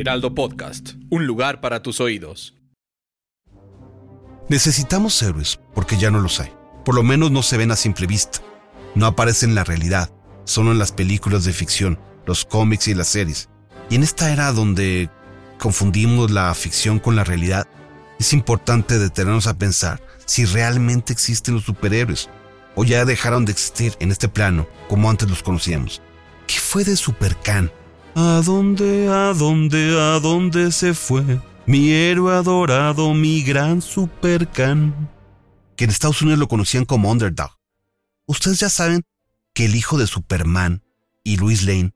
Heraldo 0.00 0.32
Podcast, 0.32 0.90
un 1.10 1.26
lugar 1.26 1.60
para 1.60 1.82
tus 1.82 2.00
oídos. 2.00 2.54
Necesitamos 4.48 5.20
héroes, 5.24 5.58
porque 5.74 5.96
ya 5.96 6.12
no 6.12 6.20
los 6.20 6.38
hay. 6.38 6.52
Por 6.84 6.94
lo 6.94 7.02
menos 7.02 7.32
no 7.32 7.42
se 7.42 7.56
ven 7.56 7.72
a 7.72 7.76
simple 7.76 8.06
vista. 8.06 8.38
No 8.94 9.06
aparecen 9.06 9.48
en 9.48 9.54
la 9.56 9.64
realidad, 9.64 10.12
solo 10.44 10.70
en 10.70 10.78
las 10.78 10.92
películas 10.92 11.42
de 11.42 11.52
ficción, 11.52 11.98
los 12.26 12.44
cómics 12.44 12.86
y 12.86 12.94
las 12.94 13.08
series. 13.08 13.48
Y 13.90 13.96
en 13.96 14.04
esta 14.04 14.32
era 14.32 14.52
donde 14.52 15.10
confundimos 15.58 16.30
la 16.30 16.54
ficción 16.54 17.00
con 17.00 17.16
la 17.16 17.24
realidad, 17.24 17.66
es 18.20 18.32
importante 18.32 19.00
detenernos 19.00 19.48
a 19.48 19.58
pensar 19.58 20.00
si 20.26 20.44
realmente 20.44 21.12
existen 21.12 21.54
los 21.54 21.64
superhéroes 21.64 22.30
o 22.76 22.84
ya 22.84 23.04
dejaron 23.04 23.44
de 23.44 23.50
existir 23.50 23.96
en 23.98 24.12
este 24.12 24.28
plano 24.28 24.68
como 24.88 25.10
antes 25.10 25.28
los 25.28 25.42
conocíamos. 25.42 26.00
¿Qué 26.46 26.60
fue 26.60 26.84
de 26.84 26.94
Supercan? 26.94 27.72
¿A 28.14 28.42
dónde, 28.44 29.08
a 29.08 29.32
dónde, 29.34 30.00
a 30.00 30.20
dónde 30.20 30.72
se 30.72 30.94
fue? 30.94 31.40
Mi 31.66 31.90
héroe 31.90 32.34
adorado, 32.34 33.14
mi 33.14 33.42
gran 33.42 33.82
Supercan. 33.82 35.10
Que 35.76 35.84
en 35.84 35.90
Estados 35.90 36.22
Unidos 36.22 36.38
lo 36.38 36.48
conocían 36.48 36.84
como 36.84 37.10
Underdog. 37.10 37.58
Ustedes 38.26 38.60
ya 38.60 38.70
saben 38.70 39.04
que 39.54 39.66
el 39.66 39.76
hijo 39.76 39.98
de 39.98 40.06
Superman 40.06 40.82
y 41.24 41.36
Louis 41.36 41.62
Lane 41.64 41.92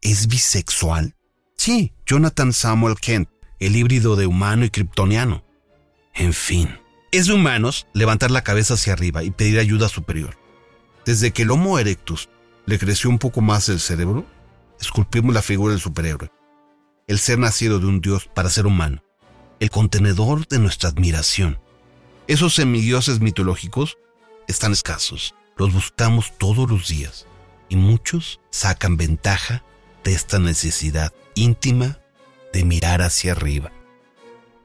es 0.00 0.26
bisexual. 0.26 1.14
Sí, 1.56 1.92
Jonathan 2.06 2.52
Samuel 2.52 2.96
Kent, 2.96 3.28
el 3.58 3.76
híbrido 3.76 4.16
de 4.16 4.26
humano 4.26 4.64
y 4.64 4.70
kryptoniano. 4.70 5.44
En 6.14 6.32
fin, 6.32 6.78
es 7.10 7.26
de 7.26 7.34
humanos 7.34 7.86
levantar 7.94 8.30
la 8.30 8.44
cabeza 8.44 8.74
hacia 8.74 8.92
arriba 8.92 9.22
y 9.22 9.30
pedir 9.30 9.58
ayuda 9.58 9.88
superior. 9.88 10.36
Desde 11.06 11.32
que 11.32 11.42
el 11.42 11.50
Homo 11.50 11.78
erectus 11.78 12.28
le 12.66 12.78
creció 12.78 13.10
un 13.10 13.18
poco 13.18 13.40
más 13.40 13.68
el 13.68 13.80
cerebro, 13.80 14.26
esculpimos 14.86 15.34
la 15.34 15.42
figura 15.42 15.72
del 15.72 15.80
superhéroe, 15.80 16.30
el 17.06 17.18
ser 17.18 17.38
nacido 17.38 17.78
de 17.78 17.86
un 17.86 18.00
dios 18.00 18.28
para 18.32 18.50
ser 18.50 18.66
humano, 18.66 19.02
el 19.60 19.70
contenedor 19.70 20.46
de 20.48 20.58
nuestra 20.58 20.90
admiración. 20.90 21.58
Esos 22.26 22.54
semidioses 22.54 23.20
mitológicos 23.20 23.98
están 24.48 24.72
escasos, 24.72 25.34
los 25.56 25.72
buscamos 25.72 26.36
todos 26.38 26.68
los 26.68 26.88
días 26.88 27.26
y 27.68 27.76
muchos 27.76 28.40
sacan 28.50 28.96
ventaja 28.96 29.62
de 30.04 30.12
esta 30.12 30.38
necesidad 30.38 31.12
íntima 31.34 31.98
de 32.52 32.64
mirar 32.64 33.02
hacia 33.02 33.32
arriba. 33.32 33.72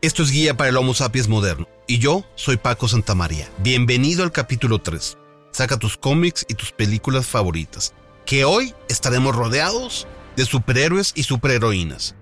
Esto 0.02 0.24
es 0.24 0.32
Guía 0.32 0.56
para 0.56 0.70
el 0.70 0.78
Homo 0.78 0.94
sapiens 0.94 1.28
moderno 1.28 1.68
y 1.88 2.00
yo 2.00 2.26
soy 2.36 2.58
Paco 2.58 2.88
Santamaría. 2.88 3.50
Bienvenido 3.60 4.24
al 4.24 4.32
capítulo 4.32 4.80
3. 4.80 5.18
Saca 5.52 5.78
tus 5.78 5.98
cómics 5.98 6.46
y 6.48 6.54
tus 6.54 6.72
películas 6.72 7.26
favoritas, 7.26 7.94
que 8.30 8.46
hoy 8.46 8.76
estaremos 8.90 9.36
rodeados 9.36 10.08
de 10.36 10.46
superhéroes 10.46 11.14
y 11.16 11.24
superheroínas. 11.24 12.14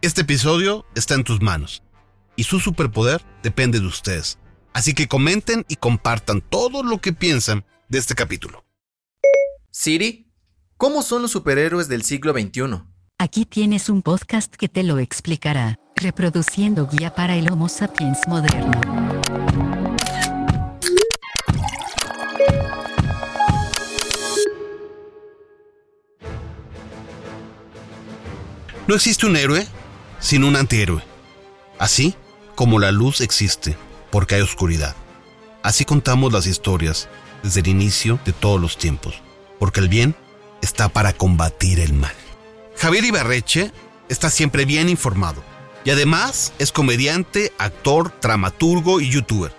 Este 0.00 0.20
episodio 0.20 0.86
está 0.94 1.14
en 1.14 1.24
tus 1.24 1.42
manos 1.42 1.82
y 2.36 2.44
su 2.44 2.60
superpoder 2.60 3.20
depende 3.42 3.80
de 3.80 3.86
ustedes. 3.88 4.38
Así 4.74 4.94
que 4.94 5.08
comenten 5.08 5.66
y 5.68 5.74
compartan 5.74 6.40
todo 6.40 6.84
lo 6.84 7.00
que 7.00 7.12
piensan 7.12 7.64
de 7.88 7.98
este 7.98 8.14
capítulo. 8.14 8.64
Siri, 9.72 10.30
¿cómo 10.76 11.02
son 11.02 11.22
los 11.22 11.32
superhéroes 11.32 11.88
del 11.88 12.04
siglo 12.04 12.32
XXI? 12.32 12.84
Aquí 13.18 13.44
tienes 13.44 13.88
un 13.88 14.02
podcast 14.02 14.54
que 14.54 14.68
te 14.68 14.84
lo 14.84 15.00
explicará, 15.00 15.80
reproduciendo 15.96 16.86
guía 16.86 17.12
para 17.12 17.34
el 17.34 17.50
Homo 17.50 17.68
sapiens 17.68 18.20
moderno. 18.28 19.05
No 28.86 28.94
existe 28.94 29.26
un 29.26 29.36
héroe 29.36 29.66
sin 30.20 30.44
un 30.44 30.54
antihéroe. 30.54 31.02
Así 31.76 32.14
como 32.54 32.78
la 32.78 32.92
luz 32.92 33.20
existe 33.20 33.76
porque 34.12 34.36
hay 34.36 34.42
oscuridad. 34.42 34.94
Así 35.64 35.84
contamos 35.84 36.32
las 36.32 36.46
historias 36.46 37.08
desde 37.42 37.60
el 37.60 37.66
inicio 37.66 38.20
de 38.24 38.32
todos 38.32 38.60
los 38.60 38.78
tiempos, 38.78 39.20
porque 39.58 39.80
el 39.80 39.88
bien 39.88 40.14
está 40.62 40.88
para 40.88 41.12
combatir 41.12 41.80
el 41.80 41.94
mal. 41.94 42.14
Javier 42.76 43.04
Ibarreche 43.04 43.72
está 44.08 44.30
siempre 44.30 44.64
bien 44.64 44.88
informado 44.88 45.42
y 45.84 45.90
además 45.90 46.52
es 46.60 46.70
comediante, 46.70 47.52
actor, 47.58 48.12
dramaturgo 48.22 49.00
y 49.00 49.10
youtuber. 49.10 49.52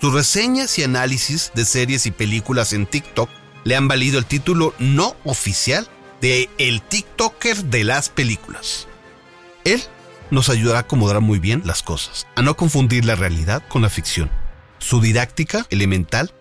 Sus 0.00 0.12
reseñas 0.12 0.76
y 0.80 0.82
análisis 0.82 1.52
de 1.54 1.64
series 1.64 2.06
y 2.06 2.10
películas 2.10 2.72
en 2.72 2.86
TikTok 2.86 3.30
le 3.62 3.76
han 3.76 3.86
valido 3.86 4.18
el 4.18 4.26
título 4.26 4.74
no 4.80 5.14
oficial 5.22 5.86
de 6.22 6.48
El 6.56 6.82
TikToker 6.82 7.64
de 7.64 7.82
las 7.82 8.08
películas. 8.08 8.86
Él 9.64 9.82
nos 10.30 10.50
ayudará 10.50 10.78
a 10.78 10.82
acomodar 10.82 11.20
muy 11.20 11.40
bien 11.40 11.62
las 11.64 11.82
cosas, 11.82 12.28
a 12.36 12.42
no 12.42 12.56
confundir 12.56 13.04
la 13.04 13.16
realidad 13.16 13.64
con 13.68 13.82
la 13.82 13.90
ficción. 13.90 14.30
Su 14.78 15.00
didáctica 15.00 15.66
elemental 15.68 16.32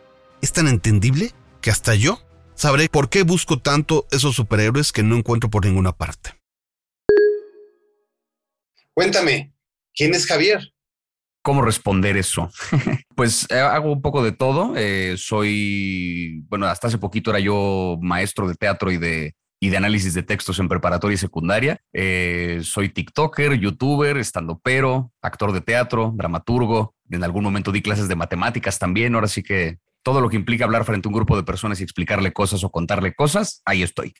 es 0.44 0.54
tan 0.54 0.68
entendible 0.68 1.32
que 1.62 1.72
hasta 1.72 1.96
yo 1.96 2.22
sabré 2.54 2.90
por 2.90 3.10
qué 3.10 3.24
busco 3.24 3.58
tanto 3.58 4.06
esos 4.12 4.36
superhéroes 4.36 4.92
que 4.92 5.02
no 5.02 5.18
encuentro 5.18 5.50
por 5.50 5.66
ninguna 5.66 5.94
parte. 5.94 6.36
Cuéntame, 8.94 9.52
¿quién 9.96 10.14
es 10.14 10.28
Javier? 10.28 10.76
¿Cómo 11.42 11.64
responder 11.64 12.18
eso? 12.18 12.52
pues 13.16 13.48
eh, 13.50 13.58
hago 13.58 13.92
un 13.92 14.04
poco 14.04 14.24
de 14.24 14.32
todo. 14.32 14.74
Eh, 14.78 15.16
soy, 15.18 16.44
bueno, 16.50 16.68
hasta 16.68 16.86
hace 16.86 17.00
poquito 17.00 17.32
era 17.32 17.40
yo 17.40 17.98
maestro 18.00 18.48
de 18.48 18.54
teatro 18.54 18.92
y 18.92 18.98
de, 19.00 19.34
y 19.64 19.70
de 19.70 19.78
análisis 19.78 20.16
de 20.16 20.24
textos 20.24 20.58
en 20.58 20.68
preparatoria 20.68 21.14
y 21.14 21.20
secundaria. 21.20 21.80
Eh, 21.94 22.62
soy 22.64 22.90
TikToker, 22.90 23.54
YouTuber, 23.54 24.18
estandopero, 24.18 25.14
actor 25.22 25.54
de 25.54 25.62
teatro, 25.62 26.12
dramaturgo. 26.16 26.96
En 27.12 27.24
algún 27.24 27.44
momento 27.44 27.72
di 27.72 27.84
clases 27.84 28.08
de 28.08 28.16
matemáticas 28.16 28.80
también. 28.80 29.14
Ahora 29.14 29.28
sí 29.28 29.44
que 29.44 29.78
todo 30.02 30.20
lo 30.20 30.30
que 30.30 30.36
implica 30.36 30.66
hablar 30.66 30.84
frente 30.84 31.08
a 31.08 31.10
un 31.10 31.14
grupo 31.14 31.38
de 31.38 31.44
personas 31.44 31.80
y 31.80 31.84
explicarle 31.84 32.34
cosas 32.34 32.64
o 32.64 32.72
contarle 32.72 33.14
cosas, 33.14 33.62
ahí 33.64 33.84
estoy. 33.84 34.16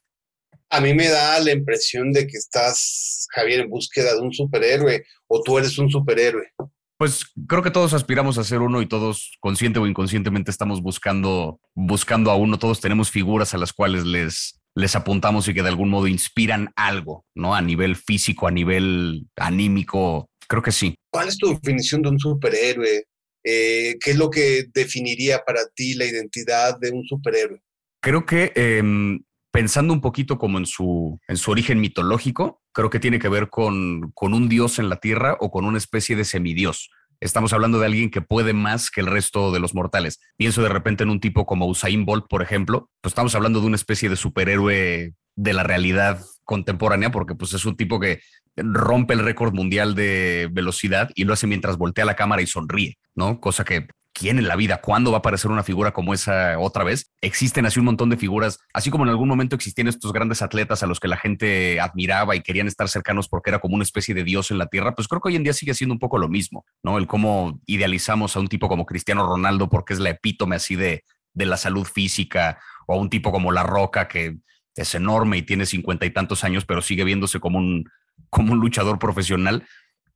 A 0.70 0.80
mí 0.80 0.94
me 0.94 1.08
da 1.08 1.40
la 1.40 1.52
impresión 1.52 2.14
de 2.14 2.28
que 2.28 2.38
estás, 2.38 3.26
Javier, 3.32 3.62
en 3.62 3.70
búsqueda 3.72 4.14
de 4.14 4.22
un 4.22 4.32
superhéroe 4.32 5.04
o 5.28 5.42
tú 5.42 5.58
eres 5.58 5.76
un 5.80 5.90
superhéroe. 5.90 6.52
Pues 6.98 7.26
creo 7.48 7.64
que 7.64 7.72
todos 7.72 7.96
aspiramos 7.96 8.38
a 8.38 8.44
ser 8.44 8.60
uno 8.60 8.80
y 8.80 8.86
todos 8.86 9.36
consciente 9.40 9.80
o 9.80 9.88
inconscientemente 9.88 10.52
estamos 10.52 10.84
buscando, 10.84 11.60
buscando 11.74 12.30
a 12.30 12.36
uno. 12.36 12.60
Todos 12.60 12.80
tenemos 12.80 13.10
figuras 13.10 13.56
a 13.56 13.58
las 13.58 13.74
cuales 13.74 14.06
les, 14.06 14.61
les 14.76 14.96
apuntamos 14.96 15.48
y 15.48 15.54
que 15.54 15.64
de 15.64 15.70
algún 15.70 15.90
modo 15.90 16.08
inspiran 16.08 16.72
algo, 16.76 17.26
¿no? 17.36 17.56
A 17.56 17.62
nivel 17.62 17.96
físico, 17.96 18.48
a 18.48 18.52
nivel 18.52 19.28
anímico, 19.36 20.30
creo 20.48 20.62
que 20.62 20.72
sí. 20.72 20.96
¿Cuál 21.12 21.28
es 21.28 21.38
tu 21.38 21.50
definición 21.50 22.02
de 22.02 22.10
un 22.10 22.20
superhéroe? 22.20 23.06
Eh, 23.44 23.96
¿Qué 24.00 24.12
es 24.12 24.18
lo 24.18 24.30
que 24.30 24.66
definiría 24.74 25.40
para 25.46 25.62
ti 25.76 25.96
la 25.96 26.06
identidad 26.06 26.80
de 26.80 26.92
un 26.92 27.04
superhéroe? 27.06 27.62
Creo 28.02 28.26
que 28.26 28.52
em, 28.56 29.24
pensando 29.52 29.94
un 29.94 30.02
poquito 30.02 30.38
como 30.38 30.58
en 30.58 30.66
su, 30.66 31.20
en 31.28 31.38
su 31.38 31.52
origen 31.52 31.80
mitológico, 31.80 32.62
creo 32.74 32.90
que 32.90 33.00
tiene 33.00 33.20
que 33.20 33.30
ver 33.30 33.50
con, 33.50 34.12
con 34.14 34.34
un 34.34 34.48
dios 34.48 34.80
en 34.80 34.90
la 34.90 34.98
tierra 34.98 35.38
o 35.40 35.52
con 35.52 35.66
una 35.66 35.78
especie 35.78 36.16
de 36.16 36.26
semidios. 36.26 36.90
Estamos 37.22 37.54
hablando 37.54 37.80
de 37.80 37.86
alguien 37.86 38.10
que 38.10 38.22
puede 38.22 38.52
más 38.52 38.90
que 38.90 39.00
el 39.00 39.06
resto 39.06 39.52
de 39.52 39.60
los 39.60 39.76
mortales. 39.76 40.20
Pienso 40.38 40.64
de 40.64 40.70
repente 40.70 41.04
en 41.04 41.12
un 41.12 41.20
tipo 41.20 41.46
como 41.46 41.68
Usain 41.68 42.04
Bolt, 42.04 42.26
por 42.28 42.42
ejemplo. 42.42 42.90
Pues 43.00 43.12
estamos 43.12 43.36
hablando 43.36 43.62
de 43.62 43.68
una 43.68 43.76
especie 43.76 44.10
de 44.10 44.16
superhéroe 44.16 45.14
de 45.36 45.54
la 45.54 45.62
realidad 45.62 46.20
contemporánea, 46.46 47.12
porque 47.12 47.36
pues 47.36 47.54
es 47.54 47.64
un 47.66 47.78
tipo 47.78 48.00
que 48.00 48.22
rompe 48.58 49.14
el 49.14 49.20
récord 49.20 49.54
mundial 49.54 49.94
de 49.94 50.50
velocidad 50.52 51.12
y 51.14 51.26
lo 51.26 51.34
hace 51.34 51.46
mientras 51.46 51.78
voltea 51.78 52.06
la 52.06 52.16
cámara 52.16 52.42
y 52.42 52.48
sonríe, 52.48 52.98
¿no? 53.14 53.40
Cosa 53.40 53.66
que 53.66 53.88
¿quién 54.22 54.38
en 54.38 54.48
la 54.48 54.56
vida? 54.56 54.82
¿Cuándo 54.82 55.10
va 55.10 55.18
a 55.18 55.20
aparecer 55.20 55.50
una 55.50 55.64
figura 55.64 55.94
como 55.94 56.14
esa 56.14 56.60
otra 56.60 56.84
vez? 56.84 57.12
Existen 57.22 57.66
así 57.66 57.80
un 57.80 57.86
montón 57.86 58.12
de 58.12 58.18
figuras, 58.18 58.60
así 58.72 58.92
como 58.92 59.04
en 59.04 59.10
algún 59.10 59.28
momento 59.28 59.56
existían 59.56 59.88
estos 59.88 60.14
grandes 60.14 60.44
atletas 60.44 60.84
a 60.84 60.86
los 60.86 61.00
que 61.00 61.08
la 61.08 61.18
gente 61.18 61.80
admiraba 61.80 62.36
y 62.36 62.42
querían 62.42 62.68
estar 62.68 62.88
cercanos 62.88 63.28
porque 63.28 63.50
era 63.50 63.58
como 63.58 63.74
una 63.74 63.84
especie 63.84 64.14
de 64.14 64.24
dios 64.24 64.52
en 64.52 64.60
la 64.60 64.68
tierra, 64.68 64.94
pues 64.94 65.08
creo 65.08 65.22
que 65.22 65.30
hoy 65.30 65.38
en 65.38 65.44
día 65.44 65.54
sigue 65.54 65.74
siendo 65.74 65.96
un 65.96 66.00
poco 66.00 66.20
lo 66.20 66.30
mismo, 66.30 66.66
¿no? 66.84 67.00
El 67.00 67.08
cómo 67.08 67.60
idealizamos 67.66 68.36
a 68.36 68.40
un 68.42 68.48
tipo 68.48 68.70
como 68.70 68.86
Cristiano 68.86 69.26
Ronaldo 69.26 69.70
porque 69.70 69.94
es 69.94 70.00
la 70.00 70.12
epítome 70.12 70.56
así 70.56 70.76
de, 70.76 71.04
de 71.34 71.46
la 71.48 71.58
salud 71.58 71.88
física, 71.88 72.60
o 72.86 72.94
a 72.94 72.98
un 72.98 73.10
tipo 73.10 73.32
como 73.32 73.52
La 73.52 73.64
Roca 73.64 74.08
que 74.08 74.38
es 74.76 74.94
enorme 74.94 75.38
y 75.38 75.42
tiene 75.42 75.66
cincuenta 75.66 76.06
y 76.06 76.12
tantos 76.12 76.44
años, 76.44 76.66
pero 76.66 76.84
sigue 76.84 77.06
viéndose 77.06 77.40
como 77.40 77.58
un, 77.58 77.86
como 78.30 78.54
un 78.54 78.60
luchador 78.60 79.00
profesional. 79.00 79.66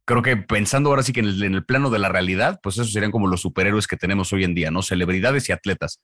Creo 0.05 0.21
que 0.21 0.37
pensando 0.37 0.89
ahora 0.89 1.03
sí 1.03 1.13
que 1.13 1.19
en 1.19 1.27
el, 1.27 1.43
en 1.43 1.55
el 1.55 1.65
plano 1.65 1.89
de 1.89 1.99
la 1.99 2.09
realidad, 2.09 2.59
pues 2.61 2.75
esos 2.75 2.93
serían 2.93 3.11
como 3.11 3.27
los 3.27 3.41
superhéroes 3.41 3.87
que 3.87 3.97
tenemos 3.97 4.31
hoy 4.33 4.43
en 4.43 4.53
día, 4.53 4.69
¿no? 4.69 4.83
Celebridades 4.83 5.49
y 5.49 5.51
atletas, 5.51 5.99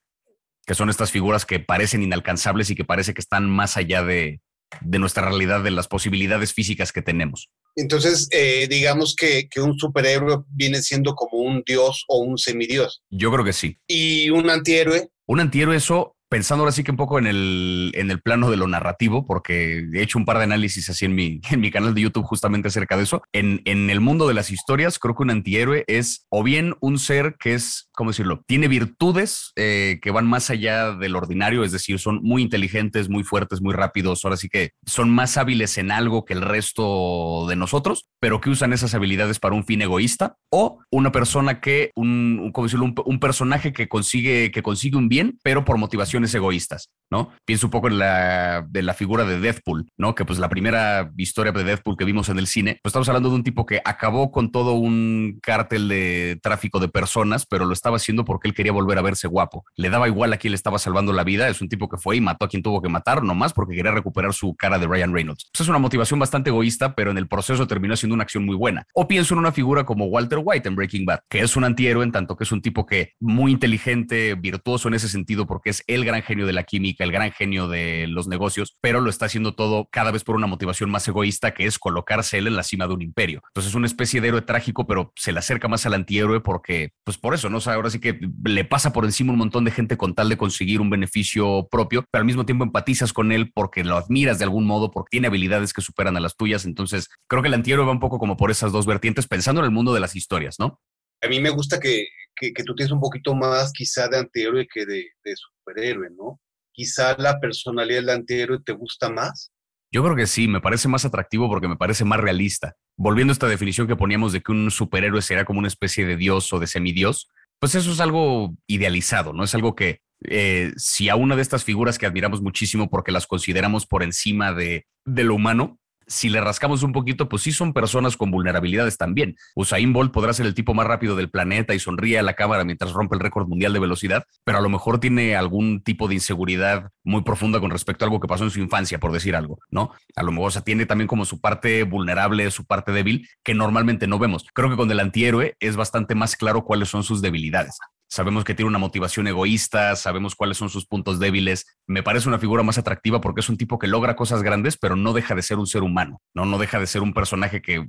que 0.66 0.74
son 0.74 0.90
estas 0.90 1.12
figuras 1.12 1.46
que 1.46 1.60
parecen 1.60 2.02
inalcanzables 2.02 2.70
y 2.70 2.76
que 2.76 2.86
parece 2.86 3.14
que 3.14 3.22
están 3.22 3.50
más 3.50 3.78
allá 3.78 4.04
de, 4.04 4.42
de 4.80 5.00
nuestra 5.00 5.28
realidad, 5.28 5.64
de 5.64 5.72
las 5.72 5.88
posibilidades 5.88 6.54
físicas 6.54 6.92
que 6.92 7.02
tenemos. 7.02 7.50
Entonces, 7.76 8.28
eh, 8.32 8.68
digamos 8.70 9.16
que, 9.16 9.48
que, 9.50 9.62
un 9.62 9.78
superhéroe 9.78 10.44
viene 10.50 10.82
siendo 10.82 11.14
como 11.14 11.44
un 11.44 11.64
dios 11.66 12.06
o 12.08 12.20
un 12.20 12.38
semidios. 12.38 13.04
Yo 13.10 13.32
creo 13.32 13.46
que 13.46 13.54
sí. 13.54 13.78
¿Y 13.88 14.30
un 14.30 14.50
antihéroe? 14.50 15.10
Un 15.28 15.40
antihéroe, 15.40 15.76
eso 15.76 16.16
pensando 16.32 16.62
ahora 16.62 16.72
sí 16.72 16.86
que 16.86 16.92
un 16.92 16.98
poco 16.98 17.20
en 17.20 17.28
el, 17.28 17.92
en 17.94 18.10
el 18.10 18.22
plano 18.22 18.50
de 18.50 18.56
lo 18.56 18.66
narrativo, 18.66 19.26
porque 19.26 19.86
he 19.94 20.02
hecho 20.02 20.18
un 20.18 20.24
par 20.24 20.38
de 20.38 20.46
análisis 20.46 20.90
así 20.90 21.04
en 21.04 21.14
mi, 21.14 21.42
en 21.52 21.60
mi 21.60 21.72
canal 21.72 21.94
de 21.94 22.02
YouTube 22.02 22.24
justamente 22.24 22.70
acerca 22.70 22.96
de 22.96 23.04
eso. 23.04 23.22
En, 23.34 23.62
en 23.66 23.90
el 23.90 24.00
mundo 24.00 24.30
de 24.30 24.34
las 24.34 24.50
historias, 24.50 24.98
creo 24.98 25.14
que 25.14 25.24
un 25.24 25.30
antihéroe 25.30 25.84
es 25.88 26.26
o 26.30 26.42
bien 26.42 26.76
un 26.80 27.00
ser 27.00 27.36
que 27.38 27.54
es, 27.54 27.90
¿cómo 28.02 28.10
decirlo? 28.10 28.44
Tiene 28.48 28.68
virtudes 28.68 29.52
eh, 29.56 30.00
que 30.02 30.10
van 30.10 30.26
más 30.26 30.50
allá 30.50 30.94
del 30.94 31.16
ordinario, 31.16 31.64
es 31.64 31.72
decir, 31.72 32.00
son 32.00 32.20
muy 32.24 32.42
inteligentes, 32.42 33.10
muy 33.10 33.24
fuertes, 33.24 33.62
muy 33.62 33.76
rápidos, 33.76 34.26
ahora 34.26 34.38
sí 34.38 34.50
que 34.50 34.72
son 34.88 35.12
más 35.12 35.38
hábiles 35.38 35.78
en 35.78 35.92
algo 35.92 36.26
que 36.26 36.34
el 36.34 36.42
resto 36.42 37.46
de 37.48 37.56
nosotros, 37.56 38.08
pero 38.20 38.42
que 38.42 38.50
usan 38.50 38.74
esas 38.74 38.96
habilidades 38.96 39.38
para 39.38 39.54
un 39.54 39.66
fin 39.66 39.84
egoísta, 39.84 40.36
o 40.52 40.80
una 40.92 41.12
persona 41.12 41.62
que, 41.62 41.92
un, 41.96 42.50
¿cómo 42.52 42.66
decirlo? 42.66 42.92
Un, 43.06 43.20
personaje 43.20 43.72
que 43.72 43.88
consigue, 43.88 44.50
que 44.50 44.64
consigue 44.64 44.98
un 44.98 45.08
bien, 45.08 45.38
pero 45.44 45.64
por 45.64 45.78
motivación 45.78 46.26
egoístas, 46.26 46.90
¿no? 47.12 47.30
Pienso 47.46 47.68
un 47.68 47.72
poco 47.72 47.88
en 47.88 48.00
la, 48.00 48.66
de 48.68 48.82
la 48.82 48.96
figura 48.96 49.26
de 49.26 49.40
Deadpool, 49.40 49.90
¿no? 49.98 50.16
Que 50.16 50.26
pues 50.26 50.40
la 50.40 50.50
primera 50.50 51.12
historia 51.18 51.52
de 51.52 51.64
Deadpool 51.64 51.98
que 51.98 52.06
vimos 52.06 52.30
en 52.30 52.40
el 52.40 52.48
cine, 52.48 52.80
pues 52.82 52.92
estamos 52.92 53.10
hablando 53.10 53.30
de 53.30 53.36
un 53.36 53.44
tipo 53.44 53.66
que 53.66 53.80
acabó 53.86 54.32
con 54.32 54.52
todo 54.52 54.74
un 54.74 55.40
cártel 55.42 55.88
de 55.88 56.40
tráfico 56.42 56.80
de 56.80 56.88
personas, 56.88 57.46
pero 57.46 57.66
lo 57.66 57.74
estaba 57.92 57.98
haciendo 57.98 58.24
porque 58.24 58.48
él 58.48 58.54
quería 58.54 58.72
volver 58.72 58.98
a 58.98 59.02
verse 59.02 59.28
guapo. 59.28 59.66
Le 59.76 59.90
daba 59.90 60.08
igual 60.08 60.32
a 60.34 60.38
quien 60.38 60.52
le 60.52 60.56
estaba 60.56 60.80
salvando 60.80 61.12
la 61.12 61.24
vida, 61.24 61.50
es 61.50 61.62
un 61.62 61.68
tipo 61.68 61.90
que 61.90 61.98
fue 61.98 62.16
y 62.16 62.22
mató 62.22 62.46
a 62.46 62.48
quien 62.48 62.64
tuvo 62.64 62.82
que 62.82 62.90
matar, 62.90 63.24
nomás 63.24 63.54
porque 63.54 63.76
quería 63.76 63.92
recuperar 63.92 64.34
su 64.34 64.56
cara 64.56 64.80
de 64.80 64.88
Ryan 64.88 65.14
Reynolds. 65.14 65.50
Pues 65.52 65.62
es 65.62 65.68
una 65.68 65.80
motivación 65.80 66.20
bastante 66.20 66.50
egoísta, 66.50 66.96
pero 66.96 67.12
en 67.12 67.18
el 67.18 67.28
proceso 67.28 67.68
terminó 67.68 67.96
siendo 67.96 68.14
una 68.14 68.24
acción 68.24 68.46
muy 68.46 68.56
buena. 68.56 68.88
O 68.94 69.08
pienso 69.08 69.34
en 69.34 69.40
una 69.40 69.52
figura 69.52 69.84
como 69.84 70.06
Walter 70.06 70.40
White 70.42 70.68
en 70.70 70.76
Breaking 70.76 71.06
Bad, 71.06 71.22
que 71.30 71.40
es 71.42 71.56
un 71.56 71.64
antihéroe 71.64 72.04
en 72.04 72.12
tanto 72.12 72.38
que 72.38 72.46
es 72.46 72.52
un 72.52 72.62
tipo 72.62 72.86
que 72.86 73.14
muy 73.20 73.52
inteligente, 73.52 74.36
virtuoso 74.36 74.88
en 74.88 74.94
ese 74.94 75.10
sentido, 75.10 75.46
porque 75.46 75.72
es 75.72 75.84
el 75.88 76.06
gran 76.06 76.22
genio 76.22 76.46
de 76.46 76.54
la 76.54 76.64
química, 76.64 77.04
el 77.04 77.12
gran 77.12 77.32
genio 77.32 77.68
de 77.68 78.08
los 78.08 78.28
negocios, 78.28 78.78
pero 78.80 79.02
lo 79.02 79.10
está 79.10 79.26
haciendo 79.26 79.54
todo 79.54 79.90
cada 79.92 80.12
vez 80.12 80.24
por 80.24 80.36
una 80.36 80.48
motivación 80.48 80.90
más 80.90 81.08
egoísta, 81.08 81.54
que 81.54 81.66
es 81.66 81.78
colocarse 81.78 82.38
él 82.38 82.48
en 82.48 82.56
la 82.56 82.64
cima 82.64 82.88
de 82.88 82.94
un 82.94 83.02
imperio. 83.02 83.42
Entonces 83.48 83.72
es 83.72 83.76
una 83.76 83.88
especie 83.88 84.22
de 84.22 84.30
héroe 84.30 84.42
trágico, 84.42 84.88
pero 84.88 85.12
se 85.16 85.32
le 85.32 85.40
acerca 85.40 85.68
más 85.68 85.86
al 85.86 85.94
antihéroe 85.94 86.42
porque, 86.42 86.94
pues 87.04 87.18
por 87.18 87.34
eso, 87.34 87.50
¿no? 87.50 87.58
O 87.58 87.62
ahora 87.72 87.90
sí 87.90 88.00
que 88.00 88.20
le 88.44 88.66
pasa 88.66 88.94
por 88.94 89.06
encima 89.06 89.34
un 89.34 89.40
montón 89.40 89.66
de 89.66 89.72
gente 89.72 89.98
con 89.98 90.14
tal 90.14 90.30
de 90.30 90.38
conseguir 90.38 90.82
un 90.82 90.90
beneficio 90.90 91.68
propio, 91.70 92.06
pero 92.12 92.22
al 92.22 92.26
mismo 92.26 92.46
tiempo 92.46 92.64
empatizas 92.64 93.14
con 93.14 93.32
él 93.32 93.52
porque 93.54 93.84
lo 93.84 93.98
admiras 93.98 94.40
de 94.40 94.46
algún 94.46 94.66
modo, 94.66 94.92
porque 94.92 95.12
tiene 95.12 95.28
habilidades 95.28 95.74
que 95.74 95.82
superan 95.82 96.18
a 96.18 96.20
las 96.20 96.36
tuyas. 96.36 96.66
Entonces 96.66 97.10
creo 97.28 97.42
que 97.42 97.48
el 97.48 97.54
antihéroe 97.54 97.86
va 97.86 97.92
un 97.92 98.00
poco 98.00 98.20
como 98.20 98.38
por 98.38 98.52
esas 98.52 98.72
dos 98.72 98.86
vertientes, 98.86 99.28
pensando 99.28 99.62
en 99.62 99.66
el 99.66 99.72
mundo 99.72 99.94
de 99.94 100.00
las 100.00 100.16
historias, 100.16 100.56
¿no? 100.60 100.80
A 101.24 101.28
mí 101.28 101.40
me 101.40 101.52
gusta 101.52 101.80
que, 101.80 102.08
que, 102.36 102.52
que, 102.52 102.64
tú 102.64 102.74
tienes 102.74 102.92
un 102.92 103.00
poquito 103.00 103.36
más 103.36 103.72
quizá 103.72 104.08
de 104.08 104.18
antihéroe 104.18 104.68
que 104.68 104.86
de, 104.86 105.06
de, 105.24 105.36
superhéroe, 105.36 106.10
¿no? 106.18 106.40
Quizá 106.74 107.16
la 107.18 107.40
personalidad 107.40 108.00
del 108.00 108.10
antihéroe 108.10 108.60
te 108.66 108.72
gusta 108.72 109.10
más. 109.10 109.52
Yo 109.94 110.04
creo 110.04 110.16
que 110.16 110.26
sí, 110.26 110.48
me 110.48 110.62
parece 110.62 110.88
más 110.88 111.06
atractivo 111.06 111.50
porque 111.50 111.68
me 111.68 111.76
parece 111.76 112.06
más 112.06 112.20
realista. 112.20 112.76
Volviendo 112.98 113.32
a 113.32 113.34
esta 113.34 113.48
definición 113.48 113.88
que 113.88 113.96
poníamos 113.96 114.32
de 114.32 114.42
que 114.42 114.52
un 114.52 114.72
superhéroe 114.72 115.22
será 115.22 115.46
como 115.46 115.60
una 115.60 115.68
especie 115.68 116.06
de 116.06 116.16
dios 116.16 116.52
o 116.54 116.60
de 116.60 116.68
semidios, 116.68 117.30
pues 117.62 117.76
eso 117.76 117.92
es 117.92 118.00
algo 118.00 118.56
idealizado, 118.66 119.34
¿no? 119.34 119.44
Es 119.44 119.54
algo 119.54 119.76
que 119.76 120.00
eh, 120.24 120.74
si 120.78 121.10
a 121.10 121.16
una 121.16 121.36
de 121.36 121.44
estas 121.44 121.64
figuras 121.64 122.00
que 122.00 122.08
admiramos 122.08 122.42
muchísimo 122.42 122.90
porque 122.90 123.12
las 123.12 123.28
consideramos 123.28 123.86
por 123.86 124.02
encima 124.02 124.52
de, 124.52 124.88
de 125.06 125.24
lo 125.24 125.36
humano, 125.36 125.78
si 126.12 126.30
le 126.30 126.42
rascamos 126.42 126.84
un 126.84 126.92
poquito, 126.92 127.30
pues 127.30 127.44
sí 127.44 127.52
son 127.52 127.74
personas 127.74 128.18
con 128.18 128.32
vulnerabilidades 128.32 128.98
también. 128.98 129.38
Usain 129.56 129.94
Bolt 129.94 130.12
podrá 130.12 130.34
ser 130.34 130.46
el 130.46 130.54
tipo 130.54 130.74
más 130.74 130.86
rápido 130.86 131.16
del 131.16 131.30
planeta 131.30 131.74
y 131.74 131.80
sonríe 131.80 132.20
a 132.20 132.24
la 132.24 132.34
cámara 132.34 132.66
mientras 132.66 132.92
rompe 132.92 133.16
el 133.16 133.22
récord 133.22 133.48
mundial 133.48 133.72
de 133.72 133.80
velocidad, 133.80 134.26
pero 134.44 134.58
a 134.58 134.62
lo 134.62 134.70
mejor 134.70 135.00
tiene 135.00 135.36
algún 135.38 135.82
tipo 135.82 136.10
de 136.10 136.16
inseguridad 136.16 136.90
muy 137.04 137.22
profunda 137.24 137.62
con 137.62 137.72
respecto 137.72 138.04
a 138.04 138.08
algo 138.08 138.20
que 138.20 138.28
pasó 138.28 138.44
en 138.44 138.52
su 138.52 138.60
infancia, 138.60 139.00
por 139.00 139.14
decir 139.14 139.36
algo, 139.36 139.60
¿no? 139.70 139.92
A 140.16 140.24
lo 140.24 140.32
mejor, 140.32 140.50
o 140.50 140.52
sea, 140.52 140.64
tiene 140.64 140.86
también 140.86 141.08
como 141.08 141.24
su 141.24 141.40
parte 141.40 141.84
vulnerable, 141.84 142.52
su 142.52 142.66
parte 142.66 142.92
débil, 142.92 143.28
que 143.44 143.54
normalmente 143.54 144.06
no 144.06 144.20
vemos. 144.20 144.46
Creo 144.54 144.70
que 144.70 144.76
con 144.76 144.92
el 144.92 145.00
antihéroe 145.00 145.56
es 145.62 145.78
bastante 145.78 146.14
más 146.14 146.36
claro 146.36 146.66
cuáles 146.66 146.90
son 146.90 147.04
sus 147.04 147.22
debilidades 147.22 147.80
sabemos 148.12 148.44
que 148.44 148.54
tiene 148.54 148.68
una 148.68 148.78
motivación 148.78 149.26
egoísta, 149.28 149.96
sabemos 149.96 150.36
cuáles 150.36 150.58
son 150.58 150.70
sus 150.70 150.86
puntos 150.86 151.18
débiles. 151.18 151.66
Me 151.88 152.04
parece 152.04 152.28
una 152.28 152.40
figura 152.40 152.62
más 152.62 152.78
atractiva 152.78 153.22
porque 153.22 153.40
es 153.40 153.48
un 153.48 153.58
tipo 153.58 153.80
que 153.80 153.88
logra 153.88 154.18
cosas 154.18 154.44
grandes, 154.44 154.78
pero 154.78 154.98
no 154.98 155.14
deja 155.14 155.34
de 155.34 155.42
ser 155.42 155.58
un 155.58 155.66
ser 155.66 155.82
humano, 155.82 156.22
¿no? 156.34 156.46
No 156.46 156.58
deja 156.58 156.78
de 156.78 156.88
ser 156.88 157.02
un 157.02 157.14
personaje 157.14 157.62
que, 157.62 157.84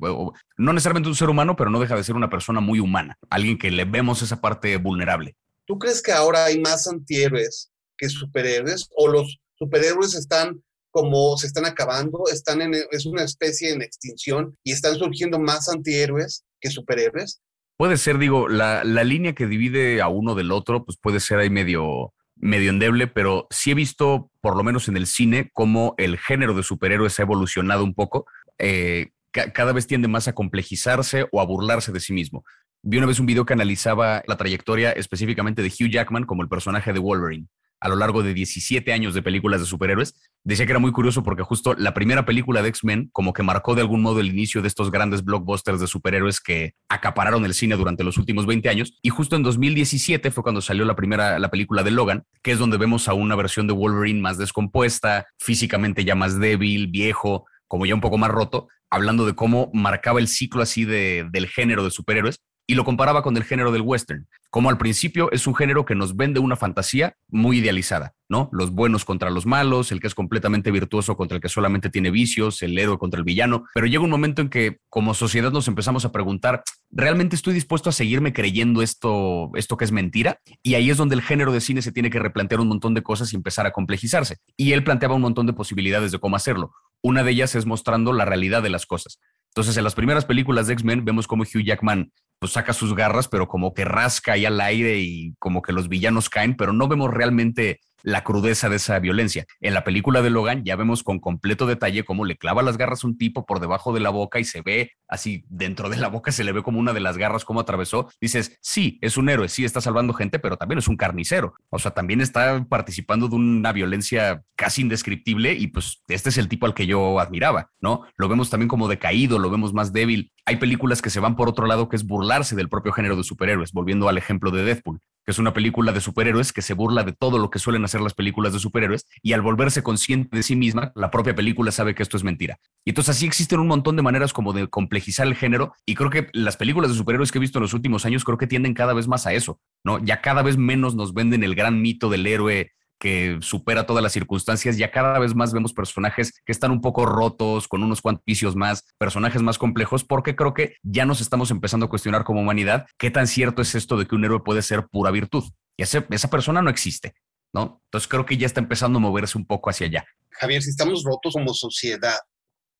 no 0.57 0.73
necesariamente 0.73 1.09
un 1.09 1.17
ser 1.17 1.29
humano, 1.29 1.57
pero 1.57 1.71
no 1.71 1.81
deja 1.81 1.97
de 1.97 2.05
ser 2.05 2.15
una 2.15 2.31
persona 2.31 2.61
muy 2.61 2.79
humana, 2.79 3.19
alguien 3.31 3.59
que 3.59 3.73
le 3.73 3.85
vemos 3.85 4.23
esa 4.23 4.41
parte 4.41 4.77
vulnerable. 4.77 5.35
¿Tú 5.67 5.77
crees 5.79 6.01
que 6.01 6.13
ahora 6.13 6.45
hay 6.45 6.61
más 6.61 6.87
antihéroes 6.87 7.73
que 7.99 8.09
superhéroes 8.09 8.89
o 8.97 9.09
los 9.09 9.41
superhéroes 9.59 10.15
están 10.15 10.63
como 10.93 11.37
se 11.37 11.49
están 11.49 11.65
acabando, 11.65 12.25
están 12.31 12.61
en, 12.63 12.75
es 12.75 13.07
una 13.07 13.25
especie 13.25 13.71
en 13.71 13.83
extinción 13.83 14.57
y 14.63 14.71
están 14.71 14.95
surgiendo 14.97 15.41
más 15.41 15.69
antihéroes 15.69 16.45
que 16.61 16.71
superhéroes? 16.71 17.41
Puede 17.77 17.97
ser, 17.97 18.19
digo, 18.19 18.49
la, 18.49 18.85
la, 18.85 19.05
línea 19.05 19.35
que 19.35 19.47
divide 19.47 20.01
a 20.03 20.09
uno 20.09 20.35
del 20.35 20.53
otro, 20.53 20.85
pues 20.85 20.99
puede 20.99 21.21
ser 21.21 21.39
ahí 21.39 21.51
medio, 21.51 22.13
medio 22.37 22.71
endeble, 22.71 23.07
pero 23.07 23.47
sí 23.51 23.71
he 23.71 23.75
visto, 23.75 24.31
por 24.41 24.57
lo 24.57 24.63
menos 24.63 24.89
en 24.89 24.97
el 24.97 25.07
cine, 25.07 25.51
cómo 25.53 25.95
el 25.99 26.19
género 26.19 26.55
de 26.55 26.63
superhéroes 26.63 27.19
ha 27.19 27.23
evolucionado 27.23 27.83
un 27.83 27.95
poco. 27.95 28.27
Eh, 28.59 29.11
ca 29.31 29.53
cada 29.53 29.73
vez 29.73 29.87
tiende 29.87 30.09
más 30.09 30.29
a 30.29 30.35
complejizarse 30.35 31.27
o 31.33 31.41
a 31.41 31.47
burlarse 31.47 31.93
de 31.93 32.01
sí 32.01 32.13
mismo. 32.13 32.45
Vi 32.83 32.99
una 32.99 33.07
vez 33.07 33.19
un 33.19 33.27
video 33.27 33.47
que 33.47 33.55
analizaba 33.55 34.23
la 34.27 34.37
trayectoria 34.37 34.93
específicamente 34.93 35.63
de 35.63 35.69
Hugh 35.69 35.91
Jackman 35.91 36.25
como 36.25 36.43
el 36.43 36.49
personaje 36.49 36.93
de 36.93 36.99
Wolverine 36.99 37.49
a 37.83 37.89
lo 37.89 37.97
largo 37.97 38.23
de 38.23 38.33
17 38.33 38.93
años 38.93 39.13
de 39.13 39.23
películas 39.23 39.61
de 39.61 39.67
superhéroes. 39.67 40.15
Decía 40.45 40.67
que 40.67 40.73
era 40.73 40.79
muy 40.79 40.93
curioso 40.93 41.25
porque 41.25 41.43
justo 41.43 41.75
la 41.77 41.95
primera 41.95 42.25
película 42.25 42.63
de 42.63 42.69
X-Men 42.69 43.11
como 43.13 43.33
que 43.33 43.43
marcó 43.43 43.75
de 43.75 43.81
algún 43.81 44.03
modo 44.03 44.21
el 44.21 44.29
inicio 44.29 44.63
de 44.63 44.69
estos 44.69 44.93
grandes 44.93 45.25
blockbusters 45.25 45.81
de 45.81 45.89
superhéroes 45.89 46.41
que 46.41 46.75
acapararon 46.89 47.45
el 47.45 47.55
cine 47.55 47.77
durante 47.77 48.05
los 48.05 48.19
últimos 48.19 48.47
20 48.47 48.69
años. 48.69 48.99
Y 49.03 49.09
justo 49.09 49.35
en 49.35 49.43
2017 49.43 50.31
fue 50.31 50.45
cuando 50.45 50.61
salió 50.61 50.85
la 50.85 50.95
primera, 50.95 51.41
la 51.41 51.51
película 51.51 51.83
de 51.83 51.91
Logan, 51.91 52.23
que 52.43 52.53
es 52.53 52.59
donde 52.59 52.79
vemos 52.79 53.09
a 53.09 53.15
una 53.15 53.35
versión 53.35 53.67
de 53.67 53.73
Wolverine 53.73 54.21
más 54.21 54.39
descompuesta, 54.39 55.27
físicamente 55.39 56.05
ya 56.05 56.15
más 56.15 56.39
débil, 56.39 56.87
viejo, 56.87 57.47
como 57.67 57.85
ya 57.85 57.97
un 57.97 58.01
poco 58.01 58.17
más 58.17 58.31
roto, 58.31 58.69
hablando 58.91 59.27
de 59.27 59.35
cómo 59.35 59.71
marcaba 59.75 60.21
el 60.21 60.29
ciclo 60.29 60.63
así 60.63 60.85
de, 60.85 61.27
del 61.33 61.49
género 61.49 61.83
de 61.83 61.91
superhéroes 61.91 62.39
y 62.67 62.75
lo 62.75 62.85
comparaba 62.85 63.23
con 63.23 63.37
el 63.37 63.45
género 63.45 63.73
del 63.73 63.83
western, 63.83 64.29
como 64.51 64.71
al 64.71 64.79
principio 64.79 65.31
es 65.33 65.47
un 65.47 65.55
género 65.55 65.85
que 65.85 65.95
nos 65.95 66.17
vende 66.17 66.41
una 66.41 66.57
fantasía 66.57 67.17
muy 67.29 67.59
idealizada, 67.59 68.15
¿no? 68.29 68.49
Los 68.53 68.71
buenos 68.71 69.05
contra 69.05 69.31
los 69.31 69.47
malos, 69.47 69.93
el 69.93 70.01
que 70.01 70.07
es 70.07 70.15
completamente 70.15 70.71
virtuoso 70.71 71.17
contra 71.17 71.37
el 71.37 71.43
que 71.43 71.49
solamente 71.49 71.91
tiene 71.91 72.11
vicios, 72.11 72.63
el 72.63 72.79
héroe 72.79 72.99
contra 72.99 73.19
el 73.19 73.25
villano, 73.25 73.65
pero 73.75 73.87
llega 73.87 74.05
un 74.05 74.11
momento 74.11 74.43
en 74.43 74.49
que 74.49 74.79
como 74.89 75.15
sociedad 75.15 75.53
nos 75.53 75.69
empezamos 75.69 76.05
a 76.05 76.13
preguntar, 76.13 76.63
¿realmente 76.91 77.35
estoy 77.35 77.55
dispuesto 77.55 77.89
a 77.89 77.93
seguirme 77.93 78.33
creyendo 78.33 78.83
esto, 78.83 79.51
esto 79.55 79.77
que 79.77 79.85
es 79.85 79.93
mentira? 79.93 80.39
Y 80.63 80.75
ahí 80.75 80.91
es 80.91 80.97
donde 80.97 81.15
el 81.15 81.23
género 81.23 81.53
de 81.53 81.61
cine 81.61 81.83
se 81.83 81.93
tiene 81.93 82.11
que 82.11 82.19
replantear 82.19 82.61
un 82.61 82.69
montón 82.69 82.95
de 82.95 83.03
cosas 83.03 83.33
y 83.33 83.37
empezar 83.37 83.67
a 83.67 83.73
complejizarse. 83.73 84.37
Y 84.57 84.73
él 84.73 84.85
planteaba 84.85 85.15
un 85.15 85.23
montón 85.23 85.47
de 85.47 85.53
posibilidades 85.53 86.13
de 86.13 86.19
cómo 86.19 86.37
hacerlo. 86.37 86.73
Una 87.03 87.25
de 87.25 87.33
ellas 87.33 87.55
es 87.57 87.67
mostrando 87.67 88.13
la 88.13 88.25
realidad 88.25 88.63
de 88.63 88.71
las 88.71 88.87
cosas. 88.87 89.19
Entonces, 89.53 89.77
en 89.77 89.85
las 89.85 89.95
primeras 89.95 90.25
películas 90.25 90.67
de 90.67 90.73
X-Men 90.73 91.05
vemos 91.05 91.27
como 91.27 91.43
Hugh 91.43 91.63
Jackman 91.63 92.11
pues, 92.39 92.53
saca 92.53 92.73
sus 92.73 92.95
garras, 92.95 93.29
pero 93.29 93.49
como 93.49 93.75
que 93.75 93.85
rasca 93.85 94.33
ahí 94.33 94.47
al 94.47 94.61
aire 94.61 94.99
y 94.99 95.35
como 95.39 95.61
que 95.61 95.75
los 95.75 95.89
villanos 95.89 96.31
caen, 96.31 96.57
pero 96.57 96.73
no 96.73 96.89
vemos 96.89 97.11
realmente 97.11 97.81
la 98.03 98.25
crudeza 98.25 98.69
de 98.69 98.77
esa 98.77 98.99
violencia. 98.99 99.47
En 99.61 99.75
la 99.75 99.85
película 99.85 100.23
de 100.23 100.31
Logan 100.31 100.65
ya 100.65 100.77
vemos 100.77 101.03
con 101.03 101.19
completo 101.19 101.67
detalle 101.67 102.05
cómo 102.05 102.25
le 102.25 102.37
clava 102.37 102.63
las 102.63 102.77
garras 102.77 103.05
un 103.05 103.17
tipo 103.17 103.47
por 103.47 103.61
debajo 103.61 103.93
de 103.93 104.01
la 104.01 104.11
boca 104.11 104.41
y 104.41 104.45
se 104.45 104.63
ve 104.63 104.93
así 105.09 105.45
dentro 105.49 105.89
de 105.89 105.97
la 105.97 106.09
boca, 106.09 106.33
se 106.33 106.45
le 106.45 106.53
ve 106.53 106.63
como 106.63 106.79
una 106.79 106.93
de 106.93 107.01
las 107.01 107.19
garras 107.19 107.45
como 107.45 107.61
atravesó. 107.61 108.09
Dices, 108.21 108.59
sí, 108.61 108.99
es 109.03 109.17
un 109.17 109.29
héroe, 109.29 109.49
sí 109.49 109.65
está 109.65 109.81
salvando 109.81 110.15
gente, 110.15 110.39
pero 110.39 110.57
también 110.57 110.79
es 110.79 110.89
un 110.89 110.97
carnicero. 110.97 111.55
O 111.71 111.79
sea, 111.79 111.93
también 111.93 112.21
está 112.21 112.65
participando 112.69 113.29
de 113.29 113.37
una 113.37 113.73
violencia 113.73 114.43
casi 114.57 114.83
indescriptible 114.83 115.53
y 115.55 115.69
pues 115.69 116.03
este 116.09 116.31
es 116.31 116.39
el 116.39 116.49
tipo 116.49 116.67
al 116.67 116.75
que 116.75 116.87
yo 116.87 117.21
admiraba, 117.21 117.71
¿no? 117.81 118.03
Lo 118.17 118.29
vemos 118.29 118.51
también 118.51 118.69
como 118.69 118.89
decaído, 118.89 119.39
lo 119.39 119.51
vemos 119.51 119.73
más 119.75 119.93
débil 119.93 120.33
hay 120.45 120.57
películas 120.57 121.03
que 121.03 121.11
se 121.11 121.21
van 121.21 121.37
por 121.37 121.49
otro 121.49 121.67
lado, 121.67 121.89
que 121.89 121.97
es 121.97 122.05
burlarse 122.05 122.57
del 122.57 122.69
propio 122.69 122.93
género 122.93 123.17
de 123.17 123.23
superhéroes, 123.23 123.73
volviendo 123.73 124.09
al 124.09 124.19
ejemplo 124.19 124.51
de 124.51 124.65
Deadpool, 124.65 125.01
que 125.25 125.31
es 125.31 125.39
una 125.39 125.53
película 125.53 125.93
de 125.93 126.01
superhéroes 126.01 126.53
que 126.53 126.63
se 126.63 126.75
burla 126.75 127.05
de 127.05 127.13
todo 127.13 127.39
lo 127.39 127.49
que 127.51 127.61
suelen 127.61 127.85
hacer 127.85 128.01
las 128.01 128.15
películas 128.15 128.53
de 128.53 128.59
superhéroes 128.59 129.07
y 129.23 129.35
al 129.35 129.43
volverse 129.43 129.83
consciente 129.83 130.37
de 130.37 130.43
sí 130.43 130.57
misma, 130.57 130.93
la 130.97 131.11
propia 131.11 131.35
película 131.35 131.71
sabe 131.71 131.95
que 131.95 132.03
esto 132.03 132.17
es 132.17 132.25
mentira. 132.25 132.59
Y 132.85 132.91
entonces 132.91 133.17
así 133.17 133.27
existen 133.27 133.61
un 133.61 133.69
montón 133.69 133.95
de 133.95 134.03
maneras 134.03 134.33
como 134.33 134.53
de 134.53 134.67
complejizar 134.69 135.27
el 135.27 135.37
género 135.37 135.75
y 135.87 135.95
creo 135.95 136.11
que 136.11 136.29
las 136.33 136.57
películas 136.57 136.91
de 136.91 136.97
superhéroes 136.97 137.31
que 137.31 137.39
he 137.39 137.41
visto 137.41 137.59
en 137.59 137.63
los 137.63 137.75
últimos 137.75 138.05
años 138.05 138.25
creo 138.25 138.39
que 138.39 138.49
tienden 138.49 138.75
cada 138.75 138.95
vez 138.95 139.07
más 139.07 139.27
a 139.27 139.33
eso, 139.33 139.61
¿no? 139.85 140.05
Ya 140.05 140.21
cada 140.21 140.43
vez 140.43 140.57
menos 140.57 140.97
nos 140.97 141.15
venden 141.15 141.45
el 141.45 141.55
gran 141.55 141.81
mito 141.81 142.11
del 142.11 142.27
héroe 142.27 142.73
que 143.03 143.39
supera 143.41 143.85
todas 143.85 144.01
las 144.01 144.13
circunstancias. 144.13 144.77
Ya 144.77 144.93
cada 144.93 145.19
vez 145.19 145.35
más 145.35 145.53
vemos 145.53 145.73
personajes 145.73 146.41
que 146.47 146.53
están 146.53 146.71
un 146.71 146.81
poco 146.81 147.05
rotos, 147.05 147.67
con 147.67 147.83
unos 147.83 148.01
cuantos 148.01 148.25
vicios 148.25 148.55
más, 148.55 148.85
personajes 148.97 149.43
más 149.43 149.59
complejos, 149.59 150.05
porque 150.05 150.37
creo 150.37 150.55
que 150.55 150.77
ya 150.85 151.05
nos 151.05 151.21
estamos 151.21 151.51
empezando 151.51 151.87
a 151.87 151.89
cuestionar 151.89 152.23
como 152.23 152.41
humanidad 152.41 152.87
qué 152.99 153.11
tan 153.11 153.27
cierto 153.27 153.61
es 153.61 153.75
esto 153.75 153.97
de 153.97 154.07
que 154.07 154.15
un 154.15 154.25
héroe 154.25 154.45
puede 154.45 154.63
ser 154.63 154.87
pura 154.87 155.11
virtud. 155.11 155.43
Y 155.77 155.83
esa 155.83 156.31
persona 156.31 156.63
no 156.63 156.71
existe, 156.71 157.15
¿no? 157.53 157.83
Entonces 157.87 158.07
creo 158.07 158.25
que 158.25 158.37
ya 158.37 158.47
está 158.47 158.61
empezando 158.61 158.99
a 158.99 159.03
moverse 159.03 159.37
un 159.37 159.47
poco 159.47 159.71
hacia 159.71 159.89
allá. 159.89 160.05
Javier, 160.31 160.63
si 160.63 160.71
estamos 160.71 161.03
rotos 161.03 161.33
como 161.33 161.55
sociedad, 161.55 162.21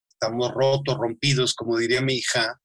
estamos 0.09 0.53
rotos, 0.53 0.99
rompidos, 0.99 1.53
como 1.53 1.79
diría 1.79 2.01
mi 2.01 2.19
hija, 2.19 2.61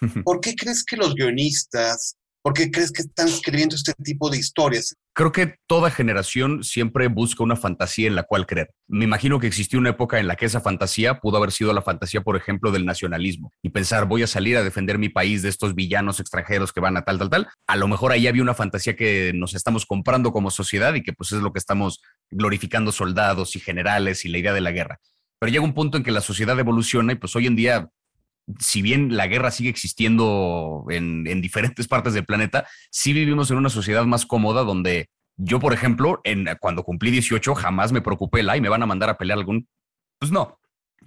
¿por 0.24 0.40
qué 0.40 0.56
crees 0.56 0.84
que 0.84 0.96
los 0.96 1.14
guionistas, 1.14 2.16
por 2.42 2.52
qué 2.52 2.68
crees 2.68 2.90
que 2.90 3.02
están 3.02 3.28
escribiendo 3.28 3.76
este 3.76 3.94
tipo 4.02 4.28
de 4.28 4.38
historias? 4.38 4.92
Creo 5.16 5.32
que 5.32 5.54
toda 5.66 5.90
generación 5.90 6.62
siempre 6.62 7.08
busca 7.08 7.42
una 7.42 7.56
fantasía 7.56 8.06
en 8.06 8.16
la 8.16 8.24
cual 8.24 8.44
creer. 8.44 8.68
Me 8.86 9.06
imagino 9.06 9.40
que 9.40 9.46
existió 9.46 9.78
una 9.78 9.88
época 9.88 10.20
en 10.20 10.26
la 10.26 10.36
que 10.36 10.44
esa 10.44 10.60
fantasía 10.60 11.20
pudo 11.20 11.38
haber 11.38 11.52
sido 11.52 11.72
la 11.72 11.80
fantasía, 11.80 12.20
por 12.20 12.36
ejemplo, 12.36 12.70
del 12.70 12.84
nacionalismo 12.84 13.50
y 13.62 13.70
pensar 13.70 14.04
voy 14.04 14.24
a 14.24 14.26
salir 14.26 14.58
a 14.58 14.62
defender 14.62 14.98
mi 14.98 15.08
país 15.08 15.40
de 15.40 15.48
estos 15.48 15.74
villanos 15.74 16.20
extranjeros 16.20 16.70
que 16.70 16.80
van 16.80 16.98
a 16.98 17.02
tal, 17.02 17.16
tal, 17.16 17.30
tal. 17.30 17.48
A 17.66 17.76
lo 17.76 17.88
mejor 17.88 18.12
ahí 18.12 18.26
había 18.26 18.42
una 18.42 18.52
fantasía 18.52 18.94
que 18.94 19.32
nos 19.34 19.54
estamos 19.54 19.86
comprando 19.86 20.32
como 20.32 20.50
sociedad 20.50 20.92
y 20.92 21.02
que 21.02 21.14
pues 21.14 21.32
es 21.32 21.40
lo 21.40 21.50
que 21.50 21.60
estamos 21.60 22.02
glorificando 22.30 22.92
soldados 22.92 23.56
y 23.56 23.60
generales 23.60 24.26
y 24.26 24.28
la 24.28 24.36
idea 24.36 24.52
de 24.52 24.60
la 24.60 24.72
guerra. 24.72 25.00
Pero 25.40 25.50
llega 25.50 25.64
un 25.64 25.72
punto 25.72 25.96
en 25.96 26.04
que 26.04 26.10
la 26.10 26.20
sociedad 26.20 26.60
evoluciona 26.60 27.14
y 27.14 27.16
pues 27.16 27.34
hoy 27.36 27.46
en 27.46 27.56
día 27.56 27.88
si 28.58 28.82
bien 28.82 29.16
la 29.16 29.26
guerra 29.26 29.50
sigue 29.50 29.70
existiendo 29.70 30.84
en, 30.88 31.24
diferentes 31.40 31.88
partes 31.88 32.14
del 32.14 32.24
planeta, 32.24 32.66
sí 32.90 33.12
vivimos 33.12 33.50
en 33.50 33.58
una 33.58 33.70
sociedad 33.70 34.04
más 34.04 34.26
cómoda 34.26 34.62
donde 34.62 35.10
yo, 35.36 35.60
por 35.60 35.72
ejemplo, 35.72 36.20
en, 36.24 36.46
cuando 36.60 36.82
cumplí 36.82 37.10
18 37.10 37.54
jamás 37.54 37.92
me 37.92 38.00
preocupé 38.00 38.42
la 38.42 38.56
y 38.56 38.60
me 38.60 38.70
van 38.70 38.82
a 38.82 38.86
mandar 38.86 39.10
a 39.10 39.18
pelear 39.18 39.38
algún... 39.38 39.68
Pues 40.18 40.32
no. 40.32 40.58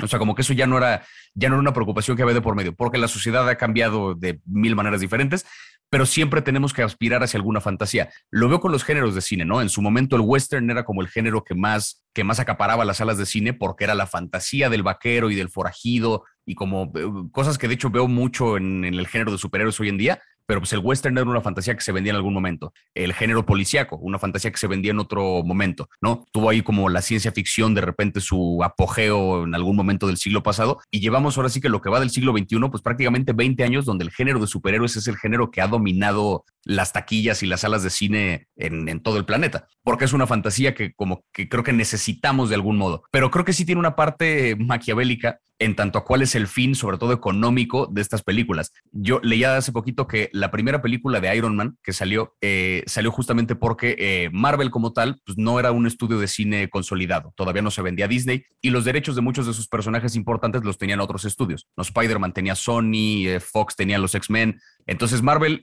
O 0.01 0.07
sea, 0.07 0.19
como 0.19 0.35
que 0.35 0.43
eso 0.43 0.53
ya 0.53 0.67
no 0.67 0.77
era, 0.77 1.03
ya 1.33 1.49
no 1.49 1.55
era 1.55 1.61
una 1.61 1.73
preocupación 1.73 2.15
que 2.15 2.23
había 2.23 2.35
de 2.35 2.41
por 2.41 2.55
medio, 2.55 2.75
porque 2.75 2.99
la 2.99 3.07
sociedad 3.07 3.47
ha 3.49 3.55
cambiado 3.55 4.13
de 4.13 4.39
mil 4.45 4.75
maneras 4.75 5.01
diferentes, 5.01 5.45
pero 5.89 6.05
siempre 6.05 6.41
tenemos 6.41 6.73
que 6.73 6.83
aspirar 6.83 7.23
hacia 7.23 7.37
alguna 7.37 7.61
fantasía. 7.61 8.09
Lo 8.29 8.47
veo 8.47 8.59
con 8.59 8.71
los 8.71 8.83
géneros 8.83 9.15
de 9.15 9.21
cine, 9.21 9.45
¿no? 9.45 9.61
En 9.61 9.69
su 9.69 9.81
momento 9.81 10.15
el 10.15 10.21
western 10.21 10.69
era 10.69 10.85
como 10.85 11.01
el 11.01 11.07
género 11.07 11.43
que 11.43 11.55
más, 11.55 12.05
que 12.13 12.23
más 12.23 12.39
acaparaba 12.39 12.85
las 12.85 12.97
salas 12.97 13.17
de 13.17 13.25
cine 13.25 13.53
porque 13.53 13.85
era 13.85 13.95
la 13.95 14.05
fantasía 14.05 14.69
del 14.69 14.83
vaquero 14.83 15.31
y 15.31 15.35
del 15.35 15.49
forajido 15.49 16.25
y 16.49 16.55
como 16.55 16.91
eh, 16.95 17.29
cosas 17.31 17.59
que 17.59 17.67
de 17.67 17.75
hecho 17.75 17.91
veo 17.91 18.07
mucho 18.07 18.57
en, 18.57 18.83
el 18.83 19.05
género 19.05 19.31
de 19.31 19.37
superhéroes 19.37 19.79
hoy 19.79 19.89
en 19.89 19.99
día, 19.99 20.19
pero 20.47 20.61
pues 20.61 20.73
el 20.73 20.79
western 20.79 21.15
era 21.15 21.29
una 21.29 21.41
fantasía 21.41 21.75
que 21.75 21.81
se 21.81 21.91
vendía 21.91 22.09
en 22.09 22.15
algún 22.15 22.33
momento. 22.33 22.73
El 22.95 23.13
género 23.13 23.45
policíaco, 23.45 23.97
una 23.97 24.17
fantasía 24.17 24.49
que 24.49 24.57
se 24.57 24.65
vendía 24.65 24.89
en 24.89 24.97
otro 24.97 25.43
momento, 25.43 25.89
¿no? 26.01 26.25
Tuvo 26.31 26.49
ahí 26.49 26.63
como 26.63 26.89
la 26.89 27.03
ciencia 27.03 27.31
ficción 27.31 27.75
de 27.75 27.81
repente 27.81 28.19
su 28.19 28.63
apogeo 28.63 29.43
en 29.43 29.53
algún 29.53 29.75
momento 29.75 30.07
del 30.07 30.17
siglo 30.17 30.41
pasado 30.41 30.79
y 30.89 31.01
llevamos 31.01 31.37
ahora 31.37 31.49
sí 31.49 31.61
que 31.61 31.69
lo 31.69 31.81
que 31.81 31.91
va 31.91 31.99
del 31.99 32.09
siglo 32.09 32.35
XXI, 32.35 32.57
pues 32.71 32.81
prácticamente 32.81 33.31
20 33.31 33.63
años 33.63 33.85
donde 33.85 34.05
el 34.05 34.11
género 34.11 34.39
de 34.39 34.47
superhéroes 34.47 34.95
es 34.95 35.07
el 35.07 35.17
género 35.17 35.51
que 35.51 35.61
ha 35.61 35.67
dominado 35.67 36.45
las 36.63 36.93
taquillas 36.93 37.43
y 37.43 37.45
las 37.45 37.61
salas 37.61 37.83
de 37.83 37.91
cine 37.91 38.47
en, 38.55 38.89
en 38.89 39.03
todo 39.03 39.17
el 39.17 39.25
planeta, 39.25 39.67
porque 39.83 40.05
es 40.05 40.13
una 40.13 40.25
fantasía 40.25 40.73
que 40.73 40.93
como 40.95 41.23
que 41.31 41.47
creo 41.47 41.63
que 41.63 41.73
necesitamos 41.73 42.49
de 42.49 42.55
algún 42.55 42.77
modo, 42.77 43.03
pero 43.11 43.29
creo 43.29 43.45
que 43.45 43.53
sí 43.53 43.65
tiene 43.65 43.79
una 43.79 43.95
parte 43.95 44.55
maquiavélica 44.55 45.39
en 45.59 45.75
tanto 45.75 45.99
a 45.99 46.05
cuál 46.05 46.21
es 46.21 46.35
el 46.35 46.47
fin, 46.47 46.73
sobre 46.73 46.97
todo 46.97 47.11
económico, 47.11 47.87
de 47.91 48.01
estas 48.01 48.23
películas. 48.23 48.71
Yo 48.91 49.19
leía 49.21 49.57
hace 49.57 49.73
poquito 49.73 50.07
que 50.07 50.29
la 50.31 50.51
primera 50.51 50.81
película 50.81 51.19
de 51.19 51.35
Iron 51.35 51.55
Man 51.55 51.77
que 51.83 51.91
salió, 51.91 52.35
eh, 52.41 52.83
salió 52.87 53.11
justamente 53.11 53.55
porque 53.55 53.95
eh, 53.99 54.29
Marvel 54.31 54.71
como 54.71 54.93
tal, 54.93 55.21
pues 55.25 55.37
no 55.37 55.59
era 55.59 55.71
un 55.71 55.85
estudio 55.85 56.17
de 56.17 56.27
cine 56.27 56.69
consolidado, 56.69 57.33
todavía 57.35 57.61
no 57.61 57.71
se 57.71 57.81
vendía 57.81 58.05
a 58.05 58.07
Disney 58.07 58.43
y 58.61 58.69
los 58.69 58.85
derechos 58.85 59.15
de 59.15 59.21
muchos 59.21 59.45
de 59.45 59.53
sus 59.53 59.67
personajes 59.67 60.15
importantes 60.15 60.63
los 60.63 60.77
tenían 60.77 61.01
otros 61.01 61.25
estudios. 61.25 61.67
No, 61.75 61.83
Spider-Man 61.83 62.33
tenía 62.33 62.55
Sony, 62.55 63.27
eh, 63.27 63.39
Fox 63.41 63.75
tenía 63.75 63.99
los 63.99 64.15
X-Men, 64.15 64.59
entonces 64.87 65.21
Marvel, 65.21 65.61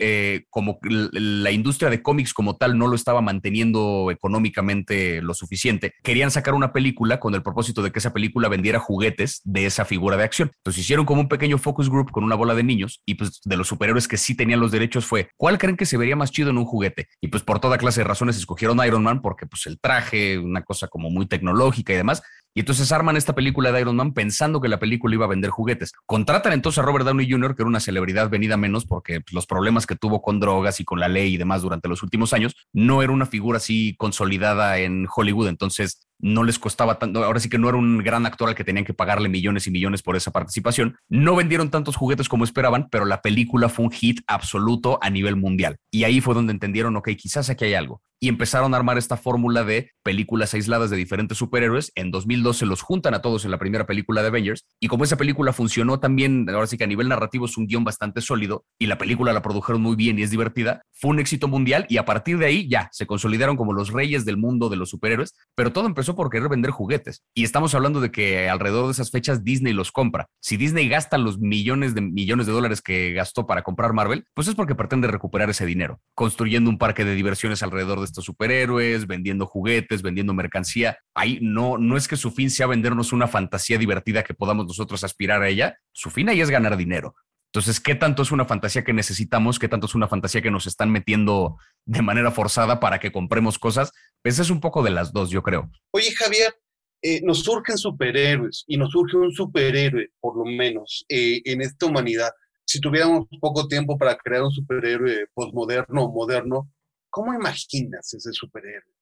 como 0.51 0.79
la 0.83 1.51
industria 1.51 1.91
de 1.91 2.01
cómics 2.01 2.33
como 2.33 2.57
tal 2.57 2.79
no 2.79 2.87
lo 2.87 2.95
estaba 2.95 3.21
manteniendo 3.21 4.13
económicamente 4.13 5.21
lo 5.21 5.35
suficiente, 5.35 5.95
querían 6.05 6.31
sacar 6.31 6.55
una 6.55 6.73
película 6.73 7.19
con 7.19 7.35
el 7.35 7.43
propósito 7.43 7.83
de 7.83 7.91
que 7.91 7.99
esa 7.99 8.13
película 8.13 8.49
vendiera 8.49 8.79
juguetes 8.79 9.41
de 9.43 9.67
esa 9.67 9.86
figura 9.87 10.17
de 10.17 10.25
acción. 10.25 10.51
Entonces 10.57 10.83
hicieron 10.83 11.07
como 11.07 11.23
un 11.23 11.29
pequeño 11.29 11.59
focus 11.59 11.89
group 11.89 12.11
con 12.11 12.25
una 12.25 12.35
bola 12.35 12.55
de 12.55 12.63
niños 12.63 13.03
y 13.07 13.15
pues 13.15 13.41
de 13.45 13.57
los 13.57 13.69
superhéroes 13.69 14.09
que 14.09 14.17
sí 14.17 14.35
tenían 14.35 14.61
los 14.61 14.71
derechos 14.71 15.07
fue, 15.07 15.31
¿cuál 15.37 15.59
creen 15.59 15.77
que 15.77 15.87
se 15.87 15.97
vería 15.97 16.17
más 16.17 16.31
chido 16.31 16.51
en 16.51 16.59
un 16.59 16.65
juguete? 16.65 17.09
Y 17.21 17.29
pues 17.29 17.43
por 17.43 17.61
toda 17.61 17.79
clase 17.79 18.01
de 18.01 18.05
razones 18.05 18.37
escogieron 18.37 18.85
Iron 18.87 19.03
Man 19.03 19.23
porque 19.23 19.47
pues 19.47 19.67
el 19.67 19.81
traje, 19.81 20.39
una 20.39 20.63
cosa 20.63 20.89
como 20.89 21.11
muy 21.11 21.27
tecnológica 21.27 21.93
y 21.93 21.97
demás. 21.97 22.23
Y 22.57 22.61
entonces 22.61 22.91
arman 22.91 23.19
esta 23.19 23.35
película 23.35 23.71
de 23.71 23.83
Iron 23.83 23.97
Man 23.97 24.15
pensando 24.15 24.63
que 24.63 24.69
la 24.69 24.79
película 24.79 25.15
iba 25.15 25.27
a 25.27 25.29
vender 25.29 25.51
juguetes. 25.51 25.93
Contratan 26.07 26.55
entonces 26.55 26.79
a 26.79 26.83
Robert 26.83 27.05
Downey 27.05 27.31
Jr., 27.31 27.55
que 27.55 27.61
era 27.63 27.69
una 27.69 27.81
celebridad 27.81 28.31
venida 28.31 28.57
menos 28.57 28.87
porque 28.87 29.21
los 29.31 29.45
problemas 29.45 29.87
que 29.87 29.95
tuvo 29.95 30.23
con 30.23 30.41
drogas 30.41 30.81
y 30.81 30.85
con 30.87 30.99
la 30.99 31.09
ley 31.09 31.35
y 31.35 31.37
demás 31.37 31.61
durante 31.61 31.87
los 31.87 32.03
últimos 32.03 32.33
años, 32.33 32.57
no 32.73 33.03
era 33.03 33.13
una 33.13 33.27
figura 33.27 33.59
así 33.59 33.95
consolidada 33.99 34.79
en 34.79 35.07
Hollywood. 35.15 35.49
Entonces 35.49 36.09
no 36.19 36.45
les 36.45 36.59
costaba 36.59 36.99
tanto, 36.99 37.23
ahora 37.23 37.41
sí 37.41 37.51
que 37.51 37.59
no 37.59 37.69
era 37.69 37.77
un 37.77 37.99
gran 37.99 38.25
actor 38.25 38.49
al 38.49 38.55
que 38.55 38.65
tenían 38.65 38.87
que 38.87 38.95
pagarle 38.95 39.29
millones 39.29 39.67
y 39.67 39.71
millones 39.71 40.01
por 40.01 40.17
esa 40.17 40.31
participación. 40.31 40.97
No 41.11 41.37
vendieron 41.37 41.69
tantos 41.69 41.97
juguetes 41.97 42.27
como 42.27 42.45
esperaban, 42.45 42.89
pero 42.91 43.05
la 43.05 43.21
película 43.21 43.69
fue 43.69 43.85
un 43.85 43.91
hit 43.91 44.21
absoluto 44.27 44.99
a 45.03 45.11
nivel 45.11 45.37
mundial. 45.37 45.77
Y 45.91 46.05
ahí 46.05 46.23
fue 46.23 46.33
donde 46.33 46.55
entendieron, 46.55 46.97
ok, 46.97 47.11
quizás 47.19 47.51
aquí 47.51 47.67
hay 47.67 47.75
algo 47.75 48.01
y 48.21 48.29
empezaron 48.29 48.75
a 48.75 48.77
armar 48.77 48.99
esta 48.99 49.17
fórmula 49.17 49.65
de 49.65 49.91
películas 50.03 50.55
aisladas 50.55 50.91
de 50.91 50.97
diferentes 50.97 51.39
superhéroes. 51.39 51.93
En 51.95 52.11
2012 52.11 52.67
los 52.67 52.83
juntan 52.83 53.15
a 53.15 53.23
todos 53.23 53.45
en 53.45 53.51
la 53.51 53.59
primera 53.59 53.87
película 53.87 54.23
de 54.23 54.29
Avengers 54.29 54.67
y 54.81 54.89
como 54.89 55.05
esa 55.05 55.17
película 55.17 55.53
funcionó 55.53 56.01
también, 56.01 56.49
ahora 56.51 56.67
sí 56.67 56.79
que 56.79 56.85
a 56.85 56.89
nivel 56.89 57.09
narrativo 57.09 57.47
es 57.47 57.57
un 57.57 57.67
guion 57.67 57.85
bastante 57.85 58.21
sólido 58.21 58.65
y 58.79 58.87
la 58.87 58.99
película 58.99 59.33
la 59.33 59.43
produjeron 59.43 59.83
muy 59.83 59.97
bien 59.97 60.19
y 60.19 60.23
es 60.23 60.31
divertida, 60.31 60.83
fue 60.93 61.11
un 61.11 61.19
éxito 61.19 61.49
mundial 61.49 61.87
y 61.89 61.99
a 61.99 62.05
partir 62.05 62.39
de 62.39 62.47
ahí 62.47 62.69
ya 62.69 62.89
se 62.93 63.07
consolidaron 63.07 63.57
como 63.57 63.73
los 63.73 63.93
reyes 63.93 64.25
del 64.25 64.37
mundo 64.37 64.69
de 64.69 64.77
los 64.77 64.91
superhéroes, 64.91 65.35
pero 65.55 65.73
todo 65.73 65.87
empezó 65.87 66.15
por 66.15 66.31
querer 66.31 66.49
vender 66.49 66.71
juguetes. 66.71 67.23
Y 67.35 67.45
estamos 67.45 67.75
hablando 67.75 68.01
de 68.01 68.11
que 68.11 68.49
alrededor 68.49 68.87
de 68.87 68.93
esas 68.93 69.11
fechas 69.11 69.45
Disney 69.45 69.73
los 69.73 69.93
compra. 69.93 70.27
Si 70.41 70.57
Disney 70.57 70.89
gasta 70.89 71.19
los 71.19 71.39
millones 71.39 71.95
de 71.95 72.01
millones 72.01 72.47
de 72.47 72.53
dólares 72.53 72.81
que 72.81 73.13
gastó 73.13 73.47
para 73.47 73.63
comprar 73.63 73.93
Marvel, 73.93 74.25
pues 74.35 74.49
es 74.49 74.55
porque 74.55 74.75
pretende 74.75 75.09
recuperar 75.09 75.51
ese 75.51 75.67
dinero, 75.67 76.01
construyendo 76.15 76.71
un 76.71 76.79
parque 76.79 77.05
de 77.05 77.15
diversiones 77.15 77.63
alrededor 77.63 78.01
de 78.01 78.06
estos 78.07 78.25
superhéroes, 78.25 79.07
vendiendo 79.07 79.47
juguetes, 79.47 80.03
vendiendo 80.03 80.35
mercancía. 80.35 80.99
Ahí 81.15 81.39
no, 81.43 81.79
no 81.79 81.97
es 81.97 82.09
que 82.09 82.17
su 82.17 82.31
fin 82.31 82.51
sea 82.51 82.67
vendernos 82.67 83.13
una 83.13 83.29
fantasía 83.29 83.79
divertida 83.79 84.25
que 84.25 84.35
podamos 84.35 84.67
nosotros 84.67 85.05
aspirar 85.05 85.43
a 85.43 85.49
ella. 85.49 85.79
Su 85.93 86.11
fin 86.11 86.29
ahí 86.29 86.41
es 86.41 86.51
ganar 86.51 86.77
dinero. 86.77 87.15
Entonces, 87.53 87.81
¿qué 87.81 87.95
tanto 87.95 88.23
es 88.23 88.33
una 88.33 88.45
fantasía 88.45 88.85
que 88.85 88.93
necesitamos? 88.93 89.59
¿Qué 89.59 89.69
tanto 89.69 89.87
es 89.87 89.95
una 89.95 90.09
fantasía 90.09 90.43
que 90.43 90.51
nos 90.51 90.67
están 90.67 90.91
metiendo 90.91 91.57
de 91.87 92.03
manera 92.03 92.31
forzada 92.31 92.81
para 92.81 92.99
que 92.99 93.13
compremos 93.13 93.59
cosas? 93.59 93.93
Pues 94.23 94.39
es 94.39 94.51
un 94.51 94.61
poco 94.61 94.83
de 94.83 94.91
las 94.91 95.13
dos, 95.13 95.31
yo 95.31 95.43
creo. 95.43 95.71
Oye, 95.93 96.11
Javier, 96.11 96.55
eh, 97.03 97.21
nos 97.23 97.45
surgen 97.45 97.79
superhéroes 97.79 98.65
y 98.67 98.77
nos 98.77 98.91
surge 98.91 99.17
un 99.17 99.33
superhéroe, 99.33 100.11
por 100.21 100.37
lo 100.37 100.45
menos, 100.45 101.07
eh, 101.09 101.41
en 101.45 101.63
esta 101.63 101.87
humanidad. 101.87 102.31
Si 102.67 102.81
tuviéramos 102.81 103.27
poco 103.41 103.69
tiempo 103.69 103.97
para 103.97 104.17
crear 104.17 104.43
un 104.43 104.51
superhéroe 104.51 105.27
postmoderno 105.33 106.05
o 106.05 106.13
moderno, 106.13 106.69
¿Cómo 107.17 107.33
imaginas 107.33 108.13
ese 108.13 108.31
superhéroe? 108.31 108.93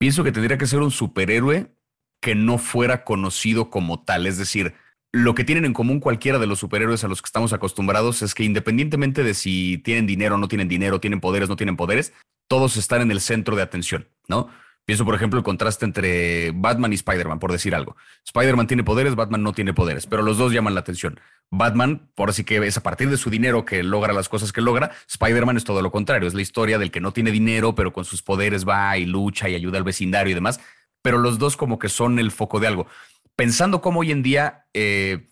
Pienso 0.00 0.24
que 0.24 0.32
tendría 0.32 0.58
que 0.58 0.66
ser 0.66 0.80
un 0.80 0.90
superhéroe 0.90 1.72
que 2.20 2.34
no 2.34 2.58
fuera 2.58 3.04
conocido 3.04 3.70
como 3.70 4.02
tal. 4.02 4.26
Es 4.26 4.36
decir, 4.36 4.74
lo 5.12 5.36
que 5.36 5.44
tienen 5.44 5.64
en 5.64 5.72
común 5.72 6.00
cualquiera 6.00 6.40
de 6.40 6.48
los 6.48 6.58
superhéroes 6.58 7.04
a 7.04 7.08
los 7.08 7.22
que 7.22 7.26
estamos 7.26 7.52
acostumbrados 7.52 8.20
es 8.22 8.34
que 8.34 8.42
independientemente 8.42 9.22
de 9.22 9.32
si 9.32 9.78
tienen 9.78 10.08
dinero 10.08 10.34
o 10.34 10.38
no 10.38 10.48
tienen 10.48 10.66
dinero, 10.66 10.98
tienen 10.98 11.20
poderes 11.20 11.48
no 11.48 11.54
tienen 11.54 11.76
poderes, 11.76 12.12
todos 12.48 12.76
están 12.76 13.00
en 13.00 13.12
el 13.12 13.20
centro 13.20 13.54
de 13.54 13.62
atención, 13.62 14.08
¿no? 14.26 14.50
Pienso, 14.86 15.04
por 15.04 15.16
ejemplo, 15.16 15.38
el 15.38 15.44
contraste 15.44 15.84
entre 15.84 16.52
Batman 16.52 16.92
y 16.92 16.94
Spider-Man, 16.94 17.40
por 17.40 17.50
decir 17.50 17.74
algo. 17.74 17.96
Spider-Man 18.24 18.68
tiene 18.68 18.84
poderes, 18.84 19.16
Batman 19.16 19.42
no 19.42 19.52
tiene 19.52 19.74
poderes, 19.74 20.06
pero 20.06 20.22
los 20.22 20.38
dos 20.38 20.52
llaman 20.52 20.74
la 20.74 20.80
atención. 20.80 21.18
Batman, 21.50 22.08
por 22.14 22.30
así 22.30 22.44
que 22.44 22.64
es 22.64 22.76
a 22.76 22.84
partir 22.84 23.10
de 23.10 23.16
su 23.16 23.28
dinero 23.28 23.64
que 23.64 23.82
logra 23.82 24.12
las 24.12 24.28
cosas 24.28 24.52
que 24.52 24.60
logra. 24.60 24.92
Spider-Man 25.08 25.56
es 25.56 25.64
todo 25.64 25.82
lo 25.82 25.90
contrario, 25.90 26.28
es 26.28 26.34
la 26.34 26.42
historia 26.42 26.78
del 26.78 26.92
que 26.92 27.00
no 27.00 27.12
tiene 27.12 27.32
dinero, 27.32 27.74
pero 27.74 27.92
con 27.92 28.04
sus 28.04 28.22
poderes 28.22 28.66
va 28.66 28.96
y 28.96 29.06
lucha 29.06 29.48
y 29.48 29.56
ayuda 29.56 29.78
al 29.78 29.84
vecindario 29.84 30.30
y 30.30 30.34
demás. 30.34 30.60
Pero 31.02 31.18
los 31.18 31.40
dos 31.40 31.56
como 31.56 31.80
que 31.80 31.88
son 31.88 32.20
el 32.20 32.30
foco 32.30 32.60
de 32.60 32.68
algo. 32.68 32.86
Pensando 33.34 33.80
cómo 33.80 34.00
hoy 34.00 34.12
en 34.12 34.22
día... 34.22 34.66
Eh, 34.72 35.26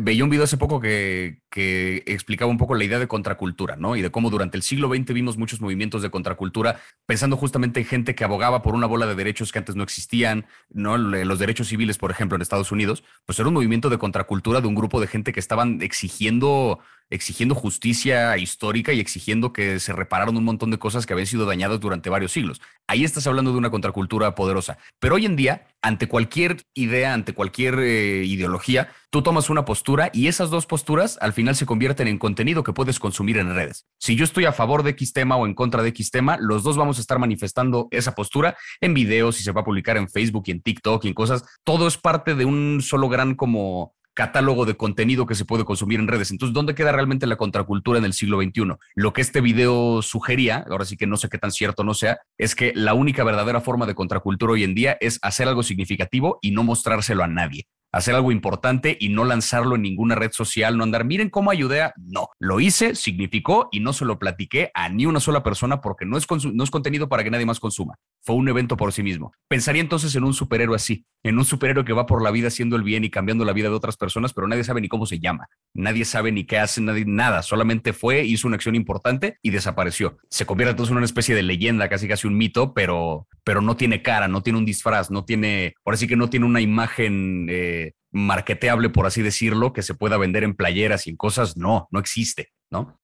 veía 0.00 0.24
un 0.24 0.30
video 0.30 0.44
hace 0.44 0.56
poco 0.56 0.80
que, 0.80 1.40
que, 1.50 2.02
explicaba 2.06 2.50
un 2.50 2.58
poco 2.58 2.74
la 2.74 2.84
idea 2.84 2.98
de 2.98 3.08
contracultura, 3.08 3.76
¿no? 3.76 3.96
Y 3.96 4.02
de 4.02 4.10
cómo 4.10 4.30
durante 4.30 4.56
el 4.56 4.62
siglo 4.62 4.88
XX 4.88 5.12
vimos 5.12 5.36
muchos 5.36 5.60
movimientos 5.60 6.02
de 6.02 6.10
contracultura, 6.10 6.80
pensando 7.06 7.36
justamente 7.36 7.80
en 7.80 7.86
gente 7.86 8.14
que 8.14 8.24
abogaba 8.24 8.62
por 8.62 8.74
una 8.74 8.86
bola 8.86 9.06
de 9.06 9.14
derechos 9.14 9.52
que 9.52 9.58
antes 9.58 9.76
no 9.76 9.82
existían, 9.82 10.46
¿no? 10.70 10.96
Los 10.96 11.38
derechos 11.38 11.68
civiles, 11.68 11.98
por 11.98 12.10
ejemplo, 12.10 12.36
en 12.36 12.42
Estados 12.42 12.72
Unidos, 12.72 13.04
pues 13.26 13.38
era 13.38 13.48
un 13.48 13.54
movimiento 13.54 13.90
de 13.90 13.98
contracultura 13.98 14.60
de 14.60 14.68
un 14.68 14.74
grupo 14.74 15.00
de 15.00 15.06
gente 15.06 15.32
que 15.32 15.40
estaban 15.40 15.80
exigiendo 15.82 16.80
exigiendo 17.12 17.54
justicia 17.54 18.36
histórica 18.38 18.92
y 18.92 19.00
exigiendo 19.00 19.52
que 19.52 19.78
se 19.78 19.92
repararon 19.92 20.36
un 20.36 20.44
montón 20.44 20.70
de 20.70 20.78
cosas 20.78 21.06
que 21.06 21.12
habían 21.12 21.26
sido 21.26 21.46
dañadas 21.46 21.78
durante 21.78 22.10
varios 22.10 22.32
siglos. 22.32 22.60
Ahí 22.88 23.04
estás 23.04 23.26
hablando 23.26 23.52
de 23.52 23.58
una 23.58 23.70
contracultura 23.70 24.34
poderosa. 24.34 24.78
Pero 24.98 25.16
hoy 25.16 25.26
en 25.26 25.36
día, 25.36 25.66
ante 25.82 26.08
cualquier 26.08 26.64
idea, 26.74 27.12
ante 27.12 27.34
cualquier 27.34 27.78
eh, 27.78 28.24
ideología, 28.24 28.88
tú 29.10 29.22
tomas 29.22 29.50
una 29.50 29.64
postura 29.64 30.10
y 30.12 30.26
esas 30.26 30.50
dos 30.50 30.66
posturas 30.66 31.18
al 31.20 31.32
final 31.32 31.54
se 31.54 31.66
convierten 31.66 32.08
en 32.08 32.18
contenido 32.18 32.64
que 32.64 32.72
puedes 32.72 32.98
consumir 32.98 33.36
en 33.36 33.54
redes. 33.54 33.86
Si 33.98 34.16
yo 34.16 34.24
estoy 34.24 34.46
a 34.46 34.52
favor 34.52 34.82
de 34.82 34.90
X 34.90 35.12
tema 35.12 35.36
o 35.36 35.46
en 35.46 35.54
contra 35.54 35.82
de 35.82 35.90
X 35.90 36.10
tema, 36.10 36.38
los 36.40 36.62
dos 36.62 36.76
vamos 36.76 36.98
a 36.98 37.02
estar 37.02 37.18
manifestando 37.18 37.88
esa 37.90 38.14
postura 38.14 38.56
en 38.80 38.94
videos 38.94 39.38
y 39.38 39.42
se 39.42 39.52
va 39.52 39.60
a 39.60 39.64
publicar 39.64 39.96
en 39.96 40.08
Facebook 40.08 40.44
y 40.46 40.52
en 40.52 40.62
TikTok 40.62 41.04
y 41.04 41.08
en 41.08 41.14
cosas. 41.14 41.44
Todo 41.62 41.86
es 41.86 41.98
parte 41.98 42.34
de 42.34 42.46
un 42.46 42.80
solo 42.82 43.08
gran 43.08 43.34
como 43.34 43.94
catálogo 44.14 44.66
de 44.66 44.76
contenido 44.76 45.26
que 45.26 45.34
se 45.34 45.44
puede 45.44 45.64
consumir 45.64 46.00
en 46.00 46.08
redes. 46.08 46.30
Entonces, 46.30 46.54
¿dónde 46.54 46.74
queda 46.74 46.92
realmente 46.92 47.26
la 47.26 47.36
contracultura 47.36 47.98
en 47.98 48.04
el 48.04 48.12
siglo 48.12 48.40
XXI? 48.40 48.76
Lo 48.94 49.12
que 49.12 49.20
este 49.20 49.40
video 49.40 50.02
sugería, 50.02 50.64
ahora 50.70 50.84
sí 50.84 50.96
que 50.96 51.06
no 51.06 51.16
sé 51.16 51.28
qué 51.28 51.38
tan 51.38 51.52
cierto 51.52 51.84
no 51.84 51.94
sea, 51.94 52.18
es 52.38 52.54
que 52.54 52.72
la 52.74 52.94
única 52.94 53.24
verdadera 53.24 53.60
forma 53.60 53.86
de 53.86 53.94
contracultura 53.94 54.52
hoy 54.52 54.64
en 54.64 54.74
día 54.74 54.96
es 55.00 55.18
hacer 55.22 55.48
algo 55.48 55.62
significativo 55.62 56.38
y 56.42 56.50
no 56.50 56.64
mostrárselo 56.64 57.24
a 57.24 57.28
nadie 57.28 57.66
hacer 57.92 58.14
algo 58.14 58.32
importante 58.32 58.96
y 58.98 59.10
no 59.10 59.24
lanzarlo 59.24 59.76
en 59.76 59.82
ninguna 59.82 60.14
red 60.14 60.32
social, 60.32 60.76
no 60.76 60.84
andar, 60.84 61.04
miren 61.04 61.28
cómo 61.28 61.50
ayudé 61.50 61.82
a... 61.82 61.94
No, 61.98 62.28
lo 62.38 62.58
hice, 62.58 62.94
significó 62.94 63.68
y 63.70 63.80
no 63.80 63.92
se 63.92 64.06
lo 64.06 64.18
platiqué 64.18 64.70
a 64.74 64.88
ni 64.88 65.06
una 65.06 65.20
sola 65.20 65.42
persona 65.42 65.80
porque 65.80 66.06
no 66.06 66.16
es, 66.16 66.26
no 66.52 66.64
es 66.64 66.70
contenido 66.70 67.08
para 67.08 67.22
que 67.22 67.30
nadie 67.30 67.46
más 67.46 67.60
consuma. 67.60 67.94
Fue 68.24 68.34
un 68.36 68.48
evento 68.48 68.76
por 68.76 68.92
sí 68.92 69.02
mismo. 69.02 69.32
Pensaría 69.48 69.82
entonces 69.82 70.14
en 70.14 70.24
un 70.24 70.32
superhéroe 70.32 70.76
así, 70.76 71.04
en 71.22 71.38
un 71.38 71.44
superhéroe 71.44 71.84
que 71.84 71.92
va 71.92 72.06
por 72.06 72.22
la 72.22 72.30
vida 72.30 72.48
haciendo 72.48 72.76
el 72.76 72.82
bien 72.82 73.04
y 73.04 73.10
cambiando 73.10 73.44
la 73.44 73.52
vida 73.52 73.68
de 73.68 73.74
otras 73.74 73.96
personas, 73.96 74.32
pero 74.32 74.48
nadie 74.48 74.64
sabe 74.64 74.80
ni 74.80 74.88
cómo 74.88 75.06
se 75.06 75.18
llama, 75.18 75.48
nadie 75.74 76.04
sabe 76.04 76.32
ni 76.32 76.44
qué 76.44 76.58
hace, 76.58 76.80
nadie, 76.80 77.04
nada, 77.06 77.42
solamente 77.42 77.92
fue, 77.92 78.24
hizo 78.24 78.46
una 78.46 78.56
acción 78.56 78.74
importante 78.74 79.38
y 79.42 79.50
desapareció. 79.50 80.18
Se 80.30 80.46
convierte 80.46 80.70
entonces 80.70 80.92
en 80.92 80.96
una 80.96 81.06
especie 81.06 81.34
de 81.34 81.42
leyenda, 81.42 81.88
casi 81.88 82.08
casi 82.08 82.26
un 82.26 82.36
mito, 82.36 82.72
pero, 82.72 83.26
pero 83.44 83.60
no 83.60 83.76
tiene 83.76 84.02
cara, 84.02 84.28
no 84.28 84.42
tiene 84.42 84.58
un 84.58 84.64
disfraz, 84.64 85.10
no 85.10 85.24
tiene, 85.24 85.74
ahora 85.84 85.98
sí 85.98 86.06
que 86.06 86.16
no 86.16 86.30
tiene 86.30 86.46
una 86.46 86.60
imagen... 86.60 87.46
Eh, 87.50 87.81
marketeable, 88.12 88.90
por 88.90 89.06
así 89.06 89.22
decirlo, 89.22 89.72
que 89.72 89.82
se 89.82 89.94
pueda 89.94 90.18
vender 90.18 90.44
en 90.44 90.54
playeras 90.54 91.06
y 91.06 91.10
en 91.10 91.16
cosas, 91.16 91.56
no, 91.56 91.88
no 91.90 91.98
existe, 91.98 92.52
¿no? 92.70 93.00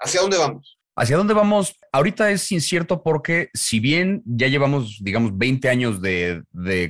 ¿Hacia 0.00 0.22
dónde 0.22 0.38
vamos? 0.38 0.79
¿Hacia 1.00 1.16
dónde 1.16 1.32
vamos? 1.32 1.76
Ahorita 1.92 2.30
es 2.30 2.52
incierto 2.52 3.02
porque 3.02 3.48
si 3.54 3.80
bien 3.80 4.22
ya 4.26 4.48
llevamos, 4.48 4.98
digamos, 5.00 5.38
20 5.38 5.70
años 5.70 6.02
de, 6.02 6.42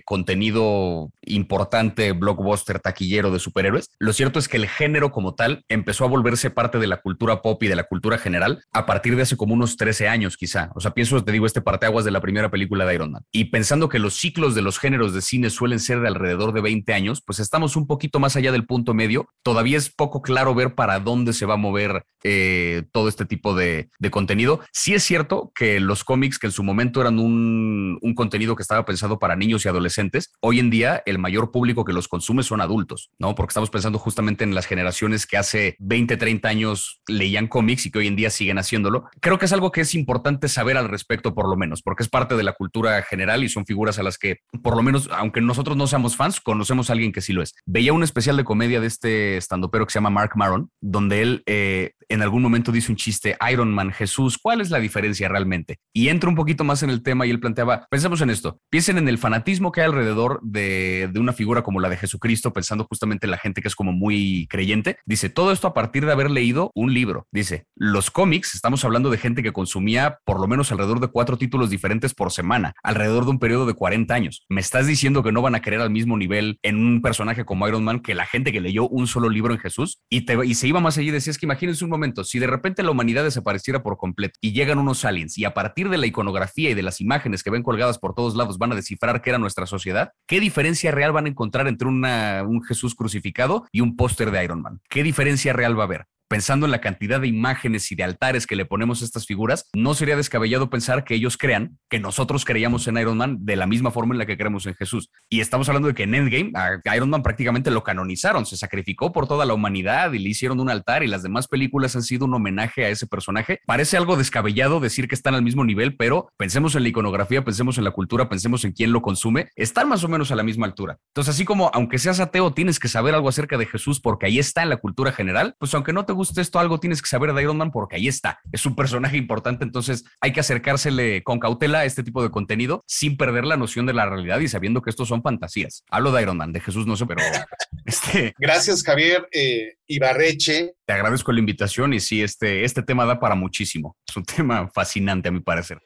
contenido 0.05 1.13
importante, 1.23 2.11
blockbuster, 2.11 2.81
taquillero 2.81 3.31
de 3.31 3.39
superhéroes, 3.39 3.91
lo 4.01 4.13
cierto 4.13 4.41
es 4.41 4.49
que 4.49 4.57
el 4.57 4.67
género 4.67 5.13
como 5.13 5.37
tal 5.37 5.65
empezó 5.69 6.05
a 6.05 6.09
volverse 6.09 6.51
parte 6.51 6.81
de 6.81 6.89
la 6.89 6.97
cultura 6.97 7.41
pop 7.41 7.63
y 7.63 7.69
de 7.69 7.77
la 7.77 7.85
cultura 7.85 8.19
general 8.19 8.65
a 8.73 8.85
partir 8.85 9.15
de 9.15 9.23
hace 9.23 9.37
como 9.37 9.55
unos 9.55 9.77
13 9.77 10.09
años 10.09 10.37
quizá. 10.37 10.73
O 10.75 10.81
sea, 10.81 10.91
pienso, 10.91 11.23
te 11.23 11.31
digo, 11.31 11.47
este 11.47 11.61
parteaguas 11.61 12.05
de 12.05 12.11
la 12.11 12.21
primera 12.21 12.51
película 12.51 12.85
de 12.85 12.97
Iron 12.97 13.13
Man. 13.13 13.23
Y 13.31 13.45
pensando 13.45 13.89
que 13.89 14.01
los 14.01 14.15
ciclos 14.15 14.57
de 14.57 14.63
los 14.63 14.81
géneros 14.81 15.15
de 15.15 15.23
cine 15.23 15.51
suelen 15.51 15.79
ser 15.79 16.01
de 16.01 16.09
alrededor 16.09 16.53
de 16.53 16.63
20 16.63 16.93
años, 16.95 17.23
pues 17.25 17.39
estamos 17.39 17.77
un 17.77 17.87
poquito 17.87 18.19
más 18.19 18.35
allá 18.35 18.51
del 18.51 18.67
punto 18.67 18.93
medio. 18.93 19.29
Todavía 19.45 19.79
es 19.79 19.89
poco 19.89 20.21
claro 20.21 20.53
ver 20.53 20.75
para 20.75 20.99
dónde 20.99 21.33
se 21.33 21.47
va 21.47 21.55
a 21.55 21.59
mover 21.59 22.03
eh, 22.25 22.83
todo 22.93 23.09
este 23.09 23.25
tipo 23.25 23.55
de, 23.55 23.89
de 24.01 24.11
contenido. 24.11 24.61
Sí 24.73 24.95
es 24.95 25.05
cierto 25.05 25.53
que 25.55 25.79
los 25.79 26.03
cómics, 26.03 26.39
que 26.39 26.49
en 26.49 26.53
su 26.53 26.65
momento 26.65 27.01
eran 27.01 27.19
un, 27.19 27.99
un, 28.01 28.15
contenido 28.15 28.57
que 28.57 28.63
estaba 28.63 28.85
pensado 28.85 29.19
para 29.19 29.37
niños 29.37 29.65
y 29.65 29.69
adolescentes, 29.69 30.33
hoy 30.41 30.59
en 30.59 30.71
día 30.71 31.03
el 31.07 31.19
mayor 31.19 31.53
público 31.53 31.85
que 31.85 31.93
los 31.93 32.09
consume 32.09 32.43
son 32.43 32.61
adultos, 32.61 33.11
¿no? 33.19 33.35
Porque 33.35 33.53
estamos 33.53 33.71
pensando 33.71 33.99
justamente 33.99 34.43
en 34.43 34.55
las 34.55 34.67
generaciones 34.67 35.27
que 35.27 35.37
hace 35.37 35.77
20, 35.79 36.17
30 36.17 36.49
años 36.49 37.01
leían 37.07 37.47
cómics 37.47 37.87
y 37.87 37.91
que 37.91 37.99
hoy 37.99 38.07
en 38.07 38.17
día 38.17 38.31
siguen 38.31 38.59
haciéndolo. 38.59 39.09
Creo 39.21 39.39
que 39.39 39.45
es 39.45 39.53
algo 39.53 39.71
que 39.71 39.83
es 39.83 39.95
importante 39.95 40.49
saber 40.49 40.77
al 40.77 40.89
respecto, 40.89 41.35
por 41.35 41.49
lo 41.49 41.57
menos, 41.57 41.83
porque 41.83 42.03
es 42.03 42.09
parte 42.09 42.37
de 42.37 42.43
la 42.43 42.55
cultura 42.55 43.03
general 43.03 43.45
y 43.45 43.49
son 43.49 43.67
figuras 43.67 43.99
a 43.99 44.03
las 44.03 44.19
que, 44.19 44.39
por 44.63 44.77
lo 44.77 44.83
menos, 44.83 45.09
aunque 45.13 45.41
nosotros 45.41 45.77
no 45.77 45.87
seamos 45.87 46.17
fans, 46.17 46.41
conocemos 46.41 46.91
a 46.91 46.95
alguien 46.95 47.13
que 47.13 47.21
sí 47.21 47.33
lo 47.33 47.43
es. 47.43 47.55
Veía 47.67 47.93
un 47.93 48.03
especial 48.03 48.37
de 48.37 48.45
comedia 48.45 48.81
de 48.81 48.87
este 48.87 49.37
estandopero 49.37 49.87
que 49.87 49.93
se 49.93 49.99
llama 49.99 50.11
Mark 50.11 50.33
Maron, 50.37 50.71
donde 50.81 51.23
él 51.23 51.43
eh, 51.47 51.93
en 52.11 52.23
algún 52.23 52.43
momento 52.43 52.73
dice 52.73 52.91
un 52.91 52.97
chiste, 52.97 53.37
Iron 53.51 53.73
Man, 53.73 53.90
Jesús, 53.93 54.39
¿cuál 54.39 54.61
es 54.61 54.71
la 54.71 54.79
diferencia 54.79 55.29
realmente? 55.29 55.79
Y 55.93 56.09
entra 56.09 56.29
un 56.29 56.37
poquito 56.37 56.65
más 56.65 56.83
en 56.83 56.91
el 56.91 57.03
tema 57.03 57.27
y 57.27 57.31
él 57.31 57.41
planteaba, 57.41 57.87
pensemos 57.91 58.21
en 58.21 58.31
esto, 58.31 58.61
piensen 58.71 58.99
en 58.99 59.09
el 59.09 59.19
fanatismo 59.19 59.73
que 59.73 59.81
hay 59.81 59.87
alrededor 59.87 60.41
de, 60.43 61.11
una 61.17 61.33
figura 61.33 61.63
como 61.63 61.81
la 61.81 61.89
de 61.89 61.97
Jesucristo, 61.97 62.53
pensando 62.53 62.85
justamente 62.85 63.27
en 63.27 63.31
la 63.31 63.39
gente 63.39 63.61
que 63.63 63.69
es 63.69 63.77
como 63.77 63.93
muy 63.93 64.47
creyente. 64.49 64.99
Dice, 65.05 65.29
todo 65.29 65.53
esto 65.53 65.67
a 65.69 65.75
partir 65.75 66.07
de 66.07 66.13
haber 66.13 66.31
leído 66.31 66.71
un 66.75 66.95
libro. 66.95 67.27
Dice, 67.31 67.67
los 67.77 68.11
cómics, 68.11 68.55
estamos 68.55 68.85
hablando 68.85 69.11
de 69.11 69.19
gente 69.19 69.43
que 69.43 69.53
consumía 69.53 70.19
por 70.25 70.41
lo 70.41 70.47
menos 70.47 70.73
alrededor 70.73 71.01
de 71.01 71.09
cuatro 71.09 71.37
títulos 71.37 71.71
diferentes 71.71 72.15
por 72.15 72.33
semana, 72.33 72.73
alrededor 72.83 73.25
de 73.25 73.31
un 73.31 73.39
periodo 73.39 73.67
de 73.67 73.75
40 73.75 74.15
años. 74.15 74.45
¿Me 74.49 74.61
estás 74.61 74.87
diciendo 74.87 75.23
que 75.23 75.33
no 75.33 75.43
van 75.43 75.55
a 75.55 75.61
querer 75.61 75.81
al 75.81 75.91
mismo 75.91 76.17
nivel 76.17 76.59
en 76.63 76.77
un 76.77 77.03
personaje 77.03 77.45
como 77.45 77.67
Iron 77.69 77.85
Man 77.85 78.01
que 78.01 78.15
la 78.15 78.27
gente 78.27 78.53
que 78.53 78.61
leyó 78.61 78.89
un 78.89 79.07
solo 79.07 79.29
libro 79.29 79.53
en 79.53 79.61
Jesús? 79.61 80.01
Y, 80.09 80.25
se 80.55 80.69
iba 80.69 80.81
más 80.81 80.99
allá 80.99 81.09
y 81.09 81.13
decía, 81.13 81.31
es 81.31 81.39
que 81.39 81.47
imagínense 81.47 81.85
un 81.85 81.91
momento, 81.91 82.25
si 82.25 82.39
de 82.39 82.47
repente 82.47 82.83
la 82.83 82.91
humanidad 82.91 83.25
desapareciera 83.25 83.70
por 83.79 83.97
completo 83.97 84.35
y 84.41 84.53
llegan 84.53 84.79
unos 84.79 85.05
aliens 85.05 85.39
y 85.39 85.45
a 85.45 85.55
partir 85.55 85.89
de 85.89 85.99
la 85.99 86.07
iconografía 86.07 86.71
y 86.71 86.75
de 86.75 86.83
las 86.83 87.01
imágenes 87.01 87.43
que 87.43 87.51
ven 87.51 87.63
colgadas 87.63 87.99
por 87.99 88.15
todos 88.15 88.35
lados 88.35 88.59
van 88.59 88.73
a 88.73 88.75
descifrar 88.75 89.23
qué 89.23 89.31
era 89.31 89.39
nuestra 89.39 89.67
sociedad, 89.67 90.11
¿qué 90.27 90.41
diferencia 90.41 90.91
real 90.91 91.13
van 91.13 91.27
a 91.27 91.29
encontrar 91.31 91.69
entre 91.69 91.89
un 91.89 92.63
Jesús 92.67 92.95
crucificado 92.95 93.67
y 93.73 93.81
un 93.81 93.97
póster 93.97 94.31
de 94.31 94.45
Iron 94.45 94.63
Man? 94.63 94.81
¿Qué 94.89 95.03
diferencia 95.03 95.53
real 95.53 95.79
va 95.79 95.85
a 95.85 95.87
haber? 95.87 96.07
Pensando 96.31 96.65
en 96.65 96.71
la 96.71 96.81
cantidad 96.81 97.21
de 97.21 97.27
imágenes 97.27 97.91
y 97.91 97.97
de 97.97 98.05
altares 98.05 98.47
que 98.47 98.55
le 98.55 98.65
ponemos 98.65 99.03
a 99.03 99.05
estas 99.05 99.27
figuras, 99.27 99.69
no 99.75 99.95
sería 99.95 100.17
descabellado 100.17 100.71
pensar 100.71 101.03
que 101.03 101.17
ellos 101.17 101.37
crean 101.37 101.77
que 101.89 101.99
nosotros 101.99 102.45
creíamos 102.45 102.87
en 102.87 102.99
Iron 102.99 103.17
Man 103.17 103.39
de 103.41 103.57
la 103.57 103.67
misma 103.67 103.91
forma 103.91 104.15
en 104.15 104.19
la 104.19 104.27
que 104.27 104.39
creemos 104.39 104.65
en 104.67 104.75
Jesús. 104.75 105.11
Y 105.29 105.41
estamos 105.41 105.69
hablando 105.69 105.89
de 105.89 105.95
que 105.95 106.05
en 106.05 106.15
Endgame 106.15 106.53
a 106.55 106.97
Iron 106.97 107.11
Man 107.11 107.25
prácticamente 107.25 107.73
lo 107.73 107.83
canonizaron, 107.83 108.47
se 108.47 108.57
sacrificó 108.57 109.11
por 109.11 109.27
toda 109.27 109.45
la 109.45 109.55
humanidad 109.55 110.13
y 110.13 110.21
le 110.21 110.29
hicieron 110.29 110.61
un 110.61 110.71
altar 110.71 111.03
y 111.03 111.09
las 111.09 111.25
demás 111.25 111.49
películas 111.49 111.97
han 111.97 112.05
sido 112.05 112.27
un 112.27 112.35
homenaje 112.35 112.85
a 112.85 112.91
ese 112.91 113.09
personaje. 113.09 113.59
Parece 113.67 113.97
algo 113.97 114.17
descabellado 114.17 114.79
decir 114.79 115.09
que 115.09 115.17
están 115.17 115.35
al 115.35 115.43
mismo 115.43 115.65
nivel, 115.65 115.97
pero 115.97 116.29
pensemos 116.37 116.77
en 116.77 116.85
la 116.85 116.91
iconografía, 116.91 117.45
pensemos 117.45 117.77
en 117.77 117.83
la 117.83 117.91
cultura, 117.91 118.29
pensemos 118.29 118.65
en 118.65 118.71
quién 118.71 118.93
lo 118.93 119.03
consume, 119.03 119.49
están 119.57 119.89
más 119.89 120.05
o 120.05 120.09
menos 120.09 120.31
a 120.31 120.37
la 120.37 120.45
misma 120.45 120.67
altura. 120.67 120.97
Entonces, 121.09 121.35
así 121.35 121.45
como 121.45 121.73
aunque 121.75 121.99
seas 121.99 122.21
ateo, 122.21 122.53
tienes 122.53 122.79
que 122.79 122.87
saber 122.87 123.17
algo 123.17 123.29
acerca 123.29 123.59
de 123.59 123.67
Jesús 123.67 123.99
porque 123.99 124.27
ahí 124.27 124.39
está 124.39 124.63
en 124.63 124.69
la 124.69 124.77
cultura 124.77 125.11
general, 125.11 125.57
pues 125.59 125.75
aunque 125.75 125.93
no 125.93 126.05
te 126.05 126.20
guste 126.21 126.43
esto, 126.43 126.59
algo 126.59 126.79
tienes 126.79 127.01
que 127.01 127.09
saber 127.09 127.33
de 127.33 127.43
Iron 127.43 127.57
Man 127.57 127.71
porque 127.71 127.97
ahí 127.97 128.07
está. 128.07 128.41
Es 128.53 128.67
un 128.67 128.77
personaje 128.77 129.17
importante, 129.17 129.65
entonces 129.65 130.05
hay 130.21 130.35
que 130.35 130.41
acercársele 130.41 131.23
con 131.23 131.39
cautela 131.39 131.79
a 131.79 131.85
este 131.87 132.03
tipo 132.03 132.23
de 132.23 132.31
contenido 132.31 132.85
sin 132.87 133.17
perder 133.17 133.47
la 133.47 133.57
noción 133.57 133.87
de 133.87 133.95
la 133.95 134.05
realidad 134.05 134.39
y 134.41 134.49
sabiendo 134.49 134.83
que 134.83 134.91
estos 134.91 135.09
son 135.09 135.23
fantasías. 135.23 135.83
Hablo 135.89 136.13
de 136.13 136.21
Iron 136.21 136.37
Man, 136.37 136.53
de 136.53 136.61
Jesús 136.61 136.87
no 136.87 136.95
sé, 136.95 137.07
pero 137.07 137.23
este... 137.87 138.35
Gracias, 138.39 138.83
Javier 138.83 139.27
eh, 139.33 139.77
Ibarreche. 139.87 140.75
Te 140.85 140.93
agradezco 140.93 141.33
la 141.33 141.41
invitación 141.41 141.95
y 141.95 142.01
sí, 142.01 142.23
este, 142.23 142.65
este 142.65 142.83
tema 142.83 143.07
da 143.07 143.19
para 143.19 143.35
muchísimo. 143.35 143.97
Es 144.07 144.15
un 144.15 144.25
tema 144.37 144.71
fascinante 144.75 145.31
a 145.31 145.33
mi 145.33 145.41
parecer. 145.41 145.81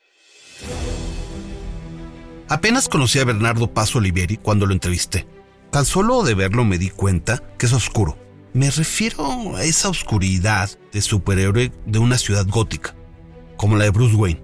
Apenas 2.49 2.88
conocí 2.88 3.20
a 3.20 3.25
Bernardo 3.25 3.73
Paso 3.73 3.99
Olivieri 3.99 4.37
cuando 4.37 4.66
lo 4.66 4.73
entrevisté. 4.73 5.29
Tan 5.70 5.85
solo 5.85 6.25
de 6.25 6.35
verlo 6.35 6.64
me 6.64 6.79
di 6.79 6.90
cuenta 6.90 7.40
que 7.57 7.66
es 7.66 7.73
oscuro 7.73 8.18
me 8.55 8.71
refiero 8.71 9.57
a 9.57 9.64
esa 9.64 9.88
oscuridad 9.88 10.71
de 10.93 11.03
superhéroe 11.03 11.73
de 11.87 11.99
una 11.99 12.17
ciudad 12.17 12.47
gótica, 12.49 12.95
como 13.57 13.77
la 13.77 13.85
de 13.85 13.90
Bruce 13.90 14.14
Wayne. 14.14 14.43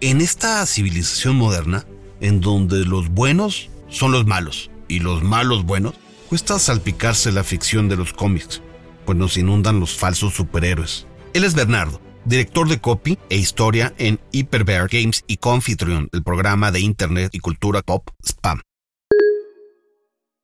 En 0.00 0.20
esta 0.20 0.64
civilización 0.66 1.34
moderna, 1.34 1.86
en 2.20 2.40
donde 2.40 2.84
los 2.84 3.08
buenos 3.08 3.70
son 3.88 4.12
los 4.12 4.26
malos 4.26 4.70
y 4.88 5.00
los 5.00 5.22
malos 5.22 5.64
buenos, 5.64 5.94
cuesta 6.28 6.58
salpicarse 6.58 7.32
la 7.32 7.44
ficción 7.44 7.88
de 7.88 7.96
los 7.96 8.12
cómics, 8.12 8.60
pues 9.06 9.16
nos 9.16 9.38
inundan 9.38 9.80
los 9.80 9.96
falsos 9.96 10.34
superhéroes. 10.34 11.06
Él 11.32 11.44
es 11.44 11.54
Bernardo, 11.54 12.02
director 12.26 12.68
de 12.68 12.78
copy 12.78 13.18
e 13.30 13.38
historia 13.38 13.94
en 13.96 14.20
Hyperbear 14.32 14.86
Games 14.88 15.24
y 15.26 15.38
Confitrion, 15.38 16.10
el 16.12 16.22
programa 16.22 16.70
de 16.72 16.80
internet 16.80 17.34
y 17.34 17.38
cultura 17.38 17.80
pop 17.80 18.10
Spam. 18.22 18.60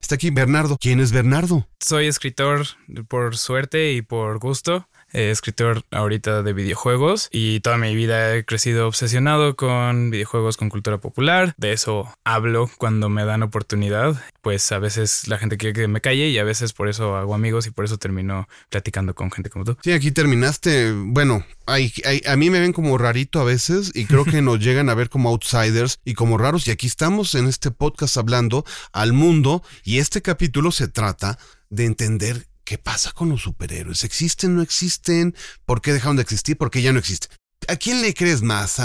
Está 0.04 0.16
aquí 0.16 0.28
Bernardo. 0.28 0.76
¿Quién 0.78 1.00
es 1.00 1.12
Bernardo? 1.12 1.66
Soy 1.80 2.08
escritor 2.08 2.66
por 3.08 3.38
suerte 3.38 3.94
y 3.94 4.02
por 4.02 4.38
gusto. 4.38 4.86
Eh, 5.14 5.30
escritor 5.30 5.82
ahorita 5.90 6.42
de 6.42 6.52
videojuegos 6.52 7.28
y 7.32 7.60
toda 7.60 7.78
mi 7.78 7.94
vida 7.94 8.34
he 8.36 8.44
crecido 8.44 8.86
obsesionado 8.88 9.56
con 9.56 10.10
videojuegos, 10.10 10.56
con 10.58 10.68
cultura 10.68 10.98
popular. 10.98 11.54
De 11.56 11.72
eso 11.72 12.14
hablo 12.24 12.70
cuando 12.78 13.08
me 13.08 13.24
dan 13.24 13.42
oportunidad. 13.42 14.22
Pues 14.42 14.70
a 14.72 14.78
veces 14.78 15.26
la 15.28 15.38
gente 15.38 15.56
quiere 15.56 15.72
que 15.72 15.88
me 15.88 16.00
calle 16.00 16.28
y 16.28 16.38
a 16.38 16.44
veces 16.44 16.72
por 16.74 16.88
eso 16.88 17.16
hago 17.16 17.34
amigos 17.34 17.66
y 17.66 17.70
por 17.70 17.84
eso 17.86 17.96
termino 17.96 18.46
platicando 18.68 19.14
con 19.14 19.30
gente 19.30 19.48
como 19.50 19.64
tú. 19.64 19.76
Sí, 19.82 19.92
aquí 19.92 20.10
terminaste. 20.10 20.92
Bueno, 20.92 21.46
hay, 21.66 21.92
hay- 22.04 22.20
a 22.26 22.36
mí 22.36 22.50
me 22.50 22.60
ven 22.60 22.72
como 22.72 22.98
rarito 22.98 23.40
a 23.40 23.44
veces 23.44 23.90
y 23.94 24.04
creo 24.06 24.24
que 24.24 24.42
nos 24.42 24.58
llegan 24.60 24.90
a 24.90 24.94
ver 24.94 25.08
como 25.08 25.30
outsiders 25.30 25.98
y 26.04 26.14
como 26.14 26.36
raros. 26.36 26.66
Y 26.68 26.72
aquí 26.72 26.86
estamos 26.86 27.34
en 27.34 27.46
este 27.46 27.70
podcast 27.70 28.16
hablando 28.16 28.64
al 28.92 29.12
mundo 29.12 29.62
y 29.84 29.98
este 29.98 30.20
capítulo 30.22 30.72
se 30.72 30.88
trata 30.88 31.38
de 31.70 31.84
entender 31.86 32.46
qué 32.64 32.78
pasa 32.78 33.12
con 33.12 33.28
los 33.28 33.42
superhéroes. 33.42 34.04
¿Existen, 34.04 34.54
no 34.56 34.62
existen? 34.62 35.34
¿Por 35.66 35.80
qué 35.82 35.92
dejaron 35.92 36.16
de 36.16 36.22
existir? 36.22 36.56
¿Por 36.56 36.70
qué 36.70 36.82
ya 36.82 36.92
no 36.92 36.98
existen? 36.98 37.30
¿A 37.68 37.76
quién 37.76 38.02
le 38.02 38.12
crees 38.12 38.42
más? 38.42 38.76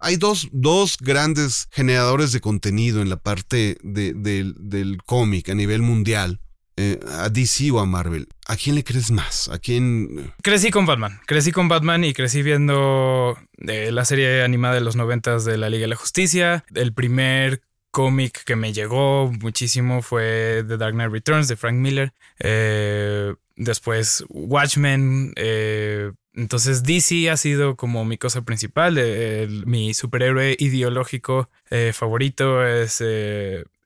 Hay 0.00 0.16
dos, 0.16 0.48
dos 0.52 0.96
grandes 0.98 1.68
generadores 1.70 2.32
de 2.32 2.40
contenido 2.40 3.02
en 3.02 3.10
la 3.10 3.16
parte 3.16 3.76
de- 3.82 4.14
del- 4.14 4.54
del 4.58 5.02
cómic 5.04 5.48
a 5.50 5.54
nivel 5.54 5.82
mundial. 5.82 6.40
eh, 6.76 6.98
a 7.08 7.28
DC 7.28 7.70
o 7.70 7.78
a 7.78 7.86
Marvel. 7.86 8.26
¿A 8.48 8.56
quién 8.56 8.74
le 8.74 8.82
crees 8.82 9.12
más? 9.12 9.48
¿A 9.48 9.60
quién? 9.60 10.32
Crecí 10.42 10.72
con 10.72 10.86
Batman, 10.86 11.20
crecí 11.24 11.52
con 11.52 11.68
Batman 11.68 12.02
y 12.02 12.12
crecí 12.14 12.42
viendo 12.42 13.38
eh, 13.68 13.92
la 13.92 14.04
serie 14.04 14.42
animada 14.42 14.74
de 14.74 14.80
los 14.80 14.96
noventas 14.96 15.44
de 15.44 15.56
la 15.56 15.70
Liga 15.70 15.82
de 15.82 15.88
la 15.90 15.94
Justicia. 15.94 16.64
El 16.74 16.92
primer 16.92 17.62
cómic 17.94 18.42
que 18.44 18.56
me 18.56 18.72
llegó 18.72 19.30
muchísimo 19.40 20.02
fue 20.02 20.64
The 20.66 20.76
Dark 20.76 20.94
Knight 20.94 21.12
Returns 21.12 21.46
de 21.46 21.54
Frank 21.54 21.76
Miller. 21.76 22.12
Eh, 22.40 23.32
después 23.54 24.24
Watchmen. 24.28 25.32
eh, 25.36 26.10
entonces 26.34 26.82
DC 26.82 27.30
ha 27.30 27.36
sido 27.36 27.76
como 27.76 28.04
mi 28.04 28.18
cosa 28.18 28.42
principal. 28.42 28.98
mi 29.64 29.94
superhéroe 29.94 30.56
ideológico 30.58 31.48
eh, 31.70 31.92
favorito 31.94 32.66
es 32.66 33.00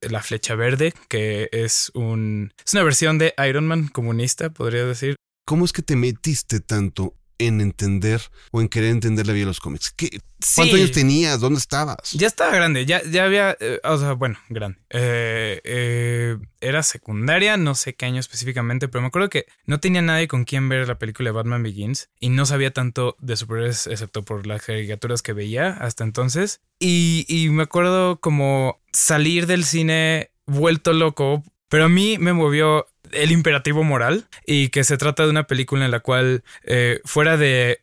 la 0.01 0.23
Flecha 0.23 0.55
Verde, 0.55 0.95
que 1.09 1.51
es 1.53 1.91
un 1.93 2.55
es 2.65 2.73
una 2.73 2.85
versión 2.85 3.19
de 3.19 3.35
Iron 3.47 3.67
Man 3.67 3.89
comunista, 3.89 4.49
podría 4.49 4.87
decir. 4.87 5.17
¿Cómo 5.45 5.67
es 5.67 5.73
que 5.73 5.83
te 5.83 5.97
metiste 5.97 6.61
tanto 6.61 7.15
en 7.39 7.61
entender 7.61 8.21
o 8.51 8.61
en 8.61 8.69
querer 8.69 8.91
entender 8.91 9.27
la 9.27 9.33
vida 9.33 9.43
de 9.43 9.47
los 9.51 9.61
cómics? 9.61 9.91
¿Qué- 9.97 10.11
¿Cuántos 10.55 10.77
Sí. 10.77 10.83
años 10.83 10.93
tenías? 10.93 11.41
¿Dónde 11.41 11.59
estabas? 11.59 12.13
Ya 12.13 12.27
estaba 12.29 12.55
grande, 12.55 12.87
ya, 12.87 13.03
ya 13.03 13.25
había, 13.25 13.57
eh, 13.61 13.81
o 13.83 13.99
sea, 13.99 14.13
bueno, 14.13 14.39
grande. 14.49 14.79
Eh, 14.91 15.61
eh, 15.65 16.37
era 16.61 16.83
secundaria, 16.83 17.57
no 17.57 17.75
sé 17.75 17.95
qué 17.95 18.07
año 18.07 18.21
específicamente, 18.21 18.87
pero 18.89 19.03
me 19.03 19.09
acuerdo 19.09 19.31
que 19.31 19.47
no 19.67 19.81
tenía 19.81 20.01
nadie 20.03 20.29
con 20.29 20.45
quien 20.45 20.69
ver 20.69 20.87
la 20.89 20.99
película 20.99 21.29
de 21.29 21.33
Batman 21.33 21.63
Begins 21.63 22.09
y 22.21 22.29
no 22.29 22.47
sabía 22.47 22.73
tanto 22.73 23.17
de 23.21 23.37
superhéroes 23.37 23.87
excepto 23.89 24.25
por 24.25 24.47
las 24.47 24.63
caricaturas 24.63 25.23
que 25.23 25.33
veía 25.33 25.71
hasta 25.71 26.05
entonces. 26.05 26.61
Y, 26.79 27.25
y 27.29 27.49
me 27.51 27.65
acuerdo 27.65 28.21
como 28.21 28.81
salir 28.93 29.47
del 29.47 29.65
cine 29.65 30.31
vuelto 30.47 30.93
loco, 30.93 31.43
pero 31.69 31.85
a 31.85 31.89
mí 31.89 32.17
me 32.19 32.33
movió 32.33 32.87
el 33.13 33.33
imperativo 33.33 33.85
moral 33.85 34.27
y 34.47 34.69
que 34.69 34.85
se 34.85 34.97
trata 34.97 35.25
de 35.25 35.31
una 35.31 35.47
película 35.47 35.85
en 35.85 35.91
la 35.91 36.01
cual 36.01 36.43
eh, 36.65 37.01
fuera 37.05 37.37
de 37.37 37.81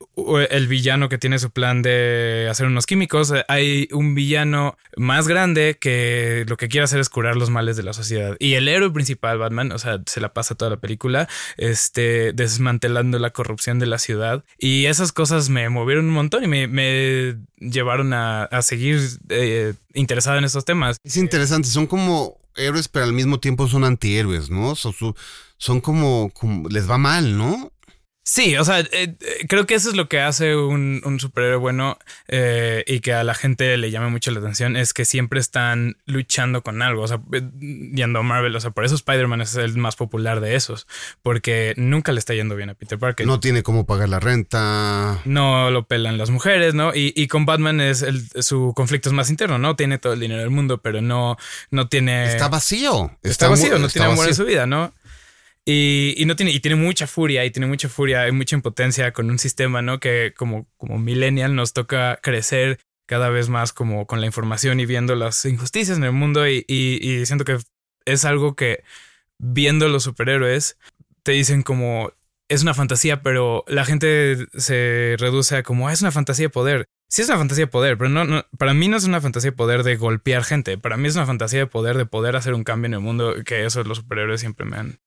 el 0.50 0.68
villano 0.68 1.10
que 1.10 1.18
tiene 1.18 1.40
su 1.40 1.52
plan 1.52 1.82
de 1.82 2.48
hacer 2.50 2.68
unos 2.68 2.86
químicos 2.86 3.32
eh, 3.32 3.44
hay 3.48 3.88
un 3.92 4.16
villano 4.16 4.78
más 4.98 5.28
grande 5.28 5.78
que 5.80 6.46
lo 6.48 6.58
que 6.58 6.68
quiere 6.68 6.86
hacer 6.86 7.00
es 7.00 7.10
curar 7.10 7.36
los 7.36 7.50
males 7.50 7.78
de 7.78 7.84
la 7.84 7.94
sociedad. 7.94 8.36
Y 8.40 8.54
el 8.54 8.68
héroe 8.68 8.92
principal 8.92 9.38
Batman 9.38 9.72
o 9.72 9.80
sea 9.80 10.02
se 10.06 10.22
la 10.22 10.34
pasa 10.34 10.56
toda 10.56 10.72
la 10.72 10.78
película 10.78 11.28
este 11.58 12.34
desmantelando 12.34 13.20
la 13.20 13.32
corrupción 13.32 13.80
de 13.80 13.86
la 13.86 14.00
ciudad. 14.00 14.44
Y 14.58 14.86
esas 14.86 15.12
cosas 15.12 15.50
me 15.50 15.70
movieron 15.70 16.06
un 16.06 16.14
montón 16.14 16.44
y 16.44 16.48
me, 16.48 16.68
me 16.68 17.36
llevaron 17.58 18.14
a, 18.14 18.44
a 18.44 18.62
seguir 18.62 19.00
eh, 19.30 19.74
interesado 19.94 20.38
en 20.38 20.44
estos 20.46 20.66
temas. 20.66 20.98
Es 21.04 21.18
interesante, 21.18 21.68
son 21.68 21.88
como 21.88 22.38
héroes, 22.56 22.88
pero 22.88 23.06
al 23.06 23.14
mismo 23.14 23.40
tiempo 23.40 23.68
son 23.68 23.84
antihéroes, 23.84 24.50
¿no? 24.50 24.76
Son, 24.76 24.94
son 25.58 25.82
como, 25.82 26.32
como- 26.34 26.70
les 26.70 26.90
va 26.90 26.98
mal, 26.98 27.38
¿no? 27.38 27.72
Sí, 28.28 28.58
o 28.58 28.66
sea, 28.66 28.80
eh, 28.80 28.88
eh, 28.92 29.16
creo 29.48 29.68
que 29.68 29.76
eso 29.76 29.88
es 29.88 29.96
lo 29.96 30.10
que 30.10 30.20
hace 30.20 30.56
un, 30.56 31.00
un 31.06 31.20
superhéroe 31.20 31.58
bueno 31.58 32.00
eh, 32.28 32.84
y 32.88 33.00
que 33.02 33.14
a 33.14 33.24
la 33.24 33.36
gente 33.36 33.78
le 33.78 33.92
llama 33.92 34.10
mucho 34.10 34.32
la 34.32 34.40
atención, 34.40 34.76
es 34.76 34.94
que 34.94 35.06
siempre 35.06 35.40
están 35.40 35.98
luchando 36.08 36.64
con 36.64 36.82
algo, 36.82 37.04
o 37.04 37.08
sea, 37.08 37.22
yendo 37.62 38.18
a 38.18 38.24
Marvel, 38.24 38.56
o 38.56 38.60
sea, 38.60 38.72
por 38.72 38.84
eso 38.84 38.96
Spider-Man 38.96 39.42
es 39.42 39.56
el 39.58 39.78
más 39.78 39.96
popular 39.96 40.42
de 40.42 40.56
esos, 40.56 40.88
porque 41.22 41.76
nunca 41.78 42.14
le 42.14 42.18
está 42.20 42.34
yendo 42.34 42.56
bien 42.56 42.72
a 42.72 42.74
Peter 42.74 42.98
Parker. 42.98 43.28
No 43.28 43.40
tiene 43.40 43.62
cómo 43.62 43.86
pagar 43.86 44.10
la 44.10 44.20
renta. 44.20 45.22
No 45.26 45.70
lo 45.70 45.86
pelan 45.86 46.18
las 46.18 46.32
mujeres, 46.32 46.74
¿no? 46.74 46.96
Y, 46.96 47.14
y 47.16 47.28
con 47.28 47.46
Batman 47.46 47.80
es 47.80 48.02
el, 48.02 48.28
su 48.42 48.74
conflicto 48.76 49.10
es 49.10 49.14
más 49.14 49.30
interno, 49.30 49.60
¿no? 49.60 49.76
Tiene 49.76 50.00
todo 50.00 50.14
el 50.14 50.20
dinero 50.20 50.42
del 50.42 50.50
mundo, 50.50 50.80
pero 50.80 51.00
no, 51.00 51.38
no 51.70 51.90
tiene... 51.90 52.26
Está 52.26 52.48
vacío. 52.48 53.16
Está, 53.22 53.50
vacío, 53.50 53.78
no 53.78 53.86
está 53.86 54.00
tiene 54.00 54.14
amor 54.14 54.28
en 54.28 54.34
su 54.34 54.46
vida, 54.46 54.66
¿no? 54.66 54.94
Y, 55.68 56.14
y 56.18 56.26
no 56.26 56.36
tiene, 56.36 56.52
y 56.52 56.60
tiene 56.60 56.76
mucha 56.76 57.08
furia, 57.08 57.44
y 57.44 57.52
tiene 57.52 57.66
mucha 57.68 57.90
furia, 57.90 58.28
y 58.28 58.32
mucha 58.32 58.56
impotencia 58.56 59.12
con 59.14 59.30
un 59.32 59.40
sistema, 59.40 59.82
¿no? 59.82 60.00
Que 60.00 60.34
como, 60.38 60.68
como 60.78 61.00
millennial 61.00 61.56
nos 61.56 61.74
toca 61.74 62.20
crecer 62.22 62.80
cada 63.08 63.30
vez 63.30 63.50
más 63.50 63.74
como 63.74 64.08
con 64.08 64.20
la 64.22 64.28
información 64.28 64.80
y 64.80 64.86
viendo 64.86 65.16
las 65.16 65.44
injusticias 65.46 65.98
en 65.98 66.04
el 66.04 66.12
mundo 66.12 66.48
y, 66.48 66.66
y, 66.68 67.26
siento 67.26 67.46
que 67.46 67.58
es 68.06 68.26
algo 68.26 68.56
que 68.56 68.84
viendo 69.40 69.90
los 69.90 70.04
superhéroes 70.04 70.78
te 71.24 71.34
dicen 71.34 71.64
como 71.64 72.12
es 72.50 72.62
una 72.64 72.74
fantasía, 72.76 73.22
pero 73.24 73.64
la 73.68 73.86
gente 73.86 74.48
se 74.56 75.16
reduce 75.20 75.56
a 75.58 75.64
como 75.64 75.88
"Ah, 75.88 75.94
es 75.94 76.02
una 76.02 76.12
fantasía 76.12 76.46
de 76.46 76.50
poder. 76.50 76.86
Sí 77.10 77.22
es 77.24 77.30
una 77.30 77.38
fantasía 77.40 77.66
de 77.66 77.72
poder, 77.72 77.98
pero 77.98 78.10
no, 78.10 78.24
no, 78.26 78.46
para 78.58 78.74
mí 78.76 78.88
no 78.88 78.98
es 78.98 79.06
una 79.06 79.22
fantasía 79.22 79.52
de 79.52 79.58
poder 79.58 79.84
de 79.84 79.96
golpear 79.96 80.44
gente. 80.44 80.78
Para 80.78 80.98
mí 80.98 81.08
es 81.08 81.16
una 81.16 81.26
fantasía 81.26 81.60
de 81.60 81.68
poder 81.68 81.98
de 81.98 82.06
poder 82.06 82.36
hacer 82.36 82.54
un 82.54 82.64
cambio 82.64 82.88
en 82.88 82.94
el 82.96 83.00
mundo, 83.00 83.36
que 83.46 83.66
eso 83.66 83.84
los 83.84 83.98
superhéroes 84.00 84.42
siempre 84.42 84.66
me 84.66 84.78
han. 84.78 85.00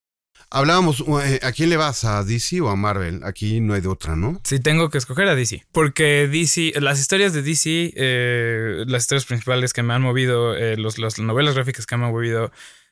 Hablábamos, 0.51 1.03
eh, 1.23 1.39
¿a 1.43 1.51
quién 1.51 1.69
le 1.69 1.77
vas? 1.77 2.03
¿A 2.05 2.23
DC 2.23 2.59
o 2.61 2.69
a 2.69 2.75
Marvel? 2.75 3.21
Aquí 3.23 3.61
no 3.61 3.75
hay 3.75 3.81
de 3.81 3.87
otra, 3.87 4.15
¿no? 4.15 4.41
Sí, 4.43 4.59
tengo 4.59 4.89
que 4.89 4.97
escoger 4.97 5.27
a 5.27 5.35
DC. 5.35 5.65
Porque 5.71 6.27
DC, 6.27 6.73
las 6.81 6.99
historias 6.99 7.33
de 7.33 7.43
DC, 7.43 7.93
eh, 7.95 8.83
las 8.87 9.03
historias 9.03 9.25
principales 9.25 9.73
que 9.73 9.83
me 9.83 9.93
han 9.93 10.01
movido, 10.01 10.55
eh, 10.55 10.75
los, 10.75 10.97
las 10.97 11.19
novelas 11.19 11.53
gráficas 11.53 11.85
que 11.85 11.97
me 11.97 12.05
han 12.05 12.11
movido, 12.11 12.51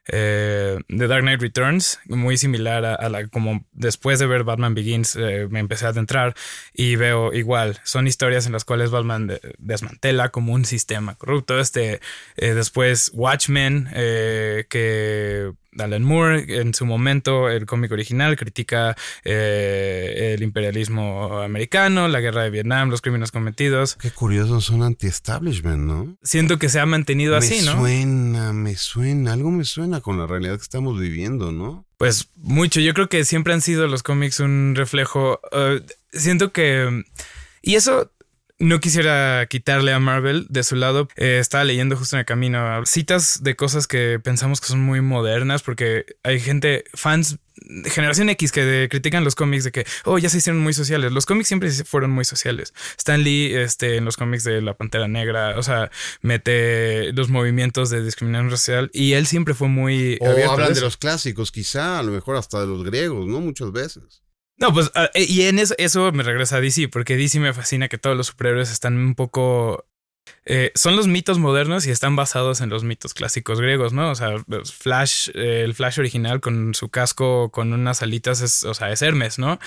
eh, 0.10 0.78
The 0.88 1.08
Dark 1.08 1.24
Knight 1.24 1.42
Returns, 1.42 2.00
muy 2.06 2.38
similar 2.38 2.86
a, 2.86 3.10
la 3.10 3.28
como 3.28 3.66
después 3.72 4.20
de 4.20 4.28
ver 4.28 4.44
Batman 4.44 4.76
Begins, 4.76 5.16
eh, 5.16 5.48
me 5.50 5.60
empecé 5.60 5.88
a 5.88 5.90
adentrar 5.90 6.36
y 6.74 6.96
veo 6.96 7.34
igual, 7.34 7.80
son 7.84 8.08
historias 8.08 8.46
en 8.46 8.54
las 8.54 8.66
cuales 8.66 8.92
Batman 8.92 9.28
de- 9.28 9.42
desmantela 9.58 10.30
como 10.30 10.54
un 10.54 10.64
sistema 10.64 11.16
corrupto. 11.16 11.60
Este, 11.60 12.00
después 12.38 13.10
Watchmen, 13.16 13.90
que 14.70 15.52
Alan 15.80 16.04
Moore 16.04 16.60
en 16.60 16.74
su 16.74 16.86
momento, 16.86 17.50
el 17.50 17.66
cómic 17.66 17.92
original, 17.92 18.36
critica 18.36 18.96
eh, 19.24 20.34
el 20.36 20.44
imperialismo 20.44 21.40
americano, 21.42 22.08
la 22.08 22.20
guerra 22.20 22.44
de 22.44 22.50
Vietnam, 22.50 22.90
los 22.90 23.02
crímenes 23.02 23.32
cometidos. 23.32 23.96
Qué 23.96 24.12
curiosos 24.12 24.66
son 24.66 24.84
anti-establishment, 24.84 25.84
¿no? 25.84 26.18
Siento 26.24 26.58
que 26.58 26.70
se 26.70 26.80
ha 26.80 26.86
mantenido 26.86 27.34
me 27.34 27.38
así, 27.40 27.66
¿no? 27.66 27.80
suena, 27.80 28.54
me 28.54 28.76
suena, 28.76 29.34
algo 29.34 29.52
me 29.52 29.66
suena 29.66 30.02
con 30.02 30.18
la 30.18 30.28
realidad 30.28 30.56
que 30.56 30.64
estamos 30.64 31.00
viviendo, 31.00 31.52
¿no? 31.52 31.86
Pues 31.98 32.30
mucho. 32.36 32.80
Yo 32.80 32.94
creo 32.94 33.10
que 33.10 33.26
siempre 33.26 33.54
han 33.54 33.62
sido 33.62 33.88
los 33.88 34.04
cómics 34.04 34.40
un 34.40 34.74
reflejo. 34.76 35.40
eh, 35.52 35.82
siento 36.12 36.52
que. 36.52 37.04
Y 37.62 37.76
eso 37.76 38.12
no 38.60 38.80
quisiera 38.80 39.46
quitarle 39.48 39.94
a 39.94 40.00
Marvel 40.00 40.48
de 40.50 40.64
su 40.64 40.76
lado. 40.76 41.08
Eh, 41.16 41.38
estaba 41.40 41.64
leyendo 41.64 41.96
justo 41.96 42.16
en 42.16 42.22
el 42.22 42.26
camino 42.26 42.86
citas 42.86 43.44
de 43.44 43.56
cosas 43.56 43.88
que 43.88 44.20
pensamos 44.24 44.62
que 44.62 44.68
son 44.68 44.80
muy 44.82 45.02
modernas, 45.02 45.62
porque 45.64 46.06
hay 46.24 46.40
gente, 46.40 46.84
fans. 46.94 47.38
Generación 47.86 48.30
X 48.30 48.52
que 48.52 48.64
de- 48.64 48.88
critican 48.88 49.24
los 49.24 49.34
cómics 49.34 49.64
de 49.64 49.72
que, 49.72 49.86
oh, 50.06 50.20
ya 50.20 50.30
se 50.30 50.38
hicieron 50.38 50.62
muy 50.62 50.74
sociales. 50.74 51.12
Los 51.12 51.26
cómics 51.26 51.48
siempre 51.48 51.72
fueron 51.72 52.12
muy 52.12 52.24
sociales. 52.24 52.72
Stan 52.98 53.22
Lee, 53.24 53.52
este, 53.56 53.98
en 53.98 54.06
los 54.06 54.16
cómics 54.16 54.44
de 54.44 54.62
La 54.62 54.76
Pantera 54.76 55.08
Negra, 55.08 55.58
o 55.58 55.64
sea, 55.64 55.90
mete 56.22 57.12
los 57.14 57.30
movimientos 57.30 57.90
de 57.90 58.04
discriminación 58.04 58.52
racial 58.52 58.90
y 58.94 59.14
él 59.14 59.26
siempre 59.26 59.54
fue 59.56 59.68
muy. 59.70 60.18
O 60.22 60.52
hablan 60.52 60.74
de 60.76 60.82
los 60.82 60.98
clásicos, 60.98 61.52
quizá, 61.52 61.98
a 62.00 62.04
lo 62.04 62.12
mejor 62.12 62.36
hasta 62.36 62.62
de 62.62 62.68
los 62.68 62.84
griegos, 62.84 63.26
¿no? 63.28 63.42
Muchas 63.42 63.72
veces. 63.72 64.22
No, 64.58 64.74
pues, 64.74 64.92
ah, 64.96 65.10
eh, 65.14 65.26
y 65.28 65.44
en 65.44 65.60
eso, 65.60 65.76
eso 65.78 66.12
me 66.12 66.24
regresa 66.24 66.58
a 66.58 66.62
DC, 66.62 66.88
porque 66.90 67.16
DC 67.16 67.40
me 67.40 67.54
fascina 67.54 67.88
que 67.90 67.98
todos 68.00 68.18
los 68.18 68.28
superhéroes 68.28 68.72
están 68.72 68.98
un 68.98 69.14
poco. 69.16 69.86
eh, 70.46 70.72
son 70.76 70.96
los 70.98 71.08
mitos 71.08 71.40
modernos 71.40 71.88
y 71.88 71.92
están 71.92 72.16
basados 72.16 72.62
en 72.62 72.70
los 72.70 72.84
mitos 72.86 73.14
clásicos 73.16 73.62
griegos, 73.62 73.94
¿no? 73.94 74.12
O 74.12 74.16
sea, 74.16 74.36
Flash, 74.66 75.30
eh, 75.36 75.64
el 75.66 75.76
Flash 75.76 76.00
original 76.00 76.42
con 76.42 76.74
su 76.76 76.90
casco 76.90 77.52
con 77.52 77.74
unas 77.74 78.02
alitas, 78.04 78.42
es, 78.42 78.64
o 78.64 78.74
sea, 78.76 78.92
es 78.92 79.02
Hermes, 79.04 79.40
¿no? 79.40 79.60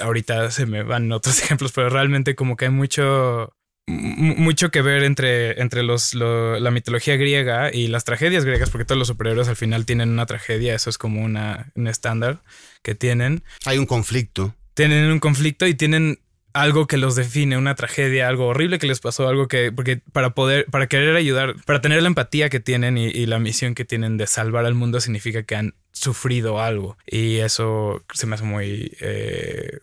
Ahorita 0.00 0.50
se 0.52 0.66
me 0.66 0.82
van 0.84 1.12
otros 1.12 1.38
ejemplos, 1.42 1.72
pero 1.72 1.90
realmente 1.90 2.34
como 2.36 2.56
que 2.56 2.66
hay 2.66 2.70
mucho, 2.72 3.54
mu- 3.60 3.61
mucho 3.86 4.70
que 4.70 4.80
ver 4.82 5.02
entre, 5.02 5.60
entre 5.60 5.82
los, 5.82 6.14
lo- 6.14 6.58
la 6.60 6.70
mitología 6.70 7.16
griega 7.16 7.70
y 7.72 7.88
las 7.88 8.04
tragedias 8.04 8.44
griegas, 8.44 8.70
porque 8.70 8.84
todos 8.84 8.98
los 8.98 9.08
superhéroes 9.08 9.48
al 9.48 9.56
final 9.56 9.86
tienen 9.86 10.10
una 10.10 10.26
tragedia, 10.26 10.74
eso 10.74 10.88
es 10.90 10.98
como 10.98 11.22
una, 11.22 11.72
un 11.74 11.88
estándar 11.88 12.42
que 12.82 12.94
tienen. 12.94 13.42
Hay 13.64 13.78
un 13.78 13.86
conflicto. 13.86 14.54
tienen 14.74 15.10
un 15.10 15.18
conflicto 15.18 15.66
y 15.66 15.74
tienen 15.74 16.20
algo 16.54 16.86
que 16.86 16.98
los 16.98 17.16
define, 17.16 17.56
una 17.56 17.74
tragedia, 17.74 18.28
algo 18.28 18.46
horrible 18.48 18.78
que 18.78 18.86
les 18.86 19.00
pasó, 19.00 19.26
algo 19.26 19.48
que, 19.48 19.72
porque 19.72 20.02
para 20.12 20.34
poder, 20.34 20.66
para 20.66 20.86
querer 20.86 21.16
ayudar, 21.16 21.54
para 21.64 21.80
tener 21.80 22.02
la 22.02 22.08
empatía 22.08 22.50
que 22.50 22.60
tienen 22.60 22.98
y, 22.98 23.06
y 23.06 23.24
la 23.26 23.38
misión 23.38 23.74
que 23.74 23.86
tienen 23.86 24.18
de 24.18 24.26
salvar 24.26 24.66
al 24.66 24.74
mundo 24.74 25.00
significa 25.00 25.44
que 25.44 25.56
han 25.56 25.74
sufrido 25.92 26.60
algo. 26.60 26.98
Y 27.06 27.36
eso 27.38 28.04
se 28.12 28.26
me 28.26 28.34
hace 28.34 28.44
muy 28.44 28.94
eh, 29.00 29.78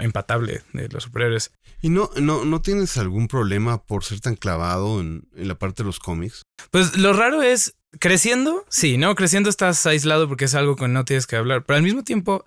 empatable 0.00 0.62
de 0.72 0.88
los 0.88 1.04
superhéroes. 1.04 1.52
¿Y 1.82 1.90
no, 1.90 2.10
no, 2.20 2.44
no 2.44 2.62
tienes 2.62 2.96
algún 2.96 3.28
problema 3.28 3.82
por 3.82 4.04
ser 4.04 4.20
tan 4.20 4.36
clavado 4.36 5.00
en, 5.00 5.28
en 5.36 5.48
la 5.48 5.56
parte 5.56 5.82
de 5.82 5.86
los 5.86 5.98
cómics? 5.98 6.42
Pues 6.70 6.96
lo 6.96 7.12
raro 7.12 7.42
es, 7.42 7.76
creciendo, 7.98 8.64
sí, 8.68 8.96
¿no? 8.96 9.14
Creciendo 9.14 9.50
estás 9.50 9.84
aislado 9.86 10.28
porque 10.28 10.46
es 10.46 10.54
algo 10.54 10.76
que 10.76 10.88
no 10.88 11.04
tienes 11.04 11.26
que 11.26 11.36
hablar, 11.36 11.64
pero 11.64 11.76
al 11.76 11.82
mismo 11.82 12.02
tiempo, 12.02 12.44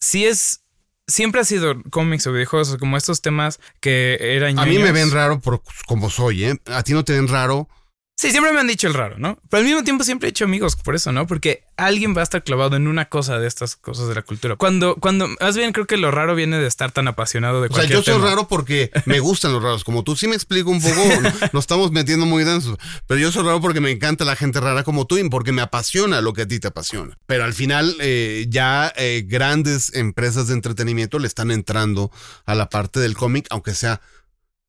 sí 0.00 0.24
es 0.24 0.62
siempre 1.06 1.40
ha 1.40 1.44
sido 1.44 1.82
cómics 1.90 2.26
o 2.26 2.32
videojuegos, 2.32 2.76
como 2.78 2.96
estos 2.96 3.22
temas 3.22 3.60
que 3.80 4.18
eran. 4.20 4.58
A 4.58 4.66
mí 4.66 4.78
me 4.78 4.92
ven 4.92 5.10
raro 5.10 5.40
por 5.40 5.62
como 5.86 6.10
soy, 6.10 6.44
¿eh? 6.44 6.58
A 6.66 6.82
ti 6.82 6.92
no 6.92 7.04
te 7.04 7.12
ven 7.12 7.28
raro. 7.28 7.68
Sí, 8.14 8.30
siempre 8.30 8.52
me 8.52 8.60
han 8.60 8.68
dicho 8.68 8.86
el 8.86 8.94
raro, 8.94 9.16
¿no? 9.18 9.36
Pero 9.50 9.62
al 9.62 9.64
mismo 9.66 9.82
tiempo 9.82 10.04
siempre 10.04 10.28
he 10.28 10.30
hecho 10.30 10.44
amigos 10.44 10.76
por 10.76 10.94
eso, 10.94 11.10
¿no? 11.10 11.26
Porque 11.26 11.64
alguien 11.76 12.14
va 12.14 12.20
a 12.20 12.22
estar 12.22 12.44
clavado 12.44 12.76
en 12.76 12.86
una 12.86 13.06
cosa 13.08 13.38
de 13.40 13.48
estas 13.48 13.74
cosas 13.74 14.06
de 14.06 14.14
la 14.14 14.22
cultura. 14.22 14.54
Cuando, 14.54 14.94
cuando, 14.96 15.28
más 15.40 15.56
bien 15.56 15.72
creo 15.72 15.86
que 15.88 15.96
lo 15.96 16.10
raro 16.12 16.36
viene 16.36 16.58
de 16.58 16.68
estar 16.68 16.92
tan 16.92 17.08
apasionado 17.08 17.60
de 17.62 17.66
O 17.66 17.70
sea, 17.70 17.76
cualquier 17.78 17.98
yo 17.98 18.02
soy 18.04 18.14
tema. 18.14 18.26
raro 18.26 18.46
porque 18.46 18.92
me 19.06 19.18
gustan 19.18 19.52
los 19.52 19.60
raros. 19.62 19.82
Como 19.82 20.04
tú 20.04 20.14
sí 20.14 20.28
me 20.28 20.36
explico 20.36 20.70
un 20.70 20.80
poco, 20.80 20.94
no- 21.22 21.32
nos 21.52 21.62
estamos 21.64 21.90
metiendo 21.90 22.24
muy 22.26 22.44
densos. 22.44 22.78
Pero 23.08 23.18
yo 23.18 23.32
soy 23.32 23.42
raro 23.44 23.60
porque 23.60 23.80
me 23.80 23.90
encanta 23.90 24.24
la 24.24 24.36
gente 24.36 24.60
rara 24.60 24.84
como 24.84 25.06
tú 25.06 25.18
y 25.18 25.28
porque 25.28 25.50
me 25.50 25.62
apasiona 25.62 26.20
lo 26.20 26.32
que 26.32 26.42
a 26.42 26.46
ti 26.46 26.60
te 26.60 26.68
apasiona. 26.68 27.18
Pero 27.26 27.42
al 27.44 27.54
final 27.54 27.96
eh, 27.98 28.46
ya 28.48 28.92
eh, 28.94 29.24
grandes 29.26 29.92
empresas 29.96 30.46
de 30.46 30.54
entretenimiento 30.54 31.18
le 31.18 31.26
están 31.26 31.50
entrando 31.50 32.12
a 32.44 32.54
la 32.54 32.68
parte 32.68 33.00
del 33.00 33.16
cómic, 33.16 33.46
aunque 33.50 33.74
sea 33.74 34.00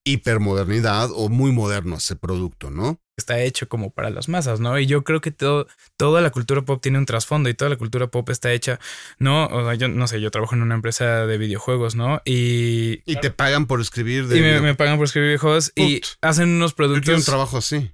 hipermodernidad 0.06 1.10
o 1.14 1.30
muy 1.30 1.52
moderno 1.52 1.98
ese 1.98 2.16
producto, 2.16 2.72
¿no? 2.72 3.00
Está 3.18 3.40
hecho 3.42 3.68
como 3.70 3.92
para 3.92 4.10
las 4.10 4.28
masas, 4.30 4.60
¿no? 4.60 4.78
Y 4.80 4.86
yo 4.86 5.04
creo 5.04 5.22
que 5.22 5.32
todo, 5.32 5.68
toda 5.98 6.22
la 6.22 6.32
cultura 6.32 6.64
pop 6.64 6.82
tiene 6.82 6.98
un 6.98 7.06
trasfondo 7.06 7.50
y 7.50 7.54
toda 7.54 7.70
la 7.70 7.76
cultura 7.78 8.08
pop 8.08 8.30
está 8.30 8.52
hecha, 8.52 8.80
¿no? 9.20 9.46
O 9.48 9.66
sea, 9.66 9.76
yo 9.76 9.88
no 9.88 10.08
sé, 10.08 10.20
yo 10.20 10.32
trabajo 10.32 10.56
en 10.56 10.62
una 10.64 10.76
empresa 10.76 11.26
de 11.28 11.38
videojuegos, 11.38 11.96
¿no? 11.96 12.22
Y, 12.26 13.02
Y 13.06 13.16
te 13.18 13.30
pagan 13.32 13.68
por 13.68 13.82
escribir 13.82 14.28
de... 14.28 14.38
y 14.38 14.42
me, 14.42 14.62
me 14.62 14.76
pagan 14.76 14.98
por 14.98 15.06
escribir 15.06 15.30
videojuegos 15.30 15.72
y 15.76 16.02
hacen 16.22 16.50
unos 16.50 16.72
Yo 16.72 16.76
quiero 16.76 16.94
un 16.96 17.02
productos. 17.02 17.26
trabajo 17.26 17.58
así. 17.58 17.92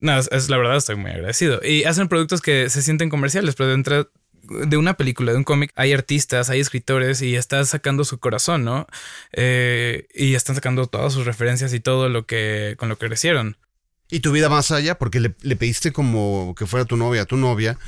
No, 0.00 0.18
es, 0.18 0.28
es 0.32 0.48
la 0.48 0.56
verdad, 0.56 0.76
estoy 0.76 0.96
muy 0.96 1.10
agradecido. 1.10 1.60
Y 1.62 1.84
hacen 1.84 2.08
productos 2.08 2.40
que 2.40 2.70
se 2.70 2.80
sienten 2.82 3.10
comerciales, 3.10 3.54
pero 3.56 3.68
dentro 3.70 4.10
de 4.42 4.76
una 4.78 4.94
película, 4.94 5.32
de 5.32 5.38
un 5.38 5.44
cómic, 5.44 5.70
hay 5.76 5.92
artistas, 5.92 6.48
hay 6.48 6.60
escritores 6.60 7.20
y 7.22 7.36
están 7.36 7.66
sacando 7.66 8.04
su 8.04 8.18
corazón, 8.18 8.64
¿no? 8.64 8.86
Eh, 9.32 10.08
y 10.14 10.34
están 10.34 10.54
sacando 10.54 10.86
todas 10.86 11.12
sus 11.12 11.26
referencias 11.26 11.74
y 11.74 11.80
todo 11.80 12.08
lo 12.08 12.24
que 12.24 12.74
con 12.78 12.88
lo 12.88 12.96
que 12.98 13.06
crecieron. 13.08 13.56
Y 14.10 14.20
tu 14.20 14.32
vida 14.32 14.48
más 14.48 14.70
allá, 14.70 14.98
porque 14.98 15.20
le, 15.20 15.34
le 15.42 15.56
pediste 15.56 15.92
como 15.92 16.54
que 16.56 16.66
fuera 16.66 16.84
tu 16.84 16.96
novia, 16.96 17.24
tu 17.26 17.36
novia, 17.36 17.78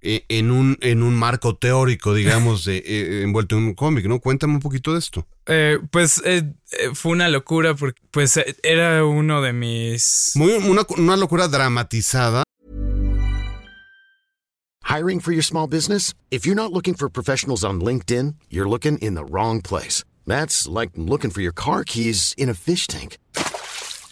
eh, 0.00 0.24
en, 0.28 0.50
un, 0.50 0.76
en 0.80 1.02
un 1.02 1.14
marco 1.14 1.56
teórico, 1.56 2.14
digamos, 2.14 2.64
de, 2.64 2.78
eh, 2.78 3.22
envuelto 3.22 3.56
en 3.56 3.64
un 3.64 3.74
cómic, 3.74 4.06
¿no? 4.06 4.20
Cuéntame 4.20 4.54
un 4.54 4.60
poquito 4.60 4.92
de 4.92 4.98
esto. 4.98 5.26
Eh, 5.46 5.78
pues 5.90 6.20
eh, 6.24 6.52
eh, 6.72 6.90
fue 6.94 7.12
una 7.12 7.28
locura 7.28 7.74
porque 7.74 8.00
pues 8.10 8.36
eh, 8.36 8.56
era 8.62 9.04
uno 9.04 9.40
de 9.40 9.52
mis... 9.52 10.32
Muy, 10.34 10.52
una, 10.52 10.82
una 10.96 11.16
locura 11.16 11.48
dramatizada. 11.48 12.42
Hiring 14.84 15.20
for 15.20 15.32
your 15.32 15.44
small 15.44 15.68
business? 15.68 16.14
If 16.30 16.46
you're 16.46 16.56
not 16.56 16.72
looking 16.72 16.94
for 16.94 17.10
professionals 17.10 17.62
on 17.62 17.80
LinkedIn, 17.80 18.36
you're 18.48 18.68
looking 18.68 18.98
in 18.98 19.14
the 19.14 19.24
wrong 19.24 19.60
place. 19.60 20.02
That's 20.26 20.66
like 20.66 20.92
looking 20.96 21.30
for 21.30 21.42
your 21.42 21.52
car 21.52 21.84
keys 21.84 22.34
in 22.38 22.48
a 22.48 22.54
fish 22.54 22.86
tank. 22.86 23.18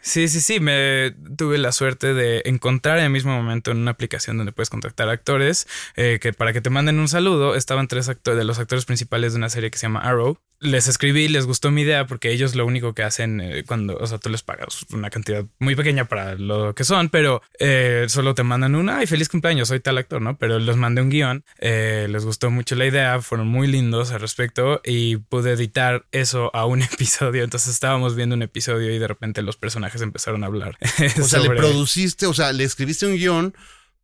sí, 0.00 0.28
sí, 0.28 0.40
sí. 0.40 0.60
Me 0.60 1.14
tuve 1.36 1.58
la 1.58 1.72
suerte 1.72 2.14
de 2.14 2.42
encontrar 2.44 2.98
en 2.98 3.04
el 3.04 3.10
mismo 3.10 3.32
momento 3.32 3.70
en 3.70 3.78
una 3.78 3.90
aplicación 3.90 4.36
donde 4.36 4.52
puedes 4.52 4.70
contactar 4.70 5.08
actores 5.08 5.66
eh, 5.96 6.18
que 6.20 6.32
para 6.32 6.52
que 6.52 6.60
te 6.60 6.70
manden 6.70 6.98
un 6.98 7.08
saludo 7.08 7.54
estaban 7.54 7.88
tres 7.88 8.08
actores 8.08 8.38
de 8.38 8.44
los 8.44 8.58
actores 8.58 8.84
principales 8.84 9.32
de 9.32 9.38
una 9.38 9.50
serie 9.50 9.70
que 9.70 9.78
se 9.78 9.86
llama 9.86 10.00
Arrow. 10.00 10.38
Les 10.62 10.88
escribí, 10.88 11.28
les 11.28 11.46
gustó 11.46 11.70
mi 11.70 11.80
idea 11.80 12.06
porque 12.06 12.30
ellos 12.30 12.54
lo 12.54 12.66
único 12.66 12.92
que 12.92 13.02
hacen 13.02 13.40
eh, 13.40 13.64
cuando, 13.66 13.96
o 13.96 14.06
sea, 14.06 14.18
tú 14.18 14.28
les 14.28 14.42
pagas 14.42 14.84
una 14.92 15.08
cantidad 15.08 15.46
muy 15.58 15.74
pequeña 15.74 16.04
para 16.04 16.34
lo 16.34 16.74
que 16.74 16.84
son, 16.84 17.08
pero 17.08 17.40
eh, 17.58 18.04
solo 18.08 18.34
te 18.34 18.42
mandan 18.42 18.74
una, 18.74 18.98
ay, 18.98 19.06
feliz 19.06 19.30
cumpleaños, 19.30 19.68
soy 19.68 19.80
tal 19.80 19.96
actor, 19.96 20.20
¿no? 20.20 20.36
Pero 20.36 20.58
les 20.58 20.76
mandé 20.76 21.00
un 21.00 21.08
guion, 21.08 21.44
les 21.58 22.24
gustó 22.26 22.50
mucho 22.50 22.74
la 22.74 22.84
idea, 22.84 23.22
fueron 23.22 23.48
muy 23.48 23.68
lindos 23.68 24.10
al 24.10 24.20
respecto 24.20 24.82
y 24.84 25.16
pude 25.16 25.52
editar 25.52 26.04
eso 26.12 26.54
a 26.54 26.66
un 26.66 26.82
episodio. 26.92 27.42
Entonces 27.42 27.72
estábamos 27.72 28.14
viendo 28.14 28.34
un 28.34 28.42
episodio 28.42 28.94
y 28.94 28.98
de 28.98 29.08
repente 29.08 29.40
los 29.40 29.56
personajes 29.56 29.89
empezaron 30.00 30.44
a 30.44 30.46
hablar. 30.46 30.76
O 31.20 31.26
sea, 31.26 31.40
le 31.40 31.50
produciste, 31.50 32.26
o 32.26 32.34
sea, 32.34 32.52
le 32.52 32.64
escribiste 32.64 33.06
un 33.06 33.16
guion 33.16 33.54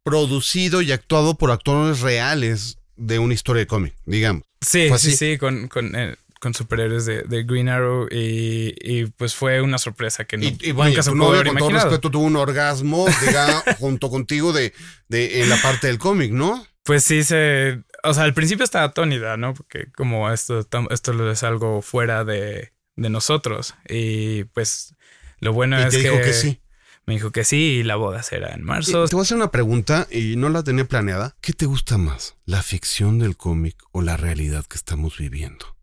producido 0.02 0.82
y 0.82 0.92
actuado 0.92 1.36
por 1.36 1.50
actores 1.50 2.00
reales 2.00 2.78
de 2.96 3.18
una 3.18 3.34
historia 3.34 3.60
de 3.60 3.66
cómic, 3.66 3.94
digamos. 4.04 4.44
Sí, 4.60 4.88
sí, 4.98 5.16
sí, 5.16 5.38
con, 5.38 5.68
con, 5.68 5.94
eh, 5.96 6.16
con 6.40 6.54
superhéroes 6.54 7.06
de, 7.06 7.22
de 7.22 7.42
Green 7.44 7.68
Arrow 7.68 8.08
y, 8.10 8.74
y, 8.80 9.06
pues 9.06 9.34
fue 9.34 9.60
una 9.60 9.78
sorpresa 9.78 10.24
que 10.24 10.36
no, 10.36 10.44
Y, 10.44 10.58
y 10.60 10.72
vaya, 10.72 10.90
nunca 10.90 11.02
se 11.02 11.10
pudo 11.10 11.28
haber 11.28 11.46
con 11.46 11.56
todo 11.56 11.68
imaginado. 11.68 11.90
respeto, 11.90 12.10
tuvo 12.10 12.24
un 12.24 12.36
orgasmo, 12.36 13.06
junto 13.78 14.10
contigo 14.10 14.52
de, 14.52 14.72
de, 15.08 15.42
en 15.42 15.48
la 15.48 15.60
parte 15.60 15.88
del 15.88 15.98
cómic, 15.98 16.32
¿no? 16.32 16.66
Pues 16.84 17.02
sí, 17.04 17.24
se. 17.24 17.82
O 18.04 18.14
sea, 18.14 18.22
al 18.22 18.34
principio 18.34 18.64
estaba 18.64 18.84
atónida, 18.84 19.36
¿no? 19.36 19.54
Porque 19.54 19.90
como 19.92 20.30
esto, 20.30 20.66
esto 20.90 21.30
es 21.30 21.42
algo 21.42 21.82
fuera 21.82 22.24
de, 22.24 22.72
de 22.94 23.10
nosotros. 23.10 23.74
Y 23.88 24.44
pues 24.44 24.94
lo 25.40 25.52
bueno 25.52 25.78
Y 25.78 25.82
es 25.82 25.90
te 25.90 26.02
que. 26.02 26.10
dijo 26.10 26.22
que 26.22 26.32
sí. 26.32 26.60
Me 27.06 27.14
dijo 27.14 27.30
que 27.30 27.44
sí 27.44 27.56
y 27.56 27.82
la 27.84 27.94
boda 27.94 28.22
será 28.22 28.52
en 28.52 28.60
Y 28.60 28.64
marzo. 28.64 29.06
Te 29.06 29.14
voy 29.14 29.22
a 29.22 29.24
hacer 29.24 29.36
una 29.36 29.52
pregunta 29.52 30.08
y 30.10 30.36
no 30.36 30.48
la 30.48 30.64
tenía 30.64 30.86
planeada. 30.86 31.36
¿Qué 31.40 31.52
te 31.52 31.66
gusta 31.66 31.98
más, 31.98 32.36
la 32.44 32.62
ficción 32.62 33.18
del 33.20 33.36
cómic 33.36 33.76
o 33.92 34.02
la 34.02 34.16
realidad 34.16 34.64
que 34.66 34.76
estamos 34.76 35.18
viviendo? 35.18 35.76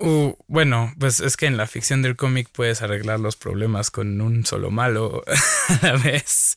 Uh, 0.00 0.34
bueno, 0.46 0.94
pues 1.00 1.18
es 1.18 1.36
que 1.36 1.46
en 1.46 1.56
la 1.56 1.66
ficción 1.66 2.02
del 2.02 2.14
cómic 2.14 2.48
puedes 2.52 2.82
arreglar 2.82 3.18
los 3.18 3.34
problemas 3.34 3.90
con 3.90 4.20
un 4.20 4.46
solo 4.46 4.70
malo 4.70 5.24
a 5.82 5.86
la 5.86 5.96
vez. 5.96 6.54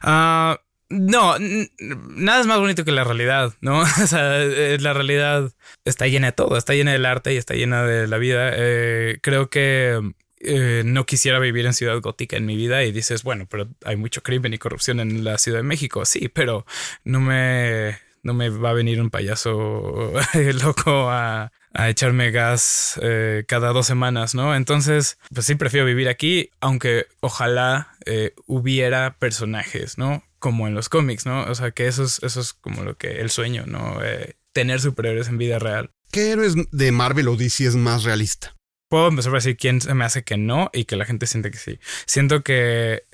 Ah, 0.00 0.58
no, 0.88 1.36
nada 1.38 2.40
es 2.40 2.46
más 2.46 2.58
bonito 2.58 2.86
que 2.86 2.92
la 2.92 3.04
realidad, 3.04 3.52
¿no? 3.60 3.82
O 4.02 4.06
sea, 4.06 4.42
eh, 4.42 4.78
la 4.80 4.94
realidad 4.94 5.52
está 5.84 6.06
llena 6.06 6.28
de 6.28 6.32
todo, 6.32 6.56
está 6.56 6.72
llena 6.72 6.92
del 6.92 7.04
arte 7.04 7.34
y 7.34 7.36
está 7.36 7.52
llena 7.52 7.82
de 7.84 8.06
la 8.06 8.16
vida. 8.16 8.52
Eh, 8.54 9.18
creo 9.20 9.50
que 9.50 10.00
eh, 10.40 10.82
no 10.84 11.06
quisiera 11.06 11.38
vivir 11.38 11.66
en 11.66 11.74
Ciudad 11.74 12.00
Gótica 12.00 12.36
en 12.36 12.46
mi 12.46 12.56
vida 12.56 12.84
y 12.84 12.92
dices, 12.92 13.22
bueno, 13.22 13.46
pero 13.50 13.68
hay 13.84 13.96
mucho 13.96 14.22
crimen 14.22 14.54
y 14.54 14.58
corrupción 14.58 15.00
en 15.00 15.24
la 15.24 15.38
Ciudad 15.38 15.58
de 15.58 15.64
México. 15.64 16.04
Sí, 16.04 16.28
pero 16.28 16.66
no 17.04 17.20
me, 17.20 17.98
no 18.22 18.34
me 18.34 18.48
va 18.48 18.70
a 18.70 18.74
venir 18.74 19.00
un 19.00 19.10
payaso 19.10 20.12
loco 20.62 21.10
a, 21.10 21.52
a 21.72 21.88
echarme 21.88 22.30
gas 22.30 22.98
eh, 23.02 23.44
cada 23.46 23.72
dos 23.72 23.86
semanas, 23.86 24.34
¿no? 24.34 24.54
Entonces, 24.54 25.18
pues 25.32 25.46
sí, 25.46 25.54
prefiero 25.54 25.86
vivir 25.86 26.08
aquí, 26.08 26.50
aunque 26.60 27.06
ojalá 27.20 27.96
eh, 28.06 28.34
hubiera 28.46 29.16
personajes, 29.18 29.98
¿no? 29.98 30.22
Como 30.38 30.68
en 30.68 30.74
los 30.74 30.88
cómics, 30.88 31.26
¿no? 31.26 31.44
O 31.44 31.54
sea, 31.54 31.72
que 31.72 31.88
eso 31.88 32.04
es, 32.04 32.22
eso 32.22 32.40
es 32.40 32.52
como 32.52 32.84
lo 32.84 32.96
que 32.96 33.20
el 33.20 33.30
sueño, 33.30 33.64
¿no? 33.66 33.98
Tener 34.52 34.80
superhéroes 34.80 35.28
en 35.28 35.38
vida 35.38 35.58
real. 35.58 35.90
¿Qué 36.10 36.30
héroes 36.30 36.54
de 36.70 36.92
Marvel 36.92 37.28
o 37.28 37.36
DC 37.36 37.66
es 37.66 37.76
más 37.76 38.04
realista? 38.04 38.57
Puedo 38.88 39.08
empezar 39.08 39.32
a 39.32 39.36
decir 39.36 39.56
quién 39.56 39.80
se 39.80 39.94
me 39.94 40.04
hace 40.04 40.24
que 40.24 40.36
no 40.36 40.70
y 40.72 40.84
que 40.84 40.96
la 40.96 41.04
gente 41.04 41.26
siente 41.26 41.50
que 41.50 41.58
sí. 41.58 41.78
Siento 42.06 42.42
que 42.42 43.04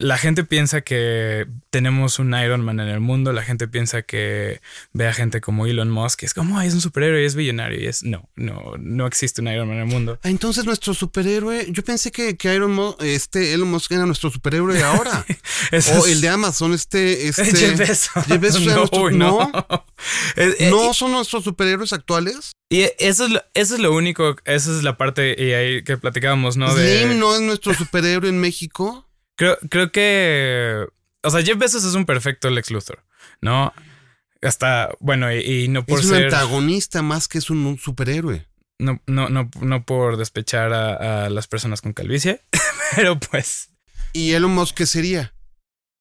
la 0.00 0.16
gente 0.16 0.44
piensa 0.44 0.80
que 0.82 1.46
tenemos 1.70 2.20
un 2.20 2.32
Iron 2.32 2.60
Man 2.60 2.78
en 2.78 2.88
el 2.88 3.00
mundo, 3.00 3.32
la 3.32 3.42
gente 3.42 3.66
piensa 3.66 4.02
que 4.02 4.60
ve 4.92 5.08
a 5.08 5.12
gente 5.12 5.40
como 5.40 5.66
Elon 5.66 5.90
Musk 5.90 6.22
y 6.22 6.26
es 6.26 6.34
como, 6.34 6.56
Ay, 6.56 6.68
es 6.68 6.74
un 6.74 6.80
superhéroe 6.80 7.22
y 7.22 7.26
es 7.26 7.34
billonario 7.34 7.80
y 7.80 7.86
es, 7.86 8.04
no, 8.04 8.28
no, 8.36 8.74
no 8.78 9.06
existe 9.08 9.40
un 9.40 9.48
Iron 9.48 9.66
Man 9.66 9.78
en 9.78 9.82
el 9.82 9.88
mundo. 9.88 10.20
Ah, 10.22 10.30
entonces 10.30 10.64
nuestro 10.64 10.94
superhéroe, 10.94 11.66
yo 11.70 11.82
pensé 11.82 12.12
que, 12.12 12.36
que 12.36 12.54
Iron 12.54 12.72
Musk, 12.72 13.02
este 13.02 13.52
Elon 13.52 13.70
Musk 13.70 13.90
era 13.90 14.06
nuestro 14.06 14.30
superhéroe 14.30 14.80
ahora. 14.84 15.26
o 15.98 16.06
el 16.06 16.20
de 16.20 16.28
Amazon, 16.28 16.74
este, 16.74 17.26
este. 17.26 17.44
Jeff 17.56 17.76
Bezos. 17.76 18.24
Jeff 18.26 18.40
Bezos 18.40 18.62
era 18.62 18.74
No, 18.74 18.78
nuestro- 18.78 19.10
no. 19.10 19.50
no, 19.52 19.84
Eh, 20.36 20.68
no 20.70 20.94
son 20.94 21.10
nuestros 21.10 21.42
superhéroes 21.42 21.92
actuales. 21.92 22.52
Y 22.70 22.82
eso 23.00 23.24
es, 23.24 23.30
lo, 23.32 23.42
eso 23.54 23.74
es 23.74 23.80
lo 23.80 23.92
único, 23.92 24.36
esa 24.44 24.76
es 24.76 24.84
la 24.84 24.96
parte 24.96 25.34
y 25.36 25.52
ahí 25.54 25.82
que 25.82 25.96
platicábamos, 25.96 26.56
¿no? 26.56 26.72
De, 26.72 27.00
Slim 27.02 27.18
no 27.18 27.34
es 27.34 27.40
nuestro 27.40 27.74
superhéroe 27.74 28.28
en 28.28 28.38
México. 28.38 29.07
Creo, 29.38 29.56
creo 29.70 29.92
que. 29.92 30.84
O 31.22 31.30
sea, 31.30 31.42
Jeff 31.42 31.56
Bezos 31.58 31.84
es 31.84 31.94
un 31.94 32.04
perfecto 32.04 32.50
Lex 32.50 32.72
Luthor, 32.72 33.04
¿no? 33.40 33.72
Hasta, 34.42 34.90
bueno, 34.98 35.32
y, 35.32 35.38
y 35.38 35.68
no 35.68 35.86
por 35.86 36.00
es 36.00 36.06
un 36.06 36.10
ser. 36.16 36.24
antagonista 36.24 37.02
más 37.02 37.28
que 37.28 37.38
es 37.38 37.48
un, 37.48 37.64
un 37.64 37.78
superhéroe. 37.78 38.48
No, 38.80 39.00
no, 39.06 39.28
no, 39.28 39.48
no 39.60 39.84
por 39.84 40.16
despechar 40.16 40.72
a, 40.72 41.26
a 41.26 41.30
las 41.30 41.46
personas 41.46 41.80
con 41.80 41.92
calvicie, 41.92 42.42
pero 42.96 43.18
pues. 43.20 43.70
¿Y 44.12 44.32
Elon 44.32 44.50
Musk 44.52 44.74
qué 44.74 44.86
sería? 44.86 45.34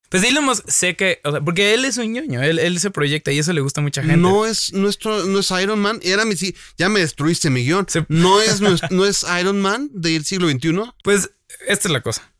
Pues 0.09 0.23
Elon 0.23 0.43
Musk 0.45 0.67
sé 0.67 0.95
que. 0.95 1.21
O 1.23 1.31
sea, 1.31 1.41
porque 1.41 1.75
él 1.75 1.85
es 1.85 1.97
un 1.97 2.11
ñoño, 2.13 2.41
él, 2.41 2.57
él 2.57 2.79
se 2.79 2.89
proyecta 2.89 3.31
y 3.31 3.37
eso 3.37 3.53
le 3.53 3.61
gusta 3.61 3.81
a 3.81 3.83
mucha 3.83 4.01
gente. 4.01 4.17
No 4.17 4.47
es 4.47 4.73
nuestro, 4.73 5.25
no 5.25 5.39
es 5.39 5.51
Iron 5.51 5.79
Man. 5.79 5.99
Era 6.01 6.25
mi, 6.25 6.35
sí, 6.35 6.55
ya 6.75 6.89
me 6.89 7.01
destruiste 7.01 7.51
mi 7.51 7.63
guion. 7.65 7.85
No 8.07 8.41
es, 8.41 8.61
no 8.61 9.05
es 9.05 9.25
Iron 9.39 9.61
Man 9.61 9.91
del 9.93 10.25
siglo 10.25 10.49
XXI. 10.49 10.91
Pues 11.03 11.29
esta 11.67 11.87
es 11.87 11.91
la 11.91 12.01
cosa. 12.01 12.31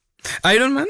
Iron 0.53 0.73
Man, 0.73 0.88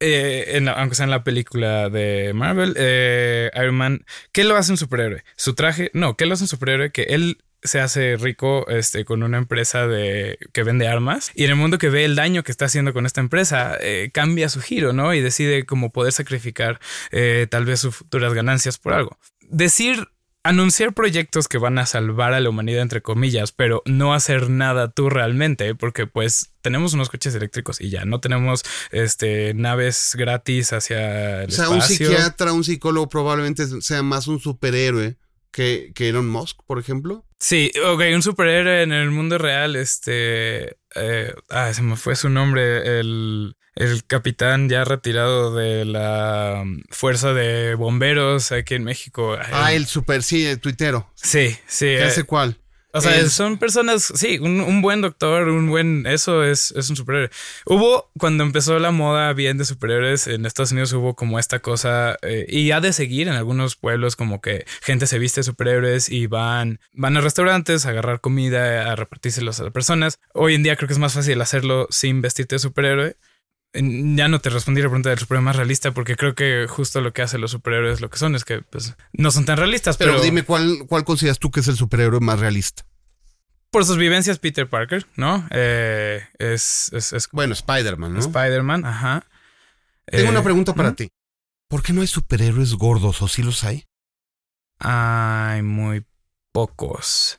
eh, 0.00 0.56
en 0.56 0.68
aunque 0.68 0.94
sea 0.94 1.04
en 1.04 1.10
la 1.10 1.24
película 1.24 1.90
de 1.90 2.32
Marvel, 2.34 2.74
eh, 2.76 3.50
Iron 3.54 3.74
Man, 3.74 4.04
¿qué 4.32 4.44
lo 4.44 4.56
hace 4.56 4.72
un 4.72 4.78
superhéroe? 4.78 5.24
Su 5.36 5.54
traje, 5.54 5.90
no, 5.92 6.16
¿qué 6.16 6.26
lo 6.26 6.34
hace 6.34 6.44
un 6.44 6.48
superhéroe? 6.48 6.90
Que 6.90 7.02
él 7.02 7.38
se 7.62 7.80
hace 7.80 8.16
rico 8.16 8.66
este, 8.68 9.04
con 9.04 9.22
una 9.22 9.36
empresa 9.36 9.86
de, 9.86 10.38
que 10.54 10.62
vende 10.62 10.88
armas 10.88 11.30
y 11.34 11.44
en 11.44 11.50
el 11.50 11.56
mundo 11.56 11.76
que 11.76 11.90
ve 11.90 12.06
el 12.06 12.16
daño 12.16 12.42
que 12.42 12.50
está 12.50 12.64
haciendo 12.64 12.94
con 12.94 13.04
esta 13.04 13.20
empresa, 13.20 13.76
eh, 13.78 14.10
cambia 14.14 14.48
su 14.48 14.62
giro, 14.62 14.94
¿no? 14.94 15.12
Y 15.12 15.20
decide 15.20 15.66
como 15.66 15.92
poder 15.92 16.12
sacrificar 16.12 16.80
tal 17.50 17.66
vez 17.66 17.80
sus 17.80 17.94
futuras 17.96 18.32
ganancias 18.32 18.78
por 18.78 18.94
algo. 18.94 19.18
Decir 19.50 20.08
anunciar 20.42 20.94
proyectos 20.94 21.48
que 21.48 21.58
van 21.58 21.78
a 21.78 21.86
salvar 21.86 22.32
a 22.32 22.40
la 22.40 22.48
humanidad, 22.48 22.82
entre 22.82 23.02
comillas, 23.02 23.52
pero 23.52 23.82
no 23.84 24.14
hacer 24.14 24.48
nada 24.48 24.90
tú 24.90 25.10
realmente, 25.10 25.74
porque 25.74 26.06
pues 26.06 26.52
tenemos 26.62 26.94
unos 26.94 27.10
coches 27.10 27.34
eléctricos 27.34 27.80
y 27.80 27.90
ya 27.90 28.04
no 28.04 28.20
tenemos 28.20 28.62
este 28.90 29.54
naves 29.54 30.14
gratis 30.16 30.72
hacia 30.72 31.42
el 31.42 31.50
O 31.50 31.52
sea, 31.52 31.68
un 31.68 31.82
psiquiatra, 31.82 32.52
un 32.52 32.64
psicólogo 32.64 33.08
probablemente 33.08 33.66
sea 33.82 34.02
más 34.02 34.28
un 34.28 34.40
superhéroe 34.40 35.16
que, 35.50 35.92
que 35.94 36.08
Elon 36.08 36.28
Musk, 36.28 36.58
por 36.66 36.78
ejemplo. 36.78 37.24
Sí, 37.38 37.72
ok, 37.86 38.02
un 38.14 38.22
superhéroe 38.22 38.82
en 38.82 38.92
el 38.92 39.10
mundo 39.10 39.38
real, 39.38 39.76
este... 39.76 40.76
eh, 40.94 41.32
ah, 41.48 41.72
se 41.72 41.82
me 41.82 41.96
fue 41.96 42.14
su 42.14 42.28
nombre, 42.28 43.00
el, 43.00 43.56
el 43.76 44.04
capitán 44.04 44.68
ya 44.68 44.84
retirado 44.84 45.54
de 45.54 45.86
la 45.86 46.60
um, 46.62 46.82
fuerza 46.90 47.32
de 47.32 47.74
bomberos 47.76 48.52
aquí 48.52 48.74
en 48.74 48.84
México. 48.84 49.38
Ah, 49.52 49.72
el 49.72 49.86
super, 49.86 50.22
sí, 50.22 50.44
el 50.44 50.60
tuitero. 50.60 51.10
Sí, 51.14 51.56
sí. 51.66 51.86
¿Qué 51.86 52.00
eh, 52.00 52.04
hace 52.04 52.24
cuál? 52.24 52.59
O 52.92 53.00
sea, 53.00 53.28
son 53.28 53.58
personas, 53.58 54.12
sí, 54.14 54.38
un, 54.40 54.60
un 54.60 54.82
buen 54.82 55.00
doctor, 55.00 55.48
un 55.48 55.68
buen, 55.68 56.06
eso 56.06 56.42
es, 56.42 56.72
es 56.72 56.90
un 56.90 56.96
superhéroe. 56.96 57.30
Hubo, 57.66 58.10
cuando 58.18 58.42
empezó 58.42 58.78
la 58.78 58.90
moda 58.90 59.32
bien 59.32 59.58
de 59.58 59.64
superhéroes 59.64 60.26
en 60.26 60.44
Estados 60.44 60.72
Unidos, 60.72 60.92
hubo 60.92 61.14
como 61.14 61.38
esta 61.38 61.60
cosa, 61.60 62.16
eh, 62.22 62.46
y 62.48 62.72
ha 62.72 62.80
de 62.80 62.92
seguir 62.92 63.28
en 63.28 63.34
algunos 63.34 63.76
pueblos, 63.76 64.16
como 64.16 64.40
que 64.40 64.66
gente 64.82 65.06
se 65.06 65.18
viste 65.18 65.40
de 65.40 65.44
superhéroes 65.44 66.08
y 66.08 66.26
van, 66.26 66.80
van 66.92 67.16
a 67.16 67.20
restaurantes 67.20 67.86
a 67.86 67.90
agarrar 67.90 68.20
comida, 68.20 68.90
a 68.90 68.96
repartírselos 68.96 69.60
a 69.60 69.64
las 69.64 69.72
personas. 69.72 70.18
Hoy 70.34 70.54
en 70.54 70.62
día 70.62 70.76
creo 70.76 70.88
que 70.88 70.94
es 70.94 70.98
más 70.98 71.14
fácil 71.14 71.40
hacerlo 71.40 71.86
sin 71.90 72.20
vestirte 72.20 72.56
de 72.56 72.60
superhéroe. 72.60 73.16
Ya 73.72 74.26
no 74.28 74.40
te 74.40 74.50
respondí 74.50 74.80
la 74.82 74.88
pregunta 74.88 75.10
del 75.10 75.18
superhéroe 75.20 75.44
más 75.44 75.56
realista 75.56 75.92
porque 75.92 76.16
creo 76.16 76.34
que 76.34 76.66
justo 76.68 77.00
lo 77.00 77.12
que 77.12 77.22
hacen 77.22 77.40
los 77.40 77.52
superhéroes 77.52 78.00
lo 78.00 78.10
que 78.10 78.18
son 78.18 78.34
es 78.34 78.44
que 78.44 78.62
pues 78.62 78.96
no 79.12 79.30
son 79.30 79.44
tan 79.44 79.56
realistas, 79.58 79.96
Pero, 79.96 80.12
pero, 80.12 80.22
dime, 80.24 80.42
¿cuál, 80.42 80.78
¿cuál 80.88 81.04
consideras 81.04 81.38
tú 81.38 81.50
que 81.52 81.60
es 81.60 81.68
el 81.68 81.76
superhéroe 81.76 82.20
más 82.20 82.40
realista? 82.40 82.84
por 83.70 83.84
sus 83.84 83.96
vivencias 83.98 84.40
Peter 84.40 84.68
Parker, 84.68 85.06
¿no? 85.14 85.46
Eh, 85.52 86.20
es, 86.40 86.90
es, 86.92 87.12
es 87.12 87.28
Bueno, 87.30 87.52
Spider-Man, 87.52 88.14
¿no? 88.14 88.18
Spider-Man, 88.18 88.84
ajá. 88.84 89.24
Tengo 90.06 90.26
Eh, 90.26 90.30
una 90.30 90.42
pregunta 90.42 90.74
para 90.74 90.92
ti. 90.94 91.08
¿Por 91.68 91.84
qué 91.84 91.92
no 91.92 92.00
hay 92.00 92.08
superhéroes 92.08 92.74
gordos 92.74 93.22
o 93.22 93.28
sí 93.28 93.44
los 93.44 93.62
hay? 93.62 93.84
Hay 94.80 95.62
muy 95.62 96.04
pocos. 96.50 97.38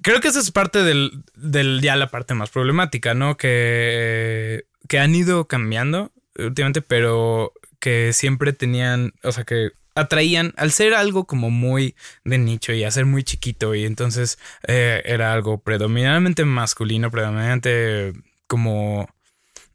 Creo 0.00 0.20
que 0.20 0.28
esa 0.28 0.38
es 0.38 0.52
parte 0.52 0.84
del, 0.84 1.24
del 1.34 1.80
ya 1.82 1.96
la 1.96 2.08
parte 2.12 2.34
más 2.34 2.50
problemática, 2.50 3.12
¿no? 3.14 3.36
Que, 3.36 4.66
que 4.90 4.98
han 4.98 5.14
ido 5.14 5.46
cambiando 5.46 6.10
últimamente, 6.36 6.82
pero 6.82 7.52
que 7.78 8.12
siempre 8.12 8.52
tenían, 8.52 9.12
o 9.22 9.30
sea, 9.30 9.44
que 9.44 9.70
atraían 9.94 10.52
al 10.56 10.72
ser 10.72 10.94
algo 10.94 11.26
como 11.26 11.48
muy 11.50 11.94
de 12.24 12.38
nicho 12.38 12.72
y 12.72 12.82
a 12.82 12.90
ser 12.90 13.06
muy 13.06 13.22
chiquito 13.22 13.76
y 13.76 13.84
entonces 13.84 14.36
eh, 14.66 15.00
era 15.04 15.32
algo 15.32 15.58
predominantemente 15.62 16.44
masculino, 16.44 17.08
predominantemente 17.12 18.20
como 18.48 19.08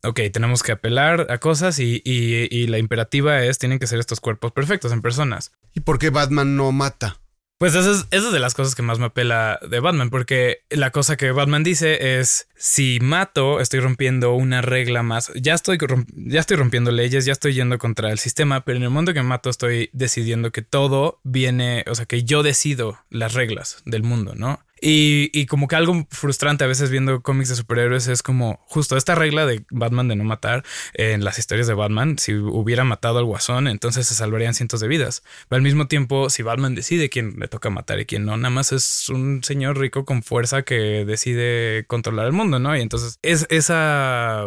ok, 0.03 0.19
tenemos 0.33 0.63
que 0.63 0.73
apelar 0.73 1.27
a 1.29 1.37
cosas 1.37 1.79
y, 1.79 2.01
y- 2.03 2.47
y 2.51 2.67
la 2.67 2.77
imperativa 2.77 3.41
es, 3.43 3.57
tienen 3.57 3.79
que 3.79 3.87
ser 3.87 3.99
estos 3.99 4.19
cuerpos 4.19 4.51
perfectos 4.51 4.91
en 4.91 5.01
personas. 5.01 5.53
¿Y 5.73 5.79
por 5.79 5.97
qué 5.97 6.09
Batman 6.09 6.57
no 6.57 6.71
mata? 6.73 7.21
Pues 7.57 7.73
esa 7.73 8.05
es, 8.11 8.31
de 8.31 8.39
las 8.39 8.53
cosas 8.53 8.75
que 8.75 8.81
más 8.81 8.99
me 8.99 9.05
apela 9.05 9.59
de 9.67 9.79
Batman, 9.79 10.09
porque 10.09 10.65
la 10.69 10.91
cosa 10.91 11.15
que 11.15 11.31
Batman 11.31 11.63
dice 11.63 12.19
es, 12.19 12.49
si 12.57 12.99
mato, 13.01 13.61
estoy 13.61 13.79
rompiendo 13.79 14.33
una 14.33 14.61
regla 14.61 15.03
más, 15.03 15.31
ya 15.35 15.53
estoy, 15.53 15.77
ya 16.15 16.41
estoy 16.41 16.57
rompiendo 16.57 16.91
leyes, 16.91 17.23
ya 17.23 17.31
estoy 17.31 17.53
yendo 17.53 17.77
contra 17.77 18.11
el 18.11 18.19
sistema, 18.19 18.65
pero 18.65 18.77
en 18.77 18.83
el 18.83 18.89
momento 18.89 19.13
que 19.13 19.23
mato 19.23 19.49
estoy 19.49 19.89
decidiendo 19.93 20.51
que 20.51 20.63
todo 20.63 21.21
viene, 21.23 21.85
o 21.87 21.95
sea, 21.95 22.05
que 22.05 22.25
yo 22.25 22.43
decido 22.43 22.99
las 23.09 23.33
reglas 23.33 23.81
del 23.85 24.03
mundo, 24.03 24.35
¿no? 24.35 24.59
Y, 24.81 25.29
y 25.33 25.45
como 25.45 25.67
que 25.67 25.75
algo 25.75 26.05
frustrante 26.09 26.63
a 26.63 26.67
veces 26.67 26.89
viendo 26.89 27.21
cómics 27.21 27.49
de 27.49 27.55
superhéroes 27.55 28.07
es 28.07 28.21
como 28.21 28.59
justo 28.67 28.97
esta 28.97 29.15
regla 29.15 29.45
de 29.45 29.65
Batman 29.71 30.07
de 30.09 30.15
no 30.15 30.25
matar 30.25 30.63
en 30.93 31.23
las 31.23 31.39
historias 31.39 31.67
de 31.67 31.73
Batman, 31.73 32.17
si 32.19 32.33
hubiera 32.33 32.83
matado 32.83 33.19
al 33.19 33.25
guasón, 33.25 33.67
entonces 33.67 34.07
se 34.07 34.15
salvarían 34.15 34.53
cientos 34.53 34.81
de 34.81 34.87
vidas. 34.87 35.23
Pero 35.47 35.57
al 35.57 35.63
mismo 35.63 35.87
tiempo, 35.87 36.29
si 36.29 36.43
Batman 36.43 36.75
decide 36.75 37.09
quién 37.09 37.39
le 37.39 37.47
toca 37.47 37.69
matar 37.69 37.99
y 37.99 38.05
quién 38.05 38.25
no, 38.25 38.35
nada 38.37 38.49
más 38.49 38.71
es 38.71 39.09
un 39.09 39.43
señor 39.43 39.77
rico 39.77 40.05
con 40.05 40.23
fuerza 40.23 40.63
que 40.63 41.05
decide 41.05 41.85
controlar 41.87 42.25
el 42.27 42.33
mundo, 42.33 42.59
¿no? 42.59 42.75
Y 42.75 42.81
entonces 42.81 43.19
es 43.21 43.47
esa 43.49 44.45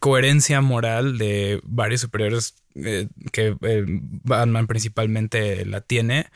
coherencia 0.00 0.60
moral 0.60 1.18
de 1.18 1.60
varios 1.64 2.00
superiores 2.00 2.54
eh, 2.74 3.08
que 3.32 3.56
eh, 3.60 3.84
Batman 3.86 4.66
principalmente 4.66 5.64
la 5.66 5.80
tiene, 5.80 6.26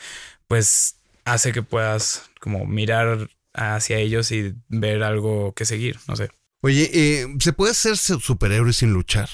pues 0.46 0.96
hace 1.24 1.53
que 1.53 1.62
puedas 1.62 2.28
como 2.40 2.66
mirar 2.66 3.29
hacia 3.55 3.98
ellos 3.98 4.31
y 4.33 4.55
ver 4.68 5.03
algo 5.03 5.53
que 5.55 5.64
seguir, 5.64 5.98
no 6.07 6.16
sé. 6.16 6.31
Oye, 6.62 6.90
eh, 6.92 7.27
¿se 7.40 7.53
puede 7.53 7.74
ser 7.74 7.96
su- 7.96 8.20
superhéroe 8.20 8.72
sin 8.72 8.92
luchar? 8.92 9.29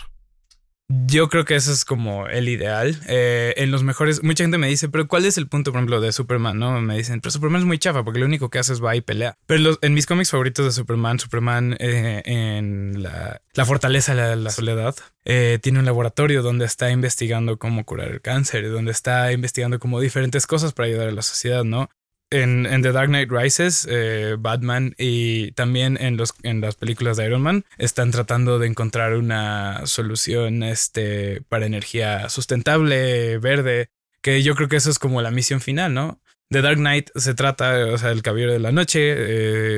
Yo 1.06 1.30
creo 1.30 1.46
que 1.46 1.54
eso 1.56 1.72
es 1.72 1.86
como 1.86 2.28
el 2.28 2.46
ideal. 2.50 3.00
Eh, 3.08 3.54
en 3.56 3.70
los 3.70 3.82
mejores, 3.82 4.22
mucha 4.22 4.44
gente 4.44 4.58
me 4.58 4.68
dice, 4.68 4.90
pero 4.90 5.08
¿cuál 5.08 5.24
es 5.24 5.38
el 5.38 5.48
punto, 5.48 5.72
por 5.72 5.78
ejemplo, 5.78 5.98
de 6.02 6.12
Superman? 6.12 6.58
No 6.58 6.78
me 6.82 6.94
dicen, 6.98 7.22
pero 7.22 7.30
Superman 7.30 7.62
es 7.62 7.66
muy 7.66 7.78
chafa 7.78 8.04
porque 8.04 8.20
lo 8.20 8.26
único 8.26 8.50
que 8.50 8.58
hace 8.58 8.74
es 8.74 8.84
va 8.84 8.94
y 8.94 9.00
pelea. 9.00 9.34
Pero 9.46 9.60
los- 9.62 9.78
en 9.80 9.94
mis 9.94 10.04
cómics 10.04 10.30
favoritos 10.30 10.66
de 10.66 10.72
Superman, 10.72 11.18
Superman 11.18 11.74
eh, 11.80 12.20
en 12.26 13.02
la, 13.02 13.40
la 13.54 13.64
fortaleza 13.64 14.14
de 14.14 14.20
la, 14.20 14.36
la 14.36 14.50
soledad, 14.50 14.94
eh, 15.24 15.58
tiene 15.62 15.78
un 15.78 15.86
laboratorio 15.86 16.42
donde 16.42 16.66
está 16.66 16.90
investigando 16.90 17.58
cómo 17.58 17.84
curar 17.86 18.08
el 18.10 18.20
cáncer, 18.20 18.70
donde 18.70 18.92
está 18.92 19.32
investigando 19.32 19.78
como 19.78 20.00
diferentes 20.00 20.46
cosas 20.46 20.74
para 20.74 20.88
ayudar 20.88 21.08
a 21.08 21.12
la 21.12 21.22
sociedad, 21.22 21.64
¿no? 21.64 21.88
En, 22.34 22.66
en 22.66 22.82
The 22.82 22.90
Dark 22.90 23.08
Knight 23.08 23.30
Rises, 23.30 23.86
eh, 23.88 24.34
Batman 24.38 24.94
y 24.98 25.52
también 25.52 25.96
en, 26.00 26.16
los, 26.16 26.34
en 26.42 26.60
las 26.60 26.74
películas 26.74 27.16
de 27.16 27.26
Iron 27.26 27.42
Man 27.42 27.64
están 27.78 28.10
tratando 28.10 28.58
de 28.58 28.66
encontrar 28.66 29.14
una 29.14 29.86
solución 29.86 30.64
este, 30.64 31.42
para 31.48 31.66
energía 31.66 32.28
sustentable, 32.28 33.38
verde, 33.38 33.90
que 34.20 34.42
yo 34.42 34.56
creo 34.56 34.68
que 34.68 34.76
eso 34.76 34.90
es 34.90 34.98
como 34.98 35.22
la 35.22 35.30
misión 35.30 35.60
final, 35.60 35.94
¿no? 35.94 36.20
The 36.50 36.62
Dark 36.62 36.76
Knight 36.76 37.10
se 37.16 37.34
trata, 37.34 37.86
o 37.86 37.98
sea, 37.98 38.10
el 38.10 38.22
Caballero 38.22 38.52
de 38.52 38.58
la 38.60 38.70
Noche, 38.70 39.00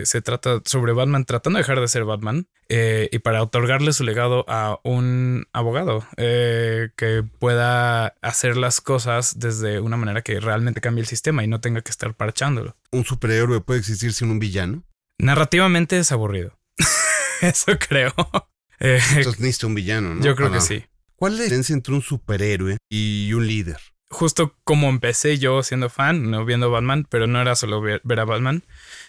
eh, 0.00 0.04
se 0.04 0.20
trata 0.20 0.60
sobre 0.64 0.92
Batman 0.92 1.24
tratando 1.24 1.56
de 1.58 1.62
dejar 1.62 1.80
de 1.80 1.88
ser 1.88 2.04
Batman 2.04 2.48
eh, 2.68 3.08
y 3.12 3.20
para 3.20 3.42
otorgarle 3.42 3.92
su 3.92 4.04
legado 4.04 4.44
a 4.48 4.78
un 4.82 5.46
abogado 5.52 6.04
eh, 6.16 6.90
que 6.96 7.22
pueda 7.38 8.08
hacer 8.20 8.56
las 8.56 8.80
cosas 8.80 9.38
desde 9.38 9.80
una 9.80 9.96
manera 9.96 10.22
que 10.22 10.38
realmente 10.40 10.80
cambie 10.80 11.00
el 11.02 11.06
sistema 11.08 11.44
y 11.44 11.46
no 11.46 11.60
tenga 11.60 11.80
que 11.82 11.90
estar 11.90 12.14
parchándolo. 12.14 12.76
¿Un 12.90 13.04
superhéroe 13.04 13.60
puede 13.60 13.80
existir 13.80 14.12
sin 14.12 14.30
un 14.30 14.38
villano? 14.38 14.82
Narrativamente 15.18 15.98
es 15.98 16.12
aburrido. 16.12 16.58
Eso 17.40 17.78
creo. 17.78 18.12
Entonces 18.80 19.40
necesita 19.40 19.66
un 19.68 19.74
villano, 19.76 20.14
¿no? 20.16 20.22
yo 20.22 20.34
creo 20.36 20.48
Para- 20.48 20.60
que 20.60 20.66
sí. 20.66 20.84
¿Cuál 21.14 21.32
es 21.32 21.38
la 21.38 21.44
diferencia 21.44 21.72
entre 21.72 21.94
un 21.94 22.02
superhéroe 22.02 22.76
y 22.90 23.32
un 23.32 23.46
líder? 23.46 23.78
Justo 24.08 24.54
como 24.64 24.88
empecé 24.88 25.38
yo 25.38 25.62
siendo 25.62 25.90
fan, 25.90 26.30
no 26.30 26.44
viendo 26.44 26.70
Batman, 26.70 27.06
pero 27.10 27.26
no 27.26 27.40
era 27.40 27.56
solo 27.56 27.80
ver, 27.80 28.00
a 28.20 28.24
Batman, 28.24 28.62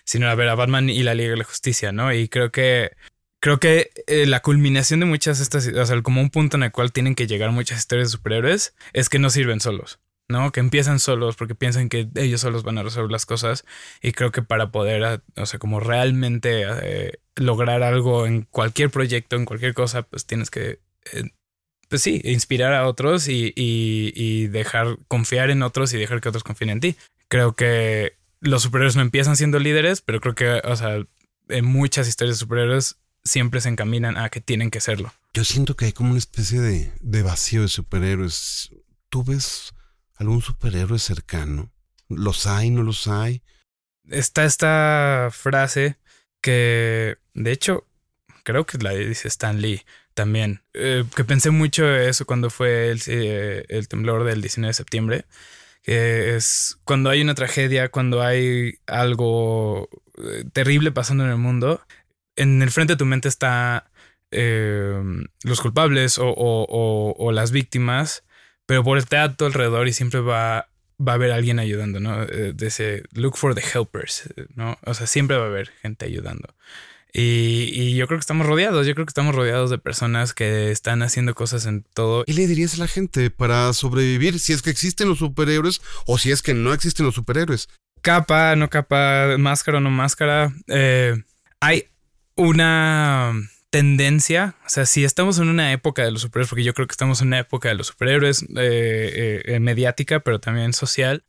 sino 0.04 0.26
era 0.26 0.36
ver 0.36 0.50
a 0.50 0.56
Batman 0.56 0.89
y 0.89 1.04
la 1.04 1.14
Liga 1.14 1.32
de 1.32 1.38
la 1.38 1.43
Justicia, 1.43 1.91
¿no? 1.91 2.12
Y 2.14 2.28
creo 2.30 2.52
que 2.52 2.91
creo 3.39 3.60
que 3.60 3.91
eh, 4.08 4.26
la 4.26 4.41
culminación 4.41 5.00
de 5.00 5.06
muchas 5.06 5.39
estas, 5.39 5.68
o 5.68 5.86
sea, 5.86 6.02
como 6.02 6.22
un 6.22 6.30
punto 6.30 6.58
en 6.58 6.64
el 6.64 6.72
cual 6.72 6.91
tienen 6.91 7.16
que 7.16 7.28
llegar 7.28 7.52
muchas 7.52 7.80
historias 7.80 8.10
de 8.10 8.18
superhéroes, 8.18 8.76
es 8.93 9.10
que 9.10 9.20
no 9.20 9.30
sirven 9.30 9.60
solos, 9.60 10.00
¿no? 10.28 10.52
Que 10.52 10.60
empiezan 10.60 11.00
solos 11.00 11.36
porque 11.36 11.56
piensan 11.56 11.89
que 11.89 12.10
ellos 12.16 12.41
solos 12.41 12.64
van 12.64 12.78
a 12.78 12.84
resolver 12.84 13.12
las 13.12 13.26
cosas. 13.26 13.66
Y 14.02 14.12
creo 14.14 14.32
que 14.32 14.41
para 14.41 14.72
poder, 14.72 15.04
ah, 15.04 15.24
o 15.36 15.45
sea, 15.45 15.60
como 15.60 15.80
realmente 15.80 16.64
eh, 16.66 17.20
lograr 17.36 17.84
algo 17.84 18.26
en 18.26 18.43
cualquier 18.43 18.89
proyecto, 18.89 19.36
en 19.36 19.45
cualquier 19.45 19.74
cosa, 19.74 20.04
pues 20.04 20.26
tienes 20.26 20.50
que, 20.50 20.80
eh, 21.14 21.24
pues 21.89 22.01
sí, 22.01 22.21
inspirar 22.23 22.73
a 22.73 22.88
otros 22.88 23.27
y, 23.27 23.53
y- 23.55 24.11
y 24.15 24.47
dejar, 24.47 24.97
confiar 25.07 25.49
en 25.49 25.63
otros 25.63 25.93
y 25.93 25.97
dejar 25.97 26.21
que 26.21 26.29
otros 26.29 26.43
confíen 26.43 26.69
en 26.71 26.79
ti. 26.79 26.95
Creo 27.29 27.55
que 27.55 28.17
los 28.39 28.63
superhéroes 28.63 28.95
no 28.95 29.01
empiezan 29.01 29.35
siendo 29.35 29.59
líderes, 29.59 30.01
pero 30.01 30.19
creo 30.21 30.35
que, 30.35 30.61
o 30.67 30.75
sea, 30.75 31.03
en 31.49 31.65
muchas 31.65 32.07
historias 32.07 32.35
de 32.38 32.39
superhéroes 32.39 32.97
siempre 33.23 33.61
se 33.61 33.69
encaminan 33.69 34.17
a 34.17 34.29
que 34.29 34.41
tienen 34.41 34.69
que 34.71 34.79
serlo. 34.81 35.13
Yo 35.33 35.43
siento 35.43 35.75
que 35.75 35.85
hay 35.85 35.91
como 35.93 36.09
una 36.11 36.19
especie 36.19 36.59
de, 36.59 36.91
de 37.01 37.23
vacío 37.23 37.61
de 37.61 37.67
superhéroes. 37.67 38.71
¿Tú 39.09 39.23
ves 39.23 39.73
algún 40.15 40.41
superhéroe 40.41 40.99
cercano? 40.99 41.71
¿Los 42.09 42.47
hay, 42.47 42.69
no 42.69 42.83
los 42.83 43.07
hay? 43.07 43.41
Está 44.09 44.45
esta 44.45 45.29
frase 45.31 45.97
que, 46.41 47.17
de 47.33 47.51
hecho, 47.51 47.85
creo 48.43 48.65
que 48.65 48.77
la 48.77 48.91
dice 48.91 49.27
Stan 49.27 49.59
Lee 49.61 49.83
también, 50.18 50.63
eh, 50.74 51.05
que 51.15 51.24
pensé 51.24 51.51
mucho 51.51 51.88
eso 51.95 52.26
cuando 52.26 52.49
fue 52.49 52.89
el, 52.89 52.99
eh, 53.07 53.65
el 53.70 53.88
temblor 53.88 54.24
del 54.26 54.41
19 54.41 54.72
de 54.72 54.74
septiembre, 54.74 55.26
que 55.84 56.36
es 56.36 56.80
cuando 56.86 57.09
hay 57.11 57.22
una 57.22 57.36
tragedia, 57.36 57.89
cuando 57.89 58.24
hay 58.24 58.80
algo 58.88 59.89
eh, 60.18 60.45
terrible 60.53 60.91
pasando 60.91 61.24
en 61.26 61.30
el 61.32 61.38
mundo, 61.38 61.82
en 62.36 62.61
el 62.63 62.72
frente 62.72 62.93
de 62.93 62.97
tu 62.97 63.05
mente 63.05 63.28
está 63.30 63.91
los 65.43 65.61
culpables 65.61 66.18
o, 66.20 66.28
o- 66.30 67.15
o- 67.18 67.32
las 67.32 67.51
víctimas, 67.51 68.24
pero 68.65 68.84
voltea 68.84 69.24
a 69.24 69.36
tu 69.36 69.45
alrededor 69.45 69.88
y 69.88 69.93
siempre 69.93 70.20
va, 70.20 70.70
va 70.99 71.11
a 71.13 71.15
haber 71.15 71.32
alguien 71.32 71.59
ayudando, 71.59 71.99
¿no? 71.99 72.26
De 72.26 72.68
ese 72.68 73.03
look 73.13 73.38
for 73.38 73.55
the 73.55 73.61
helpers, 73.74 74.30
¿no? 74.55 74.78
O 74.86 74.93
sea, 74.93 75.07
siempre 75.07 75.38
va 75.38 75.45
a 75.45 75.47
haber 75.47 75.70
gente 75.82 76.05
ayudando. 76.05 76.55
Y, 77.14 77.72
y 77.74 77.95
yo 77.95 78.08
creo 78.08 78.18
que 78.20 78.22
estamos 78.22 78.45
rodeados, 78.45 78.86
yo 78.86 78.93
creo 78.93 79.05
que 79.05 79.12
estamos 79.12 79.34
rodeados 79.34 79.70
de 79.70 79.78
personas 79.78 80.34
que 80.34 80.72
están 80.72 81.01
haciendo 81.01 81.34
cosas 81.34 81.66
en 81.66 81.84
todo. 81.93 82.26
¿Qué 82.26 82.34
le 82.34 82.47
dirías 82.47 82.76
a 82.76 82.80
la 82.80 82.88
gente 82.88 83.30
para 83.30 83.72
sobrevivir 83.74 84.39
si 84.39 84.53
es 84.53 84.62
que 84.62 84.70
existen 84.70 85.10
los 85.10 85.20
superhéroes 85.20 85.82
o 86.05 86.18
si 86.18 86.32
es 86.32 86.41
que 86.41 86.53
no 86.53 86.74
existen 86.74 87.05
los 87.05 87.16
superhéroes? 87.16 87.70
Capa, 88.01 88.55
no 88.55 88.70
capa, 88.70 89.38
máscara 89.38 89.80
o 89.80 89.82
no 89.82 89.89
máscara. 89.89 90.53
eh, 90.68 91.16
hay 91.60 91.86
una 92.36 93.34
tendencia, 93.70 94.55
o 94.66 94.70
sea, 94.70 94.86
si 94.86 95.03
estamos 95.03 95.39
en 95.39 95.49
una 95.49 95.72
época 95.74 96.03
de 96.03 96.12
los 96.12 96.22
superhéroes, 96.22 96.49
porque 96.49 96.64
yo 96.64 96.74
creo 96.74 96.88
que 96.88 96.93
estamos 96.93 97.22
en 97.22 97.28
una 97.28 97.39
época 97.39 97.70
de 97.70 97.76
los 97.76 97.88
superhéroes 97.88 98.43
eh, 98.43 98.45
eh, 98.55 99.41
eh, 99.45 99.60
mediática, 99.60 100.22
pero 100.22 100.39
también 100.39 100.74
social, 100.74 101.26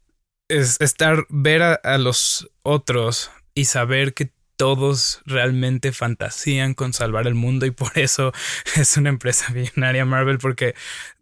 es 0.48 0.80
estar, 0.80 1.26
ver 1.30 1.62
a, 1.62 1.74
a 1.74 1.98
los 1.98 2.48
otros 2.62 3.30
y 3.54 3.64
saber 3.64 4.14
que 4.14 4.30
todos 4.58 5.22
realmente 5.26 5.92
fantasían 5.92 6.74
con 6.74 6.92
salvar 6.92 7.26
el 7.28 7.36
mundo 7.36 7.66
y 7.66 7.72
por 7.72 7.98
eso 7.98 8.32
es 8.76 8.98
una 8.98 9.10
empresa 9.10 9.50
millonaria 9.54 10.04
Marvel, 10.04 10.38
porque, 10.38 10.74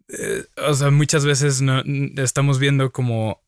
eh, 0.09 0.45
o 0.57 0.73
sea, 0.75 0.91
muchas 0.91 1.25
veces 1.25 1.61
no, 1.61 1.83
estamos 2.17 2.59
viendo 2.59 2.91
como 2.91 3.41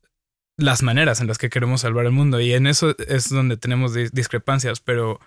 las 0.57 0.83
maneras 0.83 1.21
en 1.21 1.27
las 1.27 1.37
que 1.37 1.49
queremos 1.49 1.81
salvar 1.81 2.05
el 2.05 2.11
mundo 2.13 2.39
y 2.41 2.53
en 2.53 2.67
eso 2.67 2.95
es 3.07 3.29
donde 3.29 3.57
tenemos 3.57 3.95
dis- 3.95 4.11
discrepancias, 4.11 4.81
pero 4.81 5.19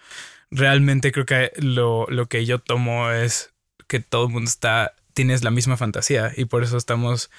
realmente 0.51 1.13
creo 1.13 1.27
que 1.27 1.53
lo, 1.59 2.07
lo 2.09 2.27
que 2.29 2.47
yo 2.47 2.59
tomo 2.61 3.11
es 3.11 3.55
que 3.89 4.01
todo 4.01 4.27
el 4.27 4.33
mundo 4.33 4.49
está, 4.49 4.95
tienes 5.15 5.45
la 5.45 5.51
misma 5.51 5.77
fantasía 5.79 6.33
y 6.37 6.47
por 6.47 6.65
eso 6.65 6.77
estamos 6.77 7.31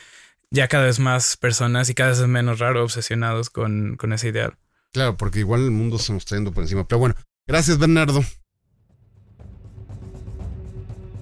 ya 0.51 0.67
cada 0.67 0.86
vez 0.86 0.99
más 0.99 1.38
personas 1.38 1.89
y 1.89 1.95
cada 1.95 2.11
vez 2.11 2.21
menos 2.28 2.59
raro 2.59 2.84
obsesionados 2.84 3.49
con, 3.49 3.97
con 3.97 4.13
ese 4.13 4.30
ideal. 4.30 4.57
Claro, 4.94 5.18
porque 5.18 5.39
igual 5.39 5.64
el 5.64 5.72
mundo 5.72 5.98
se 5.98 6.14
nos 6.14 6.22
está 6.22 6.36
yendo 6.36 6.54
por 6.54 6.64
encima. 6.64 6.88
Pero 6.88 7.00
bueno, 7.00 7.16
gracias 7.48 7.80
Bernardo. 7.80 8.24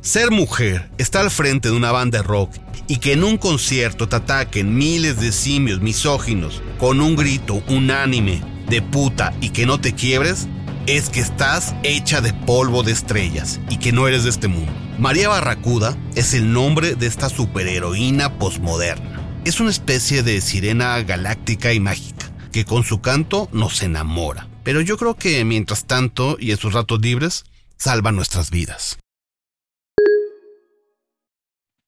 Ser 0.01 0.30
mujer, 0.32 0.91
estar 0.97 1.22
al 1.22 1.32
frente 1.32 1.69
de 1.69 1.76
una 1.76 1.91
banda 1.91 2.17
de 2.17 2.24
rock 2.24 2.53
y 2.88 2.97
que 2.97 3.13
en 3.13 3.24
un 3.24 3.38
concierto 3.38 4.09
te 4.09 4.17
ataquen 4.17 4.76
miles 4.76 5.22
de 5.22 5.32
simios 5.32 5.80
misóginos 5.80 6.61
con 6.80 6.99
un 6.99 7.15
grito 7.15 7.63
unánime 7.69 8.41
de 8.67 8.82
puta 8.82 9.34
y 9.39 9.51
que 9.51 9.65
no 9.65 9.80
te 9.80 9.93
quiebres, 9.93 10.47
es 10.88 11.09
que 11.09 11.19
estás 11.19 11.76
hecha 11.84 12.19
de 12.19 12.34
polvo 12.34 12.84
de 12.84 12.91
estrellas 12.91 13.61
y 13.69 13.78
que 13.78 13.93
no 13.93 14.07
eres 14.07 14.24
de 14.24 14.32
este 14.32 14.47
mundo. 14.47 14.72
María 14.97 15.30
Barracuda 15.30 15.95
es 16.15 16.34
el 16.34 16.51
nombre 16.51 16.95
de 16.95 17.05
esta 17.05 17.30
superheroína 17.30 18.38
posmoderna. 18.38 19.22
Es 19.45 19.59
una 19.59 19.69
especie 19.69 20.24
de 20.24 20.41
sirena 20.41 21.01
galáctica 21.03 21.74
y 21.74 21.80
mágica 21.80 22.20
que 22.51 22.65
con 22.65 22.83
su 22.83 23.01
canto 23.01 23.47
nos 23.51 23.81
enamora. 23.81 24.47
Pero 24.63 24.81
yo 24.81 24.97
creo 24.97 25.15
que 25.15 25.43
mientras 25.45 25.85
tanto 25.85 26.37
y 26.39 26.51
en 26.51 26.57
sus 26.57 26.73
ratos 26.73 26.99
libres, 27.01 27.45
salva 27.77 28.11
nuestras 28.11 28.51
vidas. 28.51 28.99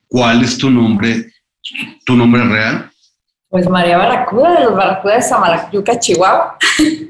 ¿Cuál 0.07 0.43
es 0.43 0.57
tu 0.57 0.69
nombre, 0.69 1.33
tu 2.05 2.15
nombre 2.15 2.43
real? 2.43 2.91
Pues 3.49 3.69
María 3.69 3.97
Barracuda, 3.97 4.59
de 4.59 4.65
los 4.65 4.75
Barracudas 4.75 5.17
de 5.17 5.29
Samalayuca, 5.29 5.99
Chihuahua. 5.99 6.57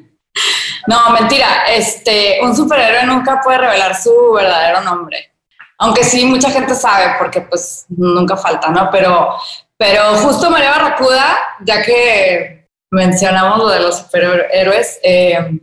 no, 0.87 1.09
mentira. 1.11 1.65
Este, 1.69 2.39
un 2.41 2.55
superhéroe 2.55 3.05
nunca 3.05 3.39
puede 3.41 3.59
revelar 3.59 3.95
su 3.95 4.33
verdadero 4.33 4.81
nombre. 4.81 5.31
Aunque 5.79 6.03
sí, 6.03 6.25
mucha 6.25 6.49
gente 6.49 6.75
sabe, 6.75 7.15
porque 7.17 7.41
pues 7.41 7.85
nunca 7.89 8.37
falta, 8.37 8.69
¿no? 8.69 8.89
Pero, 8.91 9.35
pero 9.77 10.15
justo 10.17 10.49
María 10.49 10.71
Barracuda, 10.71 11.37
ya 11.65 11.81
que 11.81 12.62
mencionamos 12.93 13.57
lo 13.57 13.69
de 13.69 13.79
los 13.79 13.97
superhéroes, 13.97 14.99
eh, 15.03 15.59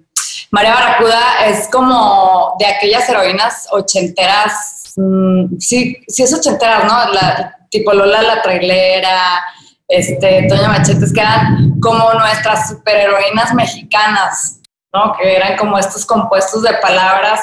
María 0.51 0.75
Barracuda 0.75 1.47
es 1.47 1.69
como 1.69 2.57
de 2.59 2.67
aquellas 2.67 3.09
heroínas 3.09 3.69
ochenteras, 3.71 4.93
mm, 4.97 5.59
sí, 5.59 5.97
sí 6.09 6.23
es 6.25 6.35
ochenteras, 6.35 6.85
¿no? 6.85 7.13
La, 7.13 7.57
tipo 7.71 7.93
Lola 7.93 8.21
la 8.21 8.43
trailera, 8.43 9.45
este, 9.87 10.47
Toña 10.49 10.69
Machetes, 10.69 11.13
que 11.13 11.21
eran 11.21 11.79
como 11.81 12.13
nuestras 12.15 12.69
superheroínas 12.69 13.55
mexicanas, 13.55 14.61
¿no? 14.93 15.15
Que 15.17 15.37
eran 15.37 15.57
como 15.57 15.79
estos 15.79 16.05
compuestos 16.05 16.63
de 16.63 16.75
palabras 16.75 17.41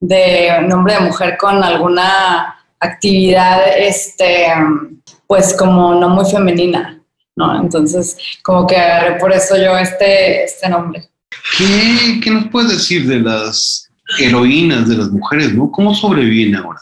de 0.00 0.60
nombre 0.62 0.94
de 0.94 1.00
mujer 1.00 1.36
con 1.38 1.62
alguna 1.62 2.56
actividad, 2.80 3.60
este, 3.76 4.48
pues 5.28 5.56
como 5.56 5.94
no 5.94 6.08
muy 6.08 6.24
femenina, 6.28 6.97
¿no? 7.38 7.58
Entonces, 7.60 8.16
como 8.42 8.66
que 8.66 8.76
agarré 8.76 9.18
por 9.18 9.32
eso 9.32 9.56
yo 9.56 9.78
este, 9.78 10.44
este 10.44 10.68
nombre. 10.68 11.08
¿Qué, 11.56 12.20
qué 12.22 12.30
nos 12.30 12.48
puedes 12.48 12.70
decir 12.70 13.06
de 13.08 13.20
las 13.20 13.88
heroínas, 14.18 14.88
de 14.88 14.96
las 14.96 15.08
mujeres, 15.08 15.54
no? 15.54 15.70
¿Cómo 15.70 15.94
sobreviven 15.94 16.56
ahora? 16.56 16.80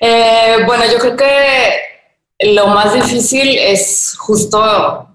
Eh, 0.00 0.58
bueno, 0.66 0.84
yo 0.92 0.98
creo 0.98 1.16
que 1.16 2.52
lo 2.52 2.66
más 2.68 2.92
difícil 2.94 3.56
es 3.58 4.14
justo 4.18 5.08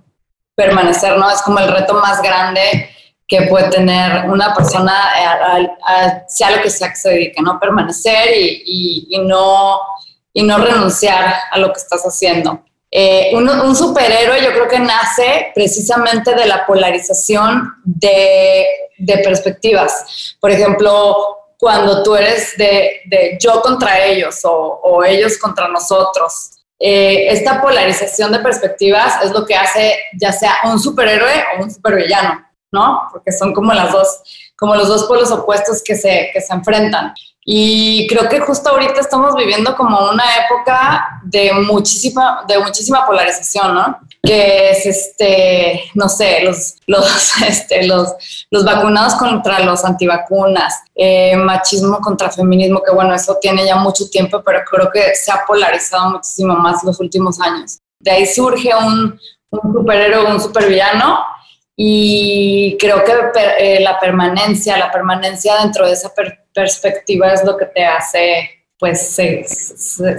permanecer, 0.55 1.17
¿no? 1.17 1.29
Es 1.29 1.41
como 1.43 1.59
el 1.59 1.71
reto 1.71 1.93
más 1.93 2.21
grande 2.21 2.89
que 3.27 3.43
puede 3.43 3.69
tener 3.69 4.27
una 4.29 4.53
persona 4.53 4.93
a, 4.93 5.31
a- 5.33 6.05
a- 6.05 6.23
sea 6.27 6.51
lo 6.51 6.61
que 6.61 6.69
sea 6.69 6.89
que 6.89 6.95
se 6.97 7.09
dedique, 7.11 7.41
¿no? 7.41 7.59
Permanecer 7.59 8.29
y, 8.37 8.63
y- 8.65 9.07
y 9.15 9.19
no, 9.19 9.79
y 10.33 10.43
no 10.43 10.57
renunciar 10.57 11.35
a 11.51 11.57
lo 11.59 11.71
que 11.71 11.79
estás 11.79 12.01
haciendo. 12.03 12.63
Eh, 12.93 13.31
un, 13.33 13.49
un 13.49 13.73
superhéroe 13.73 14.43
yo 14.43 14.51
creo 14.51 14.67
que 14.67 14.79
nace 14.79 15.51
precisamente 15.55 16.35
de 16.35 16.45
la 16.45 16.65
polarización 16.65 17.75
de, 17.85 18.65
perspectivas. 19.23 20.35
Por 20.39 20.51
ejemplo, 20.51 21.15
cuando 21.57 22.03
tú 22.03 22.15
eres 22.15 22.57
de, 22.57 23.37
yo 23.39 23.61
contra 23.61 24.03
ellos 24.03 24.41
o, 24.43 25.03
ellos 25.05 25.37
contra 25.37 25.69
nosotros. 25.69 26.51
Eh, 26.77 27.27
esta 27.29 27.61
polarización 27.61 28.31
de 28.31 28.39
perspectivas 28.39 29.23
es 29.23 29.31
lo 29.31 29.45
que 29.45 29.55
hace 29.55 29.99
ya 30.19 30.31
sea 30.31 30.55
un 30.63 30.79
superhéroe 30.79 31.43
o 31.53 31.63
un 31.63 31.71
supervillano, 31.71 32.43
¿no? 32.71 33.07
Porque 33.11 33.31
son 33.31 33.53
como 33.53 33.71
las 33.71 33.91
dos, 33.91 34.51
como 34.57 34.75
los 34.75 34.87
dos 34.87 35.03
polos 35.03 35.31
opuestos 35.31 35.81
que 35.83 35.95
se 35.95 36.31
enfrentan. 36.49 37.13
Y 37.43 38.05
creo 38.07 38.29
que 38.29 38.39
justo 38.39 38.69
ahorita 38.69 39.01
estamos 39.01 39.35
viviendo 39.35 39.75
como 39.75 40.11
una 40.11 40.23
época 40.45 41.21
de 41.23 41.51
muchísima, 41.53 42.43
de 42.47 42.59
muchísima 42.59 43.05
polarización, 43.05 43.73
¿no? 43.73 43.99
Que 44.21 44.69
es 44.69 44.85
este, 44.85 45.85
no 45.95 46.07
sé, 46.07 46.43
los, 46.43 46.75
los, 46.85 47.41
este, 47.47 47.87
los, 47.87 48.45
los 48.51 48.63
vacunados 48.63 49.15
contra 49.15 49.59
los 49.61 49.83
antivacunas, 49.83 50.83
eh, 50.93 51.35
machismo 51.35 51.99
contra 51.99 52.29
feminismo, 52.29 52.83
que 52.83 52.93
bueno, 52.93 53.15
eso 53.15 53.37
tiene 53.41 53.65
ya 53.65 53.75
mucho 53.75 54.07
tiempo, 54.07 54.43
pero 54.45 54.59
creo 54.69 54.91
que 54.91 55.15
se 55.15 55.31
ha 55.31 55.43
polarizado 55.47 56.11
muchísimo 56.11 56.53
más 56.53 56.83
los 56.83 56.99
últimos 56.99 57.39
años. 57.39 57.79
De 57.99 58.11
ahí 58.11 58.27
surge 58.27 58.69
un, 58.75 59.19
un 59.49 59.73
superhéroe, 59.73 60.31
un 60.31 60.39
supervillano, 60.39 61.19
y 61.83 62.77
creo 62.77 63.03
que 63.03 63.11
eh, 63.57 63.79
la 63.81 63.99
permanencia, 63.99 64.77
la 64.77 64.91
permanencia 64.91 65.55
dentro 65.63 65.87
de 65.87 65.93
esa 65.93 66.13
perspectiva 66.53 67.33
es 67.33 67.43
lo 67.43 67.57
que 67.57 67.65
te 67.65 67.83
hace, 67.83 68.67
pues, 68.77 69.17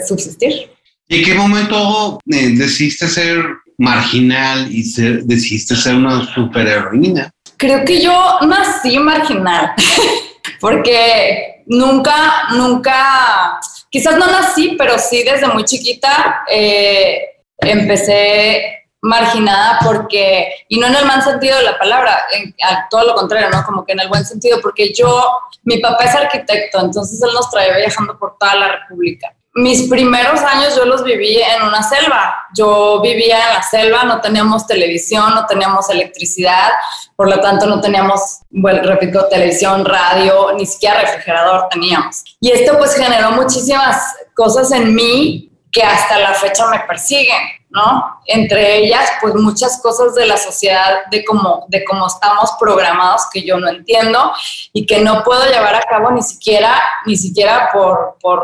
subsistir. 0.05 0.73
¿Y 1.07 1.19
en 1.19 1.25
qué 1.25 1.35
momento 1.35 2.19
eh, 2.33 2.49
decidiste 2.57 3.07
ser 3.07 3.45
marginal 3.79 4.75
y 4.75 4.83
ser, 4.83 5.23
decidiste 5.23 5.77
ser 5.77 5.95
una 5.95 6.27
superheroína? 6.35 7.31
Creo 7.57 7.85
que 7.85 8.03
yo 8.03 8.41
nací 8.41 8.99
marginal, 8.99 9.73
porque 10.61 11.63
nunca, 11.67 12.49
nunca, 12.57 13.61
quizás 13.89 14.19
no 14.19 14.27
nací, 14.27 14.75
pero 14.77 14.99
sí 14.99 15.23
desde 15.23 15.47
muy 15.47 15.65
chiquita 15.65 16.43
eh, 16.51 17.21
empecé 17.61 18.82
marginada 19.03 19.81
porque, 19.85 20.55
y 20.69 20.79
no 20.79 20.87
en 20.87 20.95
el 20.95 21.05
mal 21.05 21.23
sentido 21.23 21.59
de 21.59 21.65
la 21.65 21.79
palabra, 21.79 22.23
en, 22.33 22.55
todo 22.89 23.05
lo 23.05 23.15
contrario, 23.15 23.51
¿no? 23.51 23.65
Como 23.65 23.85
que 23.85 23.93
en 23.93 24.01
el 24.01 24.09
buen 24.09 24.25
sentido, 24.25 24.61
porque 24.63 24.95
yo, 24.95 25.27
mi 25.65 25.79
papá 25.79 26.05
es 26.05 26.15
arquitecto, 26.15 26.81
entonces 26.81 27.21
él 27.21 27.31
nos 27.35 27.51
trae 27.51 27.77
viajando 27.77 28.17
por 28.17 28.39
toda 28.39 28.55
la 28.55 28.69
República. 28.69 29.35
Mis 29.55 29.89
primeros 29.89 30.41
años 30.41 30.75
yo 30.77 30.87
los 30.87 31.05
viví 31.05 31.37
en 31.37 31.63
una 31.63 31.83
selva. 31.83 32.37
Yo 32.57 33.03
vivía 33.03 33.49
en 33.49 33.55
la 33.55 33.63
selva, 33.63 34.03
no 34.05 34.19
teníamos 34.19 34.67
televisión, 34.67 35.35
no 35.35 35.45
teníamos 35.45 35.91
electricidad, 35.91 36.71
por 37.17 37.29
lo 37.29 37.39
tanto 37.39 37.67
no 37.67 37.79
teníamos, 37.79 38.39
bueno, 38.49 38.83
repito, 38.83 39.29
televisión, 39.29 39.85
radio, 39.85 40.55
ni 40.57 40.65
siquiera 40.65 41.03
refrigerador 41.03 41.69
teníamos. 41.71 42.25
Y 42.41 42.51
esto 42.51 42.79
pues 42.79 42.95
generó 42.95 43.33
muchísimas 43.33 44.15
cosas 44.35 44.73
en 44.73 44.95
mí 44.95 45.52
que 45.73 45.83
hasta 45.83 46.19
la 46.19 46.35
fecha 46.35 46.67
me 46.69 46.81
persiguen, 46.81 47.43
¿no? 47.71 48.21
Entre 48.27 48.77
ellas, 48.77 49.11
pues 49.23 49.35
muchas 49.35 49.81
cosas 49.81 50.15
de 50.15 50.27
la 50.27 50.37
sociedad, 50.37 51.07
de 51.11 51.25
cómo, 51.25 51.65
de 51.69 51.83
cómo 51.83 52.07
estamos 52.07 52.53
programados 52.61 53.23
que 53.33 53.43
yo 53.43 53.59
no 53.59 53.69
entiendo 53.69 54.33
y 54.75 54.85
que 54.85 55.01
no 55.01 55.25
puedo 55.25 55.47
llevar 55.47 55.75
a 55.75 55.83
cabo 55.83 56.11
ni 56.11 56.21
siquiera, 56.21 56.81
ni 57.07 57.17
siquiera 57.17 57.71
por, 57.73 58.19
por, 58.21 58.43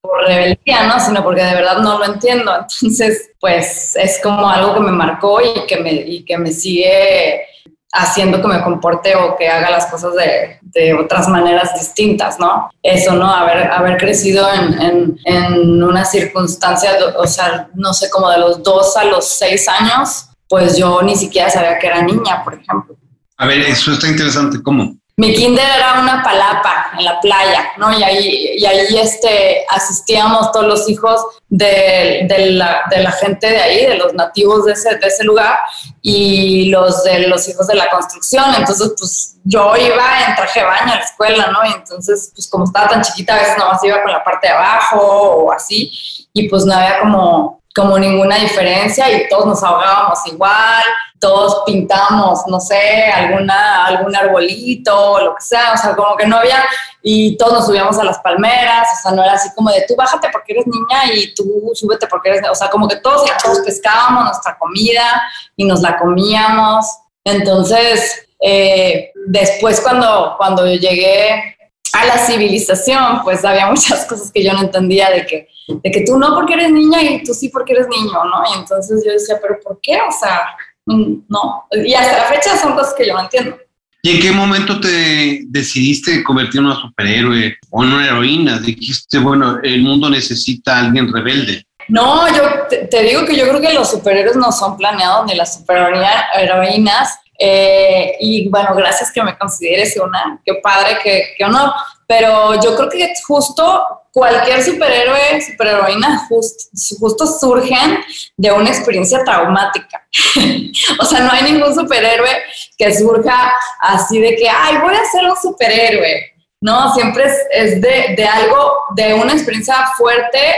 por 0.00 0.24
rebeldía, 0.28 0.84
¿no? 0.86 1.00
Sino 1.00 1.24
porque 1.24 1.42
de 1.42 1.54
verdad 1.54 1.78
no 1.78 1.98
lo 1.98 2.04
entiendo. 2.04 2.54
Entonces, 2.82 3.32
pues 3.40 3.96
es 3.96 4.20
como 4.22 4.48
algo 4.48 4.74
que 4.74 4.80
me 4.80 4.92
marcó 4.92 5.40
y 5.40 5.66
que 5.66 5.78
me, 5.78 5.90
y 5.92 6.24
que 6.24 6.38
me 6.38 6.52
sigue 6.52 7.48
haciendo 7.94 8.42
que 8.42 8.48
me 8.48 8.62
comporte 8.62 9.14
o 9.14 9.36
que 9.36 9.48
haga 9.48 9.70
las 9.70 9.86
cosas 9.86 10.14
de, 10.14 10.58
de 10.62 10.94
otras 10.94 11.28
maneras 11.28 11.72
distintas, 11.78 12.40
¿no? 12.40 12.68
Eso, 12.82 13.14
¿no? 13.14 13.32
Haber, 13.32 13.70
haber 13.70 13.96
crecido 13.96 14.46
en, 14.52 14.82
en, 14.82 15.20
en, 15.24 15.82
una 15.82 16.04
circunstancia, 16.04 16.90
o 17.16 17.26
sea, 17.26 17.68
no 17.74 17.94
sé, 17.94 18.10
como 18.10 18.28
de 18.30 18.38
los 18.38 18.62
dos 18.64 18.96
a 18.96 19.04
los 19.04 19.28
seis 19.28 19.68
años, 19.68 20.26
pues 20.48 20.76
yo 20.76 21.02
ni 21.02 21.14
siquiera 21.14 21.48
sabía 21.48 21.78
que 21.78 21.86
era 21.86 22.02
niña, 22.02 22.42
por 22.42 22.54
ejemplo. 22.54 22.96
A 23.36 23.46
ver, 23.46 23.60
eso 23.60 23.92
está 23.92 24.08
interesante, 24.08 24.60
¿cómo? 24.60 24.96
Mi 25.16 25.32
kinder 25.32 25.64
era 25.64 26.00
una 26.00 26.24
palapa 26.24 26.90
en 26.98 27.04
la 27.04 27.20
playa, 27.20 27.72
¿no? 27.76 27.96
Y 27.96 28.02
ahí, 28.02 28.56
y 28.56 28.66
ahí 28.66 28.98
este, 28.98 29.64
asistíamos 29.70 30.50
todos 30.50 30.66
los 30.66 30.88
hijos 30.88 31.24
de, 31.48 32.26
la, 32.50 33.12
gente 33.20 33.48
de 33.48 33.62
ahí, 33.62 33.86
de 33.86 33.96
los 33.96 34.12
nativos 34.14 34.64
de 34.64 34.72
ese, 34.72 35.22
lugar, 35.22 35.56
y 36.02 36.68
los 36.70 37.04
de 37.04 37.28
los 37.28 37.48
hijos 37.48 37.68
de 37.68 37.76
la 37.76 37.88
construcción. 37.90 38.44
Entonces, 38.58 38.92
pues 38.98 39.36
yo 39.44 39.76
iba 39.76 40.26
en 40.26 40.34
traje 40.34 40.64
baño 40.64 40.92
a 40.94 40.96
la 40.96 41.04
escuela, 41.04 41.46
¿no? 41.52 41.64
Y 41.64 41.74
entonces, 41.74 42.32
pues 42.34 42.48
como 42.48 42.64
estaba 42.64 42.88
tan 42.88 43.02
chiquita, 43.02 43.36
a 43.36 43.38
veces 43.38 43.56
nomás 43.56 43.84
iba 43.84 44.02
con 44.02 44.10
la 44.10 44.24
parte 44.24 44.48
de 44.48 44.52
abajo 44.52 44.98
o 44.98 45.52
así, 45.52 45.92
y 46.32 46.48
pues 46.48 46.64
no 46.64 46.74
había 46.74 46.98
como 46.98 47.62
como 47.74 47.98
ninguna 47.98 48.36
diferencia 48.36 49.10
y 49.10 49.28
todos 49.28 49.46
nos 49.46 49.62
ahogábamos 49.62 50.20
igual, 50.26 50.84
todos 51.24 51.62
pintamos, 51.64 52.40
no 52.48 52.60
sé, 52.60 53.06
alguna, 53.10 53.86
algún 53.86 54.14
arbolito 54.14 55.18
lo 55.20 55.34
que 55.34 55.40
sea, 55.40 55.72
o 55.72 55.76
sea, 55.78 55.96
como 55.96 56.14
que 56.16 56.26
no 56.26 56.36
había, 56.36 56.62
y 57.00 57.34
todos 57.38 57.54
nos 57.54 57.66
subíamos 57.66 57.98
a 57.98 58.04
las 58.04 58.18
palmeras, 58.18 58.88
o 58.92 59.02
sea, 59.02 59.12
no 59.12 59.24
era 59.24 59.32
así 59.32 59.48
como 59.54 59.70
de 59.70 59.86
tú 59.88 59.96
bájate 59.96 60.28
porque 60.30 60.52
eres 60.52 60.66
niña 60.66 61.14
y 61.14 61.34
tú 61.34 61.70
súbete 61.72 62.06
porque 62.08 62.28
eres, 62.28 62.42
o 62.50 62.54
sea, 62.54 62.68
como 62.68 62.86
que 62.86 62.96
todos, 62.96 63.24
todos 63.42 63.60
pescábamos 63.60 64.24
nuestra 64.24 64.58
comida 64.58 65.22
y 65.56 65.64
nos 65.64 65.80
la 65.80 65.96
comíamos. 65.96 66.84
Entonces, 67.24 68.26
eh, 68.38 69.10
después 69.26 69.80
cuando, 69.80 70.34
cuando 70.36 70.66
llegué 70.66 71.56
a 71.94 72.04
la 72.04 72.18
civilización, 72.18 73.22
pues 73.24 73.46
había 73.46 73.66
muchas 73.70 74.04
cosas 74.04 74.30
que 74.30 74.44
yo 74.44 74.52
no 74.52 74.60
entendía 74.60 75.08
de 75.08 75.24
que, 75.24 75.48
de 75.68 75.90
que 75.90 76.04
tú 76.04 76.18
no 76.18 76.34
porque 76.34 76.52
eres 76.52 76.70
niña 76.70 77.00
y 77.00 77.24
tú 77.24 77.32
sí 77.32 77.48
porque 77.48 77.72
eres 77.72 77.88
niño, 77.88 78.24
¿no? 78.24 78.42
Y 78.54 78.58
entonces 78.58 79.02
yo 79.06 79.12
decía, 79.12 79.38
pero 79.40 79.58
¿por 79.64 79.80
qué? 79.80 79.98
O 80.06 80.12
sea, 80.12 80.54
no. 80.86 81.64
Y 81.72 81.94
hasta 81.94 82.18
la 82.18 82.24
fecha 82.24 82.56
son 82.56 82.74
cosas 82.74 82.94
que 82.96 83.06
yo 83.06 83.14
no 83.14 83.22
entiendo. 83.22 83.56
¿Y 84.02 84.10
en 84.10 84.20
qué 84.20 84.32
momento 84.32 84.78
te 84.80 85.44
decidiste 85.46 86.22
convertir 86.22 86.60
en 86.60 86.66
una 86.66 86.78
superhéroe 86.78 87.56
o 87.70 87.82
en 87.82 87.92
una 87.92 88.06
heroína? 88.06 88.58
Dijiste, 88.58 89.18
bueno, 89.18 89.58
el 89.62 89.80
mundo 89.80 90.10
necesita 90.10 90.76
a 90.76 90.80
alguien 90.80 91.10
rebelde. 91.10 91.64
No, 91.88 92.28
yo 92.28 92.42
te, 92.68 93.02
digo 93.02 93.24
que 93.24 93.34
yo 93.34 93.48
creo 93.48 93.60
que 93.62 93.72
los 93.72 93.90
superhéroes 93.90 94.36
no 94.36 94.52
son 94.52 94.76
planeados 94.76 95.26
ni 95.26 95.34
las 95.34 95.54
superheroínas. 95.54 97.18
Eh, 97.38 98.16
y 98.20 98.48
bueno, 98.48 98.74
gracias 98.74 99.10
que 99.12 99.22
me 99.22 99.36
consideres 99.36 99.96
una, 99.96 100.40
qué 100.44 100.54
padre, 100.54 100.98
que, 101.02 101.34
que 101.36 101.44
honor. 101.44 101.72
Pero 102.06 102.60
yo 102.60 102.76
creo 102.76 102.88
que 102.88 103.12
justo 103.26 104.04
cualquier 104.12 104.62
superhéroe, 104.62 105.40
superheroína, 105.42 106.28
justo 106.28 107.26
surgen 107.26 108.04
de 108.36 108.52
una 108.52 108.68
experiencia 108.68 109.24
traumática. 109.24 110.06
o 111.00 111.04
sea, 111.04 111.20
no 111.20 111.32
hay 111.32 111.52
ningún 111.52 111.74
superhéroe 111.74 112.30
que 112.78 112.94
surja 112.94 113.52
así 113.80 114.20
de 114.20 114.36
que, 114.36 114.48
ay, 114.48 114.76
voy 114.78 114.94
a 114.94 115.04
ser 115.10 115.24
un 115.24 115.36
superhéroe. 115.36 116.32
No, 116.60 116.94
siempre 116.94 117.24
es, 117.24 117.38
es 117.52 117.80
de, 117.80 118.14
de 118.16 118.24
algo, 118.24 118.72
de 118.94 119.14
una 119.14 119.32
experiencia 119.32 119.74
fuerte, 119.98 120.54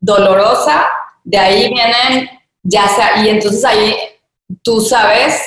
dolorosa, 0.00 0.86
de 1.24 1.38
ahí 1.38 1.72
vienen, 1.72 2.28
ya 2.62 2.88
sea, 2.88 3.22
y 3.22 3.30
entonces 3.30 3.64
ahí 3.64 3.96
tú 4.62 4.80
sabes 4.80 5.40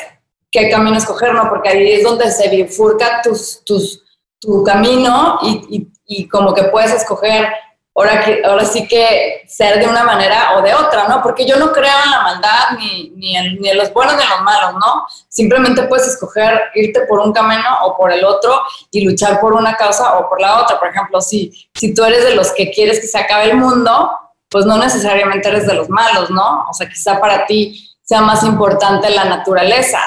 qué 0.51 0.69
camino 0.69 0.97
escoger, 0.97 1.33
¿no? 1.33 1.49
Porque 1.49 1.69
ahí 1.69 1.91
es 1.91 2.03
donde 2.03 2.31
se 2.31 2.49
bifurca 2.49 3.21
tus, 3.21 3.63
tus, 3.63 4.03
tu 4.39 4.63
camino 4.63 5.39
y, 5.41 5.87
y, 6.07 6.27
como 6.27 6.53
que 6.53 6.63
puedes 6.63 6.91
escoger 6.91 7.47
ahora, 7.93 8.23
que, 8.23 8.41
ahora 8.43 8.65
sí 8.65 8.87
que 8.87 9.43
ser 9.47 9.79
de 9.79 9.87
una 9.87 10.03
manera 10.03 10.57
o 10.57 10.61
de 10.61 10.73
otra, 10.73 11.07
¿no? 11.07 11.21
Porque 11.21 11.45
yo 11.45 11.57
no 11.57 11.71
creo 11.71 11.93
en 12.05 12.11
la 12.11 12.21
maldad 12.21 12.77
ni, 12.77 13.11
ni, 13.15 13.35
en, 13.35 13.59
ni 13.59 13.69
en 13.69 13.77
los 13.77 13.93
buenos 13.93 14.15
ni 14.15 14.23
en 14.23 14.29
los 14.29 14.41
malos, 14.41 14.73
¿no? 14.75 15.05
Simplemente 15.27 15.83
puedes 15.83 16.07
escoger 16.07 16.59
irte 16.73 17.01
por 17.01 17.19
un 17.19 17.31
camino 17.31 17.77
o 17.83 17.95
por 17.95 18.11
el 18.11 18.23
otro 18.23 18.61
y 18.91 19.05
luchar 19.05 19.39
por 19.39 19.53
una 19.53 19.75
causa 19.75 20.17
o 20.17 20.29
por 20.29 20.41
la 20.41 20.61
otra. 20.61 20.79
Por 20.79 20.87
ejemplo, 20.87 21.21
si, 21.21 21.69
si 21.75 21.93
tú 21.93 22.03
eres 22.03 22.23
de 22.23 22.35
los 22.35 22.51
que 22.53 22.71
quieres 22.71 22.99
que 22.99 23.07
se 23.07 23.19
acabe 23.19 23.51
el 23.51 23.57
mundo, 23.57 24.11
pues 24.49 24.65
no 24.65 24.77
necesariamente 24.77 25.47
eres 25.47 25.67
de 25.67 25.75
los 25.75 25.89
malos, 25.89 26.31
¿no? 26.31 26.65
O 26.69 26.73
sea, 26.73 26.89
quizá 26.89 27.19
para 27.19 27.45
ti 27.45 27.85
sea 28.01 28.21
más 28.21 28.43
importante 28.43 29.07
la 29.11 29.25
naturaleza, 29.25 29.99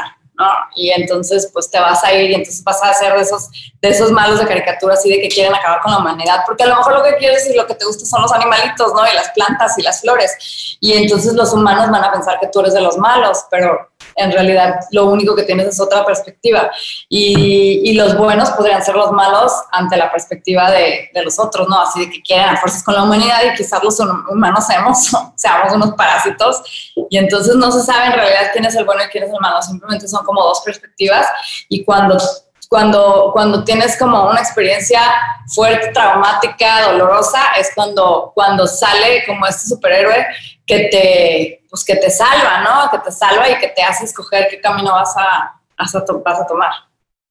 y 0.75 0.91
entonces 0.91 1.51
pues 1.53 1.71
te 1.71 1.79
vas 1.79 2.03
a 2.05 2.13
ir 2.13 2.31
y 2.31 2.35
entonces 2.35 2.63
vas 2.65 2.83
a 2.83 2.91
hacer 2.91 3.15
de 3.15 3.21
esos, 3.23 3.49
de 3.81 3.89
esos 3.89 4.11
malos 4.11 4.39
de 4.39 4.47
caricatura 4.47 4.95
así 4.95 5.11
de 5.11 5.21
que 5.21 5.29
quieren 5.29 5.55
acabar 5.55 5.81
con 5.81 5.93
la 5.93 5.99
humanidad, 5.99 6.43
porque 6.47 6.65
a 6.65 6.67
lo 6.67 6.77
mejor 6.77 6.95
lo 6.95 7.03
que 7.03 7.17
quieres 7.17 7.49
y 7.49 7.57
lo 7.57 7.67
que 7.67 7.75
te 7.75 7.85
gusta 7.85 8.05
son 8.05 8.23
los 8.23 8.33
animalitos, 8.33 8.93
¿no? 8.95 9.01
Y 9.07 9.15
las 9.15 9.31
plantas 9.31 9.79
y 9.79 9.83
las 9.83 10.01
flores. 10.01 10.77
Y 10.81 10.95
entonces 10.95 11.35
los 11.35 11.53
humanos 11.53 11.91
van 11.91 12.05
a 12.05 12.13
pensar 12.13 12.39
que 12.41 12.49
tú 12.49 12.61
eres 12.61 12.75
de 12.75 12.81
los 12.81 12.99
malos, 12.99 13.45
pero 13.51 13.92
en 14.17 14.33
realidad 14.33 14.77
lo 14.91 15.07
único 15.07 15.35
que 15.35 15.43
tienes 15.43 15.67
es 15.67 15.81
otra 15.81 16.05
perspectiva. 16.05 16.71
Y, 17.09 17.93
los 17.93 18.17
buenos 18.17 18.51
podrían 18.53 18.83
ser 18.83 18.95
los 18.95 19.13
malos 19.13 19.53
ante 19.71 19.99
la 19.99 20.11
perspectiva 20.11 20.71
de, 20.71 21.11
de, 21.13 21.23
los 21.23 21.39
otros, 21.39 21.69
¿no? 21.69 21.83
Así 21.83 22.01
de 22.01 22.11
que 22.11 22.23
quieren 22.23 22.49
a 22.49 22.57
fuerzas 22.57 22.83
con 22.83 22.95
la 22.95 23.03
humanidad 23.03 23.41
y 23.45 23.55
quizás 23.55 23.83
los 23.85 24.01
humanos 24.01 24.67
seamos, 24.67 25.11
seamos 25.37 25.73
unos 25.75 25.93
parásitos. 25.93 26.63
Y 27.11 27.19
entonces 27.19 27.55
no 27.57 27.71
se 27.71 27.83
sabe 27.83 28.07
en 28.07 28.13
realidad 28.15 28.51
quién 28.53 28.65
es 28.65 28.75
el 28.75 28.85
bueno 28.85 29.03
y 29.05 29.09
quién 29.09 29.25
es 29.25 29.31
el 29.31 29.41
malo, 29.41 29.61
simplemente 29.61 30.09
son 30.09 30.25
como 30.25 30.43
dos 30.43 30.63
perspectivas. 30.65 31.27
Y 31.69 31.85
cuando 31.85 32.19
cuando, 32.73 33.29
cuando 33.35 33.65
tienes 33.65 33.99
como 33.99 34.31
una 34.31 34.41
experiencia 34.41 35.03
fuerte, 35.47 35.91
traumática, 35.93 36.91
dolorosa, 36.91 37.51
es 37.61 37.69
cuando, 37.75 38.33
cuando 38.35 38.67
sale 38.67 39.25
como 39.27 39.47
este 39.47 39.69
superhéroe 39.69 40.25
que 40.65 40.89
te, 40.91 41.67
pues 41.69 41.85
que 41.85 41.97
te 41.97 42.09
salva, 42.09 42.63
¿no? 42.65 42.91
Que 42.91 43.05
te 43.05 43.15
salva 43.15 43.47
y 43.51 43.59
que 43.59 43.69
te 43.77 43.83
hace 43.83 44.07
escoger 44.07 44.47
qué 44.51 44.59
camino 44.59 44.91
vas 44.93 45.15
a, 45.19 45.53
vas 45.77 45.95
a, 45.95 46.47
tomar. 46.47 46.71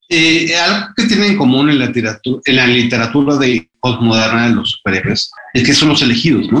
Eh, 0.08 0.56
algo 0.56 0.86
que 0.96 1.06
tienen 1.06 1.32
en 1.32 1.36
común 1.36 1.70
en 1.70 1.80
la 1.80 1.86
literatura, 1.86 2.40
en 2.44 2.56
la 2.56 2.66
literatura 2.68 3.34
de 3.34 3.68
postmoderna 3.80 4.46
de 4.46 4.54
los 4.54 4.70
superhéroes 4.70 5.32
es 5.54 5.66
que 5.66 5.74
son 5.74 5.88
los 5.88 6.02
elegidos, 6.02 6.52
¿no? 6.52 6.60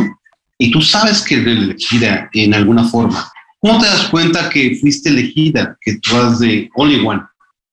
Y 0.58 0.72
tú 0.72 0.82
sabes 0.82 1.22
que 1.22 1.36
eres 1.36 1.56
elegida 1.56 2.28
en 2.32 2.52
alguna 2.52 2.82
forma. 2.82 3.30
¿Cómo 3.60 3.78
te 3.78 3.86
das 3.86 4.08
cuenta 4.08 4.50
que 4.50 4.76
fuiste 4.80 5.08
elegida, 5.08 5.76
que 5.80 5.98
tú 5.98 6.16
eres 6.16 6.40
de 6.40 6.68
Only 6.74 7.06
One? 7.06 7.22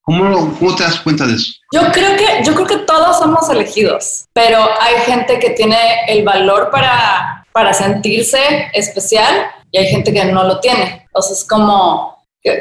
¿Cómo, 0.09 0.57
¿Cómo 0.57 0.75
te 0.75 0.83
das 0.83 1.01
cuenta 1.01 1.27
de 1.27 1.35
eso? 1.35 1.51
Yo 1.71 1.81
creo 1.91 2.17
que 2.17 2.43
yo 2.43 2.55
creo 2.55 2.65
que 2.65 2.77
todos 2.77 3.19
somos 3.19 3.47
elegidos, 3.47 4.25
pero 4.33 4.57
hay 4.81 4.95
gente 5.05 5.37
que 5.37 5.51
tiene 5.51 5.77
el 6.07 6.23
valor 6.23 6.71
para, 6.71 7.45
para 7.51 7.75
sentirse 7.75 8.71
especial 8.73 9.51
y 9.71 9.77
hay 9.77 9.85
gente 9.85 10.11
que 10.11 10.25
no 10.25 10.45
lo 10.45 10.59
tiene. 10.61 11.03
Entonces 11.05 11.37
es 11.37 11.47
como 11.47 12.18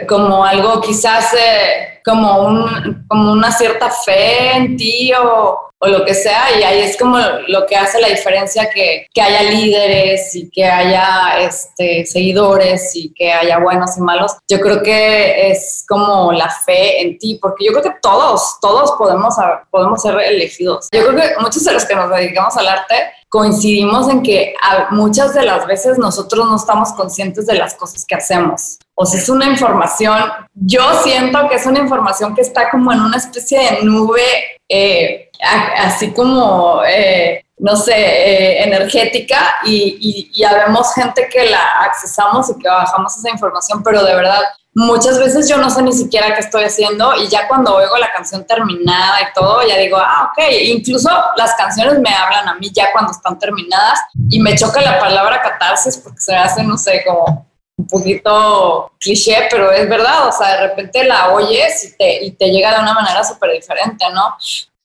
como 0.08 0.44
algo 0.44 0.80
quizás 0.80 1.32
eh, 1.34 2.00
como, 2.04 2.46
un, 2.46 3.04
como 3.08 3.32
una 3.32 3.52
cierta 3.52 3.90
fe 3.90 4.56
en 4.56 4.76
ti 4.76 5.12
o, 5.14 5.58
o, 5.78 5.88
lo 5.88 6.04
que 6.04 6.14
sea, 6.14 6.58
y 6.58 6.62
ahí 6.62 6.80
es 6.80 6.96
como 6.96 7.18
lo 7.46 7.66
que 7.66 7.76
hace 7.76 8.00
la 8.00 8.08
diferencia 8.08 8.68
que, 8.70 9.06
que 9.12 9.22
haya 9.22 9.42
líderes 9.42 10.34
y 10.34 10.50
que 10.50 10.64
haya 10.64 11.38
este, 11.40 12.04
seguidores 12.06 12.96
y 12.96 13.12
que 13.14 13.32
haya 13.32 13.58
buenos 13.58 13.96
y 13.96 14.00
malos. 14.00 14.36
Yo 14.48 14.58
creo 14.60 14.82
que 14.82 15.50
es 15.50 15.84
como 15.88 16.32
la 16.32 16.48
fe 16.48 17.02
en 17.02 17.18
ti, 17.18 17.38
porque 17.40 17.66
yo 17.66 17.72
creo 17.72 17.84
que 17.84 17.98
todos, 18.02 18.58
todos 18.60 18.92
podemos, 18.92 19.34
podemos 19.70 20.02
ser 20.02 20.18
elegidos. 20.18 20.88
Yo 20.92 21.06
creo 21.06 21.16
que 21.16 21.40
muchos 21.40 21.64
de 21.64 21.72
los 21.72 21.84
que 21.84 21.94
nos 21.94 22.10
dedicamos 22.10 22.56
al 22.56 22.68
arte 22.68 22.94
coincidimos 23.28 24.08
en 24.08 24.22
que 24.22 24.54
muchas 24.90 25.34
de 25.34 25.44
las 25.44 25.66
veces 25.66 25.98
nosotros 25.98 26.48
no 26.48 26.56
estamos 26.56 26.92
conscientes 26.92 27.46
de 27.46 27.54
las 27.54 27.74
cosas 27.74 28.04
que 28.06 28.14
hacemos. 28.14 28.78
O 28.94 29.04
sea, 29.04 29.20
es 29.20 29.28
una 29.28 29.46
información, 29.46 30.18
yo 30.54 30.82
siento 31.02 31.48
que 31.48 31.56
es 31.56 31.66
una 31.66 31.80
información 31.80 32.34
que 32.34 32.40
está 32.40 32.70
como 32.70 32.92
en 32.92 33.00
una 33.00 33.18
especie 33.18 33.58
de 33.58 33.82
nube, 33.84 34.22
eh, 34.68 35.30
así 35.78 36.12
como, 36.12 36.82
eh, 36.84 37.44
no 37.58 37.76
sé, 37.76 37.94
eh, 37.94 38.62
energética 38.64 39.56
y, 39.64 40.30
y, 40.34 40.40
y 40.40 40.44
habemos 40.44 40.94
gente 40.94 41.28
que 41.30 41.50
la 41.50 41.68
accesamos 41.80 42.50
y 42.50 42.58
que 42.58 42.68
bajamos 42.68 43.16
esa 43.16 43.30
información, 43.30 43.82
pero 43.82 44.02
de 44.04 44.14
verdad 44.14 44.42
muchas 44.78 45.18
veces 45.18 45.48
yo 45.48 45.58
no 45.58 45.70
sé 45.70 45.82
ni 45.82 45.92
siquiera 45.92 46.32
qué 46.34 46.40
estoy 46.40 46.62
haciendo 46.62 47.12
y 47.16 47.26
ya 47.28 47.48
cuando 47.48 47.74
oigo 47.74 47.96
la 47.98 48.12
canción 48.12 48.46
terminada 48.46 49.20
y 49.22 49.32
todo, 49.34 49.66
ya 49.66 49.76
digo, 49.76 49.96
ah, 49.98 50.30
ok, 50.30 50.44
incluso 50.62 51.10
las 51.36 51.54
canciones 51.54 51.98
me 51.98 52.10
hablan 52.10 52.48
a 52.48 52.54
mí 52.54 52.70
ya 52.72 52.92
cuando 52.92 53.10
están 53.10 53.38
terminadas 53.40 53.98
y 54.30 54.40
me 54.40 54.54
choca 54.56 54.80
la 54.80 55.00
palabra 55.00 55.42
catarsis 55.42 55.96
porque 55.96 56.20
se 56.20 56.34
hace, 56.34 56.62
no 56.62 56.78
sé, 56.78 57.02
como 57.04 57.44
un 57.76 57.86
poquito 57.88 58.92
cliché, 59.00 59.48
pero 59.50 59.72
es 59.72 59.88
verdad, 59.88 60.28
o 60.28 60.32
sea, 60.32 60.60
de 60.60 60.68
repente 60.68 61.02
la 61.02 61.32
oyes 61.32 61.84
y 61.84 61.96
te, 61.96 62.24
y 62.24 62.30
te 62.30 62.46
llega 62.46 62.74
de 62.74 62.80
una 62.80 62.94
manera 62.94 63.24
súper 63.24 63.52
diferente, 63.52 64.04
¿no? 64.14 64.36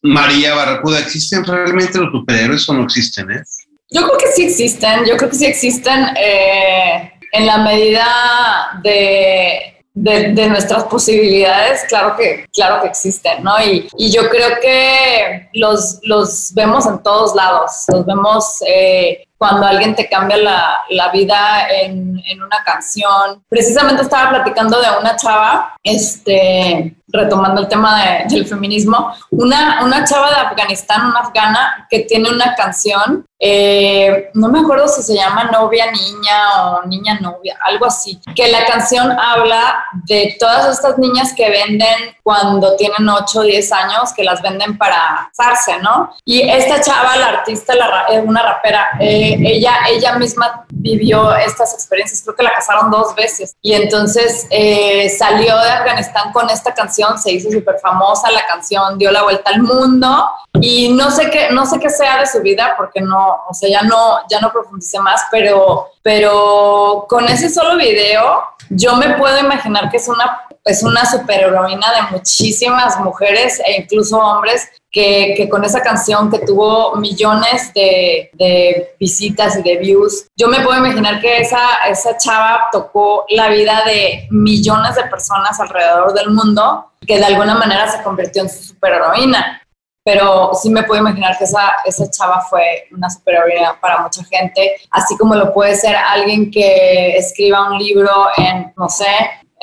María 0.02 0.56
Barracuda, 0.56 1.00
¿existen 1.00 1.46
realmente 1.46 2.00
los 2.00 2.12
superhéroes 2.12 2.68
o 2.68 2.74
no 2.74 2.84
existen, 2.84 3.30
eh? 3.30 3.44
Yo 3.92 4.08
creo 4.08 4.18
que 4.18 4.32
sí 4.32 4.46
existen, 4.46 5.06
yo 5.06 5.18
creo 5.18 5.30
que 5.30 5.36
sí 5.36 5.46
existen 5.46 6.08
eh, 6.18 7.14
en 7.32 7.46
la 7.46 7.60
medida 7.60 8.80
de 8.82 9.73
de, 9.94 10.50
nuestras 10.50 10.86
posibilidades, 10.86 11.84
claro 11.88 12.16
que, 12.16 12.48
claro 12.52 12.82
que 12.82 12.88
existen, 12.88 13.44
¿no? 13.44 13.54
Y, 13.64 13.88
y 13.98 14.12
yo 14.12 14.30
creo 14.30 14.60
que 14.60 15.50
los, 15.54 16.00
los, 16.04 16.52
vemos 16.54 16.86
en 16.88 17.02
todos 17.04 17.36
lados, 17.36 17.72
los 17.90 18.06
vemos 18.06 18.64
eh, 18.66 19.28
cuando 19.44 19.68
alguien 19.68 19.94
te 19.94 20.08
cambia 20.08 20.38
la, 20.38 20.80
la 20.92 21.10
vida 21.10 21.68
en, 21.70 22.18
en, 22.26 22.42
una 22.42 22.64
canción. 22.64 23.44
Precisamente 23.50 24.04
estaba 24.04 24.30
platicando 24.30 24.80
de 24.80 24.88
una 25.02 25.18
chava, 25.18 25.76
este, 25.84 26.96
retomando 27.10 27.60
el 27.62 27.68
tema 27.68 28.24
del 28.30 28.48
feminismo, 28.48 29.14
una, 29.32 29.84
una 29.84 30.06
chava 30.06 30.30
de 30.30 30.36
Afganistán, 30.38 31.08
una 31.08 31.20
afgana, 31.20 31.88
que 31.90 32.00
tiene 32.00 32.30
una 32.30 32.56
canción, 32.56 33.26
eh, 33.46 34.30
no 34.36 34.48
me 34.48 34.62
acuerdo 34.62 34.88
si 34.88 35.04
se 35.04 35.16
llama 35.16 35.44
Novia 35.52 35.92
Niña 35.92 36.64
o 36.64 36.88
Niña 36.88 37.20
Novia, 37.20 37.58
algo 37.66 37.86
así, 37.86 38.20
que 38.34 38.48
la 38.48 38.66
canción 38.66 39.12
habla 39.12 39.84
de 40.06 40.38
todas 40.40 40.74
estas 40.74 40.98
niñas 40.98 41.34
que 41.36 41.50
venden 41.50 42.16
cuando 42.24 42.78
tienen 42.78 43.08
8 43.08 43.40
o 43.40 43.44
10 43.44 43.72
años, 43.74 44.14
que 44.16 44.24
las 44.24 44.42
venden 44.42 44.78
para 44.78 45.30
casarse, 45.36 45.78
¿no? 45.82 46.16
Y 46.24 46.42
esta 46.42 46.82
chava, 46.82 47.18
la 47.18 47.28
artista, 47.28 47.76
la, 47.76 48.06
una 48.24 48.42
rapera, 48.42 48.90
eh, 49.00 49.33
ella, 49.34 49.76
ella 49.90 50.18
misma 50.18 50.66
vivió 50.70 51.36
estas 51.36 51.74
experiencias, 51.74 52.22
creo 52.24 52.36
que 52.36 52.44
la 52.44 52.54
casaron 52.54 52.92
dos 52.92 53.16
veces, 53.16 53.56
y 53.62 53.74
entonces 53.74 54.48
eh, 54.50 55.10
salió 55.10 55.58
de 55.60 55.70
Afganistán 55.70 56.32
con 56.32 56.50
esta 56.50 56.74
canción 56.74 57.18
se 57.18 57.32
hizo 57.32 57.52
súper 57.52 57.80
famosa, 57.80 58.32
la 58.32 58.46
canción 58.46 58.98
dio 58.98 59.12
la 59.12 59.24
vuelta 59.24 59.52
al 59.52 59.62
mundo. 59.62 60.30
Y 60.62 60.90
no 60.94 61.10
sé 61.10 61.30
qué, 61.30 61.50
no 61.52 61.66
sé 61.66 61.80
qué 61.80 61.90
sea 61.90 62.20
de 62.20 62.28
su 62.28 62.42
vida 62.42 62.76
porque 62.78 63.02
no, 63.02 63.44
o 63.50 63.54
sea, 63.54 63.70
ya 63.70 63.82
no, 63.82 64.20
ya 64.30 64.40
no 64.40 64.52
profundicé 64.52 65.00
más, 65.00 65.24
pero, 65.32 65.88
pero 66.02 67.06
con 67.10 67.28
ese 67.28 67.50
solo 67.50 67.76
video 67.76 68.44
yo 68.70 68.96
me 68.96 69.16
puedo 69.16 69.38
imaginar 69.40 69.90
que 69.90 69.98
es 69.98 70.08
una, 70.08 70.42
es 70.64 70.84
una 70.84 71.06
superheroína 71.06 71.94
de 71.94 72.18
muchísimas 72.18 73.00
mujeres 73.00 73.60
e 73.66 73.82
incluso 73.82 74.18
hombres 74.18 74.70
que, 74.94 75.50
con 75.50 75.66
esa 75.66 75.82
canción 75.82 76.30
que 76.30 76.40
tuvo 76.40 76.96
millones 76.98 77.74
de, 77.74 78.30
de, 78.34 78.96
visitas 79.00 79.58
y 79.58 79.64
de 79.64 79.78
views, 79.78 80.28
yo 80.38 80.48
me 80.48 80.62
puedo 80.62 80.78
imaginar 80.78 81.20
que 81.20 81.40
esa, 81.40 81.84
esa 81.90 82.16
chava 82.16 82.70
tocó 82.72 83.26
la 83.30 83.50
vida 83.50 83.84
de 83.86 84.28
millones 84.30 84.96
de 84.96 85.06
personas 85.06 85.60
alrededor 85.60 86.14
del 86.14 86.30
mundo, 86.30 86.92
que 87.06 87.18
de 87.18 87.26
alguna 87.26 87.56
manera 87.56 87.92
se 87.92 88.04
convirtió 88.04 88.44
en 88.44 88.50
su 88.50 88.64
superheroína. 88.64 89.60
Pero 90.06 90.52
sí 90.54 90.70
me 90.70 90.84
puedo 90.84 91.00
imaginar 91.00 91.38
que 91.38 91.46
esa, 91.46 91.76
esa 91.86 92.12
chava 92.12 92.42
fue 92.42 92.88
una 92.92 93.10
superheroína 93.10 93.80
para 93.80 94.00
mucha 94.00 94.24
gente, 94.26 94.76
así 94.92 95.18
como 95.18 95.34
lo 95.34 95.54
puede 95.54 95.76
ser 95.76 95.96
alguien 95.96 96.52
que 96.52 97.16
escriba 97.16 97.72
un 97.72 97.80
libro 97.80 98.28
en, 98.38 98.74
no 98.76 98.90
sé, 98.90 99.08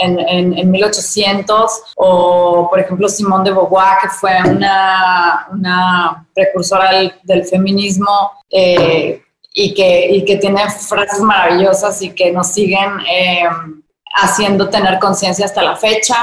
en, 0.00 0.56
en, 0.56 0.70
1800, 0.70 1.70
o 1.96 2.68
por 2.68 2.80
ejemplo 2.80 3.08
Simone 3.08 3.50
de 3.50 3.54
Beauvoir, 3.54 3.98
que 4.02 4.08
fue 4.08 4.32
una, 4.46 5.46
una 5.52 6.26
precursora 6.34 6.90
del, 7.22 7.44
feminismo 7.44 8.32
eh, 8.50 9.22
y, 9.52 9.74
que, 9.74 10.10
y 10.10 10.24
que 10.24 10.36
tiene 10.36 10.68
frases 10.70 11.20
maravillosas 11.20 12.00
y 12.02 12.10
que 12.10 12.32
nos 12.32 12.48
siguen 12.48 13.00
eh, 13.10 13.48
haciendo 14.14 14.68
tener 14.68 14.98
conciencia 14.98 15.44
hasta 15.44 15.62
la 15.62 15.76
fecha. 15.76 16.16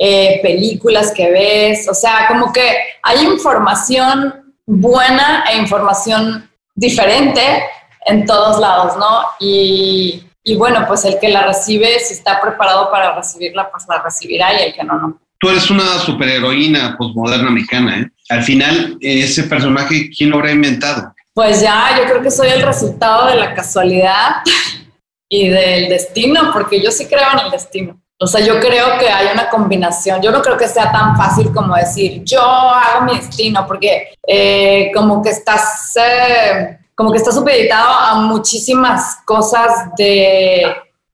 Eh, 0.00 0.38
películas 0.42 1.10
que 1.10 1.28
ves, 1.28 1.88
o 1.88 1.94
sea, 1.94 2.28
como 2.28 2.52
que 2.52 2.76
hay 3.02 3.26
información 3.26 4.54
buena 4.64 5.44
e 5.50 5.56
información 5.56 6.48
diferente 6.74 7.64
en 8.06 8.24
todos 8.24 8.60
lados, 8.60 8.96
¿no? 8.96 9.22
Y, 9.40 10.27
y 10.48 10.56
bueno, 10.56 10.86
pues 10.88 11.04
el 11.04 11.18
que 11.18 11.28
la 11.28 11.46
recibe, 11.46 11.98
si 12.00 12.14
está 12.14 12.40
preparado 12.40 12.90
para 12.90 13.14
recibirla, 13.14 13.70
pues 13.70 13.84
la 13.86 14.02
recibirá 14.02 14.54
y 14.54 14.68
el 14.68 14.74
que 14.74 14.82
no, 14.82 14.98
no. 14.98 15.20
Tú 15.38 15.50
eres 15.50 15.70
una 15.70 15.98
superheroína 15.98 16.96
postmoderna 16.96 17.50
mexicana, 17.50 18.00
¿eh? 18.00 18.10
Al 18.30 18.42
final, 18.42 18.96
ese 19.02 19.42
personaje, 19.42 20.08
¿quién 20.08 20.30
lo 20.30 20.36
habrá 20.36 20.52
inventado? 20.52 21.14
Pues 21.34 21.60
ya, 21.60 21.98
yo 21.98 22.04
creo 22.04 22.22
que 22.22 22.30
soy 22.30 22.48
el 22.48 22.62
resultado 22.62 23.26
de 23.26 23.36
la 23.36 23.52
casualidad 23.54 24.36
y 25.28 25.50
del 25.50 25.90
destino, 25.90 26.50
porque 26.50 26.82
yo 26.82 26.90
sí 26.90 27.04
creo 27.04 27.30
en 27.34 27.40
el 27.44 27.50
destino. 27.50 28.00
O 28.18 28.26
sea, 28.26 28.40
yo 28.40 28.58
creo 28.58 28.98
que 28.98 29.10
hay 29.10 29.26
una 29.30 29.50
combinación. 29.50 30.22
Yo 30.22 30.30
no 30.30 30.40
creo 30.40 30.56
que 30.56 30.66
sea 30.66 30.90
tan 30.90 31.14
fácil 31.14 31.52
como 31.52 31.76
decir, 31.76 32.22
yo 32.24 32.40
hago 32.40 33.04
mi 33.04 33.16
destino, 33.16 33.66
porque 33.66 34.14
eh, 34.26 34.90
como 34.94 35.22
que 35.22 35.28
estás... 35.28 35.94
Eh, 35.96 36.78
como 36.98 37.12
que 37.12 37.18
está 37.18 37.30
supeditado 37.30 37.92
a 37.92 38.16
muchísimas 38.22 39.18
cosas 39.24 39.88
de, 39.96 40.66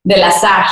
del 0.03 0.23
azar. 0.23 0.65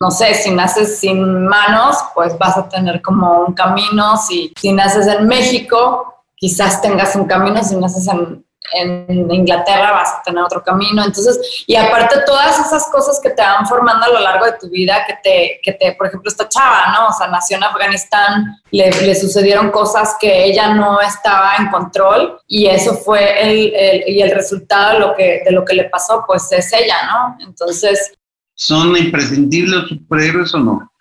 No 0.00 0.10
sé, 0.10 0.34
si 0.34 0.50
naces 0.50 0.98
sin 0.98 1.46
manos, 1.46 1.96
pues 2.16 2.36
vas 2.36 2.58
a 2.58 2.68
tener 2.68 3.00
como 3.00 3.44
un 3.44 3.54
camino. 3.54 4.16
Si, 4.16 4.52
si 4.60 4.72
naces 4.72 5.06
en 5.06 5.28
México, 5.28 6.16
quizás 6.34 6.82
tengas 6.82 7.14
un 7.14 7.26
camino. 7.26 7.62
Si 7.62 7.76
naces 7.76 8.08
en, 8.08 8.44
en 8.72 9.30
Inglaterra 9.30 9.92
vas 9.92 10.14
a 10.14 10.22
tener 10.22 10.42
otro 10.42 10.62
camino. 10.62 11.04
Entonces, 11.04 11.64
y 11.66 11.76
aparte 11.76 12.20
todas 12.26 12.58
esas 12.58 12.88
cosas 12.90 13.20
que 13.22 13.30
te 13.30 13.42
van 13.42 13.66
formando 13.66 14.06
a 14.06 14.10
lo 14.10 14.20
largo 14.20 14.46
de 14.46 14.52
tu 14.52 14.68
vida, 14.68 15.04
que 15.06 15.14
te, 15.22 15.60
que 15.62 15.72
te 15.72 15.92
por 15.92 16.06
ejemplo, 16.06 16.30
esta 16.30 16.48
chava, 16.48 16.92
¿no? 16.92 17.08
O 17.08 17.12
sea, 17.12 17.28
nació 17.28 17.56
en 17.56 17.64
Afganistán, 17.64 18.60
le, 18.70 18.90
le 18.90 19.14
sucedieron 19.14 19.70
cosas 19.70 20.16
que 20.20 20.44
ella 20.44 20.74
no 20.74 21.00
estaba 21.00 21.56
en 21.58 21.68
control 21.70 22.40
y 22.46 22.66
eso 22.66 22.94
fue 22.94 23.42
el, 23.42 23.74
el, 23.74 24.08
y 24.08 24.22
el 24.22 24.30
resultado 24.30 24.94
de 24.94 24.98
lo, 25.00 25.14
que, 25.14 25.42
de 25.44 25.50
lo 25.52 25.64
que 25.64 25.74
le 25.74 25.84
pasó, 25.84 26.24
pues 26.26 26.50
es 26.52 26.72
ella, 26.72 26.96
¿no? 27.06 27.36
Entonces... 27.46 28.12
¿Son 28.54 28.96
imprescindibles 28.96 29.74
los 29.74 29.88
superhéroes 29.88 30.54
o 30.54 30.58
no? 30.58 30.92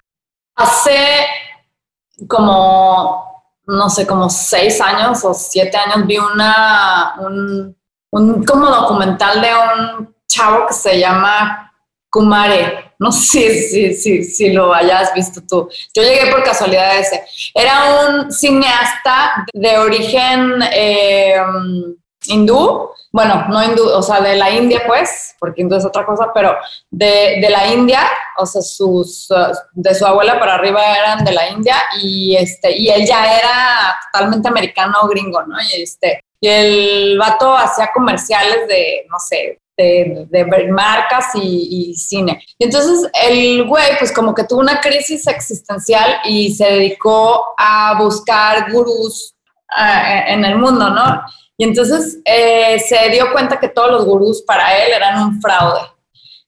Hace 0.56 1.26
como 2.28 3.35
no 3.68 3.90
sé, 3.90 4.06
como 4.06 4.30
seis 4.30 4.80
años 4.82 5.24
o 5.24 5.34
siete 5.34 5.78
años 5.78 6.06
vi 6.06 6.18
una, 6.18 7.16
un, 7.20 7.76
un 8.12 8.44
como 8.44 8.68
documental 8.68 9.42
de 9.42 9.50
un 9.54 10.16
chavo 10.28 10.68
que 10.68 10.74
se 10.74 11.00
llama 11.00 11.72
Kumare. 12.10 12.94
No 12.98 13.12
sé 13.12 13.62
si, 13.64 13.94
si, 13.94 14.24
si 14.24 14.54
lo 14.54 14.74
hayas 14.74 15.14
visto 15.14 15.42
tú. 15.42 15.70
Yo 15.94 16.02
llegué 16.02 16.32
por 16.32 16.44
casualidad 16.44 16.92
a 16.92 17.00
ese. 17.00 17.24
Era 17.54 18.08
un 18.08 18.32
cineasta 18.32 19.46
de 19.54 19.78
origen 19.78 20.62
eh, 20.72 21.36
hindú, 22.26 22.90
bueno, 23.16 23.46
no 23.48 23.64
hindú, 23.64 23.88
o 23.88 24.02
sea, 24.02 24.20
de 24.20 24.36
la 24.36 24.50
India, 24.52 24.84
pues, 24.86 25.38
porque 25.40 25.62
hindú 25.62 25.78
es 25.78 25.86
otra 25.86 26.06
cosa, 26.06 26.32
pero 26.34 26.54
de, 26.92 27.40
de, 27.42 27.50
la 27.50 27.66
India, 27.68 28.02
o 28.38 28.46
sea, 28.46 28.62
sus, 28.62 29.30
de 29.72 29.96
su 29.96 30.06
abuela 30.06 30.38
para 30.38 30.56
arriba 30.56 30.82
eran 30.98 31.24
de 31.24 31.32
la 31.32 31.48
India 31.48 31.78
y, 32.02 32.36
este, 32.36 32.76
y 32.78 32.90
él 32.90 33.06
ya 33.08 33.38
era 33.40 33.96
totalmente 34.12 34.50
americano 34.50 35.08
gringo, 35.08 35.42
¿no? 35.44 35.56
Y, 35.62 35.84
este, 35.84 36.26
y 36.42 36.48
el 36.50 37.18
vato 37.18 37.56
hacía 37.56 37.90
comerciales 37.94 38.68
de, 38.68 39.06
no 39.10 39.18
sé, 39.18 39.62
de, 39.78 40.28
de, 40.30 40.68
marcas 40.74 41.28
y, 41.36 41.96
cine. 41.96 42.44
Y 42.60 42.66
entonces 42.66 43.10
el 43.14 43.64
güey, 43.66 43.98
pues 43.98 44.12
como 44.12 44.36
que 44.36 44.44
tuvo 44.44 44.60
una 44.60 44.82
crisis 44.82 45.26
existencial 45.28 46.18
y 46.26 46.54
se 46.54 46.66
dedicó 46.66 47.54
a 47.58 47.98
buscar 47.98 48.70
gurús 48.74 49.36
uh, 49.72 50.32
en 50.34 50.44
el 50.44 50.58
mundo, 50.58 50.90
¿no? 50.90 51.22
Y 51.58 51.64
entonces 51.64 52.20
eh, 52.26 52.80
se 52.80 53.10
dio 53.10 53.32
cuenta 53.32 53.60
que 53.60 53.70
todos 53.70 53.92
los 53.92 54.06
gurús 54.06 54.42
para 54.42 54.78
él 54.84 54.92
eran 54.94 55.22
un 55.22 55.42
fraude. 55.42 55.82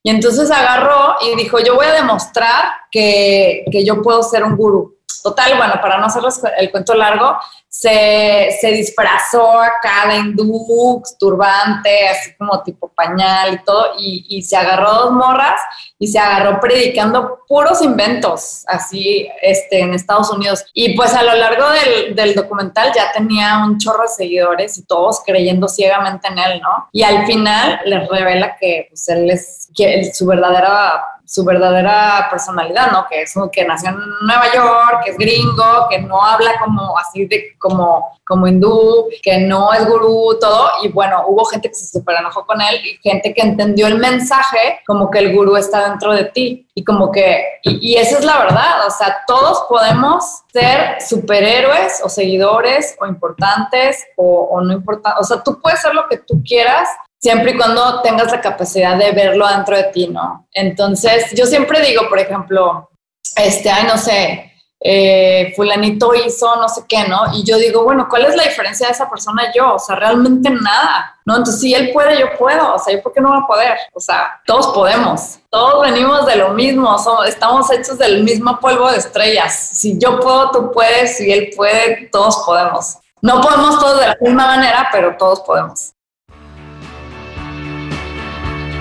Y 0.03 0.09
entonces 0.09 0.51
agarró 0.51 1.15
y 1.21 1.35
dijo, 1.35 1.59
yo 1.59 1.75
voy 1.75 1.85
a 1.85 1.93
demostrar 1.93 2.65
que, 2.91 3.65
que 3.71 3.85
yo 3.85 4.01
puedo 4.01 4.23
ser 4.23 4.43
un 4.43 4.55
gurú. 4.55 4.96
Total, 5.21 5.57
bueno, 5.57 5.75
para 5.81 5.97
no 5.97 6.05
hacerles 6.05 6.41
el 6.57 6.71
cuento 6.71 6.93
largo, 6.93 7.37
se, 7.69 8.57
se 8.59 8.71
disfrazó 8.71 9.61
acá 9.61 10.07
de 10.07 10.17
hindú, 10.17 11.03
turbante, 11.19 12.07
así 12.07 12.33
como 12.35 12.63
tipo 12.63 12.87
pañal 12.89 13.53
y 13.53 13.63
todo, 13.63 13.93
y, 13.99 14.25
y, 14.29 14.41
se 14.41 14.55
agarró 14.57 14.93
dos 14.93 15.11
morras 15.11 15.59
y 15.99 16.07
se 16.07 16.17
agarró 16.17 16.59
predicando 16.59 17.39
puros 17.47 17.81
inventos, 17.81 18.63
así, 18.67 19.29
este, 19.41 19.81
en 19.81 19.93
Estados 19.93 20.31
Unidos. 20.31 20.65
Y 20.73 20.95
pues 20.95 21.13
a 21.13 21.23
lo 21.23 21.35
largo 21.35 21.65
del, 21.69 22.15
del 22.15 22.33
documental 22.33 22.91
ya 22.95 23.11
tenía 23.11 23.63
un 23.65 23.77
chorro 23.77 24.03
de 24.03 24.09
seguidores 24.09 24.77
y 24.77 24.85
todos 24.85 25.21
creyendo 25.25 25.67
ciegamente 25.67 26.27
en 26.29 26.39
él, 26.39 26.61
¿no? 26.61 26.87
Y 26.91 27.03
al 27.03 27.25
final 27.25 27.79
les 27.85 28.07
revela 28.07 28.55
que 28.59 28.87
pues, 28.89 29.07
él 29.09 29.29
es, 29.29 29.69
que 29.75 30.11
su 30.13 30.25
verdadera 30.25 31.05
su 31.27 31.43
verdadera 31.43 32.27
personalidad, 32.31 32.89
¿no? 32.89 33.05
Que 33.05 33.23
es 33.23 33.33
que 33.51 33.65
nació 33.65 33.89
en 33.89 33.97
Nueva 34.25 34.45
York, 34.53 35.01
que 35.03 35.11
es 35.11 35.17
gringo, 35.17 35.87
que 35.89 35.99
no 35.99 36.23
habla 36.23 36.57
como 36.57 36.97
así 36.97 37.25
de 37.25 37.53
como, 37.59 38.17
como 38.25 38.47
hindú, 38.47 39.09
que 39.21 39.39
no 39.39 39.73
es 39.73 39.85
gurú, 39.85 40.37
todo. 40.39 40.69
Y 40.83 40.87
bueno, 40.87 41.25
hubo 41.27 41.43
gente 41.43 41.67
que 41.67 41.75
se 41.75 41.85
super 41.85 42.15
enojó 42.17 42.45
con 42.45 42.61
él 42.61 42.79
y 42.81 42.97
gente 43.03 43.33
que 43.33 43.41
entendió 43.41 43.87
el 43.87 43.99
mensaje 43.99 44.79
como 44.87 45.11
que 45.11 45.19
el 45.19 45.35
gurú 45.35 45.57
está 45.57 45.89
dentro 45.89 46.13
de 46.13 46.23
ti. 46.23 46.65
Y 46.73 46.85
como 46.85 47.11
que, 47.11 47.43
y, 47.63 47.95
esa 47.97 48.19
es 48.19 48.23
la 48.23 48.37
verdad, 48.37 48.85
o 48.87 48.91
sea, 48.91 49.23
todos 49.27 49.65
podemos 49.67 50.43
ser 50.53 51.01
superhéroes 51.01 52.01
o 52.03 52.07
seguidores 52.09 52.95
o 53.01 53.05
importantes 53.05 54.05
o, 54.15 54.47
o 54.51 54.61
no 54.61 54.73
importantes. 54.73 55.19
O 55.19 55.23
sea, 55.25 55.43
tú 55.43 55.59
puedes 55.59 55.81
ser 55.81 55.93
lo 55.93 56.07
que 56.07 56.17
tú 56.19 56.41
quieras 56.45 56.87
siempre 57.19 57.51
y 57.51 57.57
cuando 57.57 58.01
tengas 58.01 58.31
la 58.31 58.41
capacidad 58.41 58.97
de 58.97 59.11
verlo 59.11 59.47
dentro 59.47 59.75
de 59.75 59.85
ti, 59.85 60.07
¿no? 60.07 60.47
Entonces, 60.51 61.31
yo 61.33 61.45
siempre 61.45 61.81
digo, 61.81 62.07
por 62.09 62.19
ejemplo, 62.19 62.89
este, 63.35 63.69
ay, 63.69 63.85
no 63.85 63.97
sé, 63.97 64.47
eh, 64.79 65.53
fulanito 65.55 66.13
hizo 66.13 66.55
no 66.55 66.69
sé 66.69 66.83
qué, 66.87 67.07
¿no? 67.07 67.33
Y 67.33 67.43
yo 67.43 67.57
digo, 67.57 67.83
bueno, 67.83 68.07
¿cuál 68.07 68.25
es 68.25 68.35
la 68.35 68.43
diferencia 68.43 68.87
de 68.87 68.93
esa 68.93 69.09
persona 69.09 69.51
yo? 69.53 69.75
O 69.75 69.79
sea, 69.79 69.95
realmente 69.95 70.49
nada, 70.51 71.15
¿no? 71.25 71.37
Entonces, 71.37 71.61
si 71.61 71.73
él 71.73 71.91
puede, 71.91 72.19
yo 72.19 72.27
puedo, 72.37 72.75
o 72.75 72.79
sea, 72.79 72.93
¿yo 72.93 73.01
por 73.01 73.11
qué 73.11 73.19
no 73.19 73.29
voy 73.29 73.39
a 73.41 73.47
poder? 73.47 73.77
O 73.93 73.99
sea, 73.99 74.39
todos 74.45 74.67
podemos, 74.67 75.39
todos 75.49 75.81
venimos 75.81 76.25
de 76.27 76.35
lo 76.35 76.49
mismo, 76.49 76.97
somos, 76.99 77.27
estamos 77.27 77.71
hechos 77.71 77.97
del 77.97 78.23
mismo 78.23 78.59
polvo 78.59 78.91
de 78.91 78.97
estrellas. 78.97 79.53
Si 79.73 79.97
yo 79.97 80.19
puedo, 80.19 80.51
tú 80.51 80.71
puedes, 80.71 81.17
si 81.17 81.31
él 81.31 81.49
puede, 81.55 82.07
todos 82.11 82.43
podemos. 82.45 82.97
No 83.21 83.41
podemos 83.41 83.79
todos 83.79 83.99
de 83.99 84.07
la 84.07 84.17
misma 84.21 84.45
manera, 84.45 84.89
pero 84.91 85.17
todos 85.17 85.41
podemos. 85.41 85.93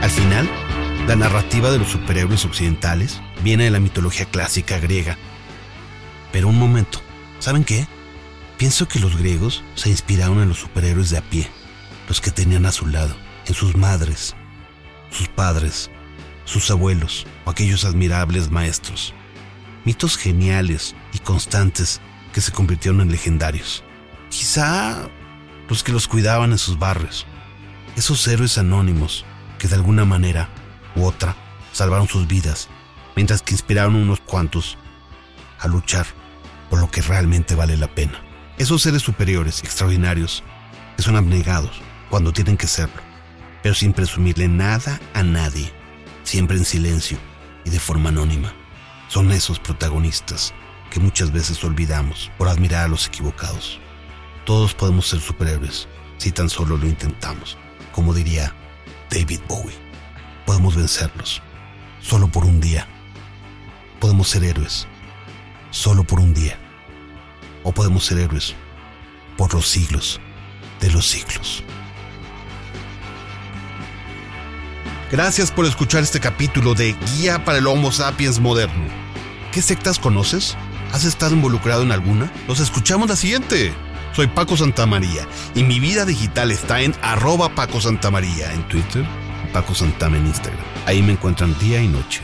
Al 0.07 0.13
final, 0.13 0.49
la 1.09 1.17
narrativa 1.17 1.69
de 1.73 1.81
los 1.81 1.89
superhéroes 1.89 2.45
occidentales 2.45 3.21
viene 3.43 3.65
de 3.65 3.73
la 3.73 3.81
mitología 3.81 4.25
clásica 4.25 4.79
griega. 4.79 5.19
Pero 6.31 6.47
un 6.47 6.57
momento, 6.57 7.03
¿saben 7.41 7.65
qué? 7.65 7.89
Pienso 8.57 8.87
que 8.87 9.01
los 9.01 9.17
griegos 9.17 9.65
se 9.75 9.91
inspiraron 9.91 10.41
en 10.41 10.49
los 10.49 10.61
superhéroes 10.61 11.11
de 11.11 11.19
a 11.19 11.23
pie, 11.23 11.51
los 12.07 12.21
que 12.21 12.31
tenían 12.31 12.67
a 12.67 12.71
su 12.71 12.87
lado, 12.87 13.17
en 13.49 13.55
sus 13.55 13.77
madres, 13.77 14.37
sus 15.11 15.27
padres, 15.27 15.91
sus 16.45 16.71
abuelos 16.71 17.27
o 17.45 17.51
aquellos 17.51 17.85
admirables 17.85 18.49
maestros. 18.49 19.13
Mitos 19.85 20.17
geniales 20.17 20.95
y 21.15 21.19
constantes 21.19 22.01
que 22.33 22.41
se 22.41 22.53
convirtieron 22.53 23.01
en 23.01 23.11
legendarios. 23.11 23.83
Quizá 24.31 25.09
los 25.69 25.83
que 25.83 25.91
los 25.91 26.07
cuidaban 26.07 26.53
en 26.53 26.59
sus 26.59 26.79
barrios, 26.79 27.27
esos 27.97 28.25
héroes 28.29 28.57
anónimos 28.57 29.25
que 29.67 29.71
de 29.71 29.75
alguna 29.75 30.05
manera 30.05 30.49
u 30.95 31.05
otra 31.05 31.35
salvaron 31.73 32.07
sus 32.07 32.29
vidas, 32.29 32.69
mientras 33.17 33.43
que 33.43 33.53
inspiraron 33.53 33.97
unos 33.97 34.21
cuantos 34.21 34.79
a 35.59 35.67
luchar 35.67 36.07
por 36.71 36.79
lo 36.79 36.89
que 36.89 37.03
realmente 37.03 37.57
vale 37.57 37.77
la 37.77 37.89
pena. 37.89 38.23
Esos 38.59 38.83
seres 38.83 39.03
superiores, 39.03 39.65
extraordinarios, 39.65 40.45
que 40.97 41.03
son 41.03 41.17
abnegados 41.17 41.81
cuando 42.11 42.33
tienen 42.33 42.57
que 42.57 42.69
serlo, 42.69 43.03
pero 43.61 43.75
sin 43.75 43.93
presumirle 43.93 44.47
nada 44.47 45.01
a 45.15 45.25
nadie, 45.25 45.73
siempre 46.23 46.57
en 46.57 46.65
silencio 46.65 47.19
y 47.65 47.71
de 47.71 47.81
forma 47.81 48.11
anónima. 48.11 48.53
Son 49.09 49.33
esos 49.33 49.59
protagonistas 49.59 50.55
que 50.91 51.01
muchas 51.01 51.33
veces 51.33 51.65
olvidamos 51.65 52.31
por 52.39 52.49
admirar 52.49 52.85
a 52.85 52.89
los 52.89 53.09
equivocados. 53.09 53.81
Todos 54.45 54.75
podemos 54.75 55.09
ser 55.09 55.21
superhéroes 55.21 55.89
si 56.19 56.31
tan 56.31 56.49
solo 56.49 56.77
lo 56.77 56.87
intentamos, 56.87 57.59
como 57.93 58.15
diría 58.15 58.55
David 59.11 59.41
Bowie. 59.49 59.75
Podemos 60.45 60.77
vencerlos, 60.77 61.43
solo 62.01 62.29
por 62.29 62.45
un 62.45 62.61
día. 62.61 62.87
Podemos 64.01 64.29
ser 64.29 64.45
héroes, 64.45 64.87
solo 65.71 66.05
por 66.05 66.21
un 66.21 66.35
día. 66.35 66.59
O 67.63 67.73
podemos 67.73 68.05
ser 68.05 68.19
héroes 68.19 68.55
por 69.37 69.53
los 69.55 69.67
siglos 69.67 70.21
de 70.81 70.91
los 70.91 71.07
siglos. 71.07 71.65
Gracias 75.11 75.53
por 75.53 75.67
escuchar 75.67 76.03
este 76.03 76.21
capítulo 76.21 76.75
de 76.75 76.97
Guía 77.17 77.45
para 77.45 77.59
el 77.59 77.67
Homo 77.67 77.93
sapiens 77.93 78.41
moderno. 78.41 78.85
¿Qué 79.53 79.63
sectas 79.63 79.99
conoces? 79.99 80.57
¿Has 80.93 81.05
estado 81.05 81.35
involucrado 81.35 81.83
en 81.83 81.93
alguna? 81.93 82.31
Los 82.49 82.61
escuchamos 82.61 83.09
la 83.09 83.17
siguiente. 83.17 83.73
Soy 84.17 84.29
Paco 84.29 84.57
Santamaría 84.57 85.29
y 85.55 85.63
mi 85.63 85.79
vida 85.79 86.07
digital 86.07 86.51
está 86.51 86.81
en 86.81 86.95
arroba 87.03 87.51
Paco 87.51 87.83
Santamaría 87.83 88.51
en 88.51 88.67
Twitter 88.67 89.05
Paco 89.53 89.75
Santama 89.75 90.17
en 90.17 90.27
Instagram. 90.27 90.65
Ahí 90.87 91.03
me 91.03 91.13
encuentran 91.13 91.55
día 91.59 91.83
y 91.83 91.89
noche. 91.89 92.23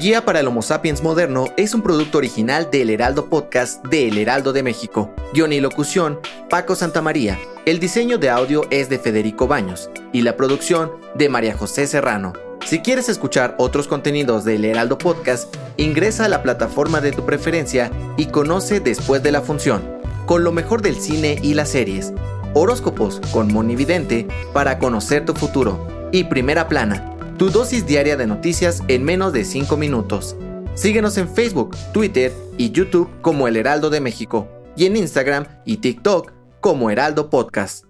Guía 0.00 0.24
para 0.24 0.38
el 0.38 0.46
Homo 0.46 0.62
Sapiens 0.62 1.02
Moderno 1.02 1.46
es 1.56 1.74
un 1.74 1.82
producto 1.82 2.18
original 2.18 2.68
del 2.70 2.90
Heraldo 2.90 3.28
Podcast 3.28 3.84
de 3.86 4.06
El 4.06 4.16
Heraldo 4.16 4.52
de 4.52 4.62
México. 4.62 5.12
Guión 5.34 5.52
y 5.52 5.60
locución, 5.60 6.20
Paco 6.48 6.76
Santamaría. 6.76 7.36
El 7.66 7.80
diseño 7.80 8.16
de 8.16 8.30
audio 8.30 8.62
es 8.70 8.88
de 8.88 9.00
Federico 9.00 9.48
Baños 9.48 9.90
y 10.12 10.22
la 10.22 10.36
producción 10.36 10.92
de 11.16 11.28
María 11.28 11.56
José 11.56 11.88
Serrano. 11.88 12.32
Si 12.66 12.80
quieres 12.80 13.08
escuchar 13.08 13.56
otros 13.58 13.88
contenidos 13.88 14.44
del 14.44 14.64
Heraldo 14.64 14.96
Podcast, 14.96 15.54
ingresa 15.76 16.26
a 16.26 16.28
la 16.28 16.42
plataforma 16.42 17.00
de 17.00 17.10
tu 17.10 17.26
preferencia 17.26 17.90
y 18.16 18.26
conoce 18.26 18.80
después 18.80 19.22
de 19.22 19.32
la 19.32 19.40
función, 19.40 19.82
con 20.26 20.44
lo 20.44 20.52
mejor 20.52 20.80
del 20.82 20.96
cine 20.96 21.38
y 21.42 21.54
las 21.54 21.70
series, 21.70 22.12
horóscopos 22.54 23.20
con 23.32 23.52
Monividente 23.52 24.28
para 24.52 24.78
conocer 24.78 25.24
tu 25.24 25.34
futuro 25.34 26.08
y 26.12 26.24
Primera 26.24 26.68
Plana, 26.68 27.16
tu 27.38 27.50
dosis 27.50 27.86
diaria 27.86 28.16
de 28.16 28.26
noticias 28.26 28.82
en 28.86 29.02
menos 29.02 29.32
de 29.32 29.44
5 29.44 29.76
minutos. 29.76 30.36
Síguenos 30.74 31.16
en 31.18 31.28
Facebook, 31.28 31.76
Twitter 31.92 32.32
y 32.56 32.70
YouTube 32.70 33.10
como 33.20 33.48
El 33.48 33.56
Heraldo 33.56 33.90
de 33.90 34.00
México 34.00 34.48
y 34.76 34.86
en 34.86 34.96
Instagram 34.96 35.46
y 35.64 35.78
TikTok 35.78 36.32
como 36.60 36.90
Heraldo 36.90 37.30
Podcast. 37.30 37.89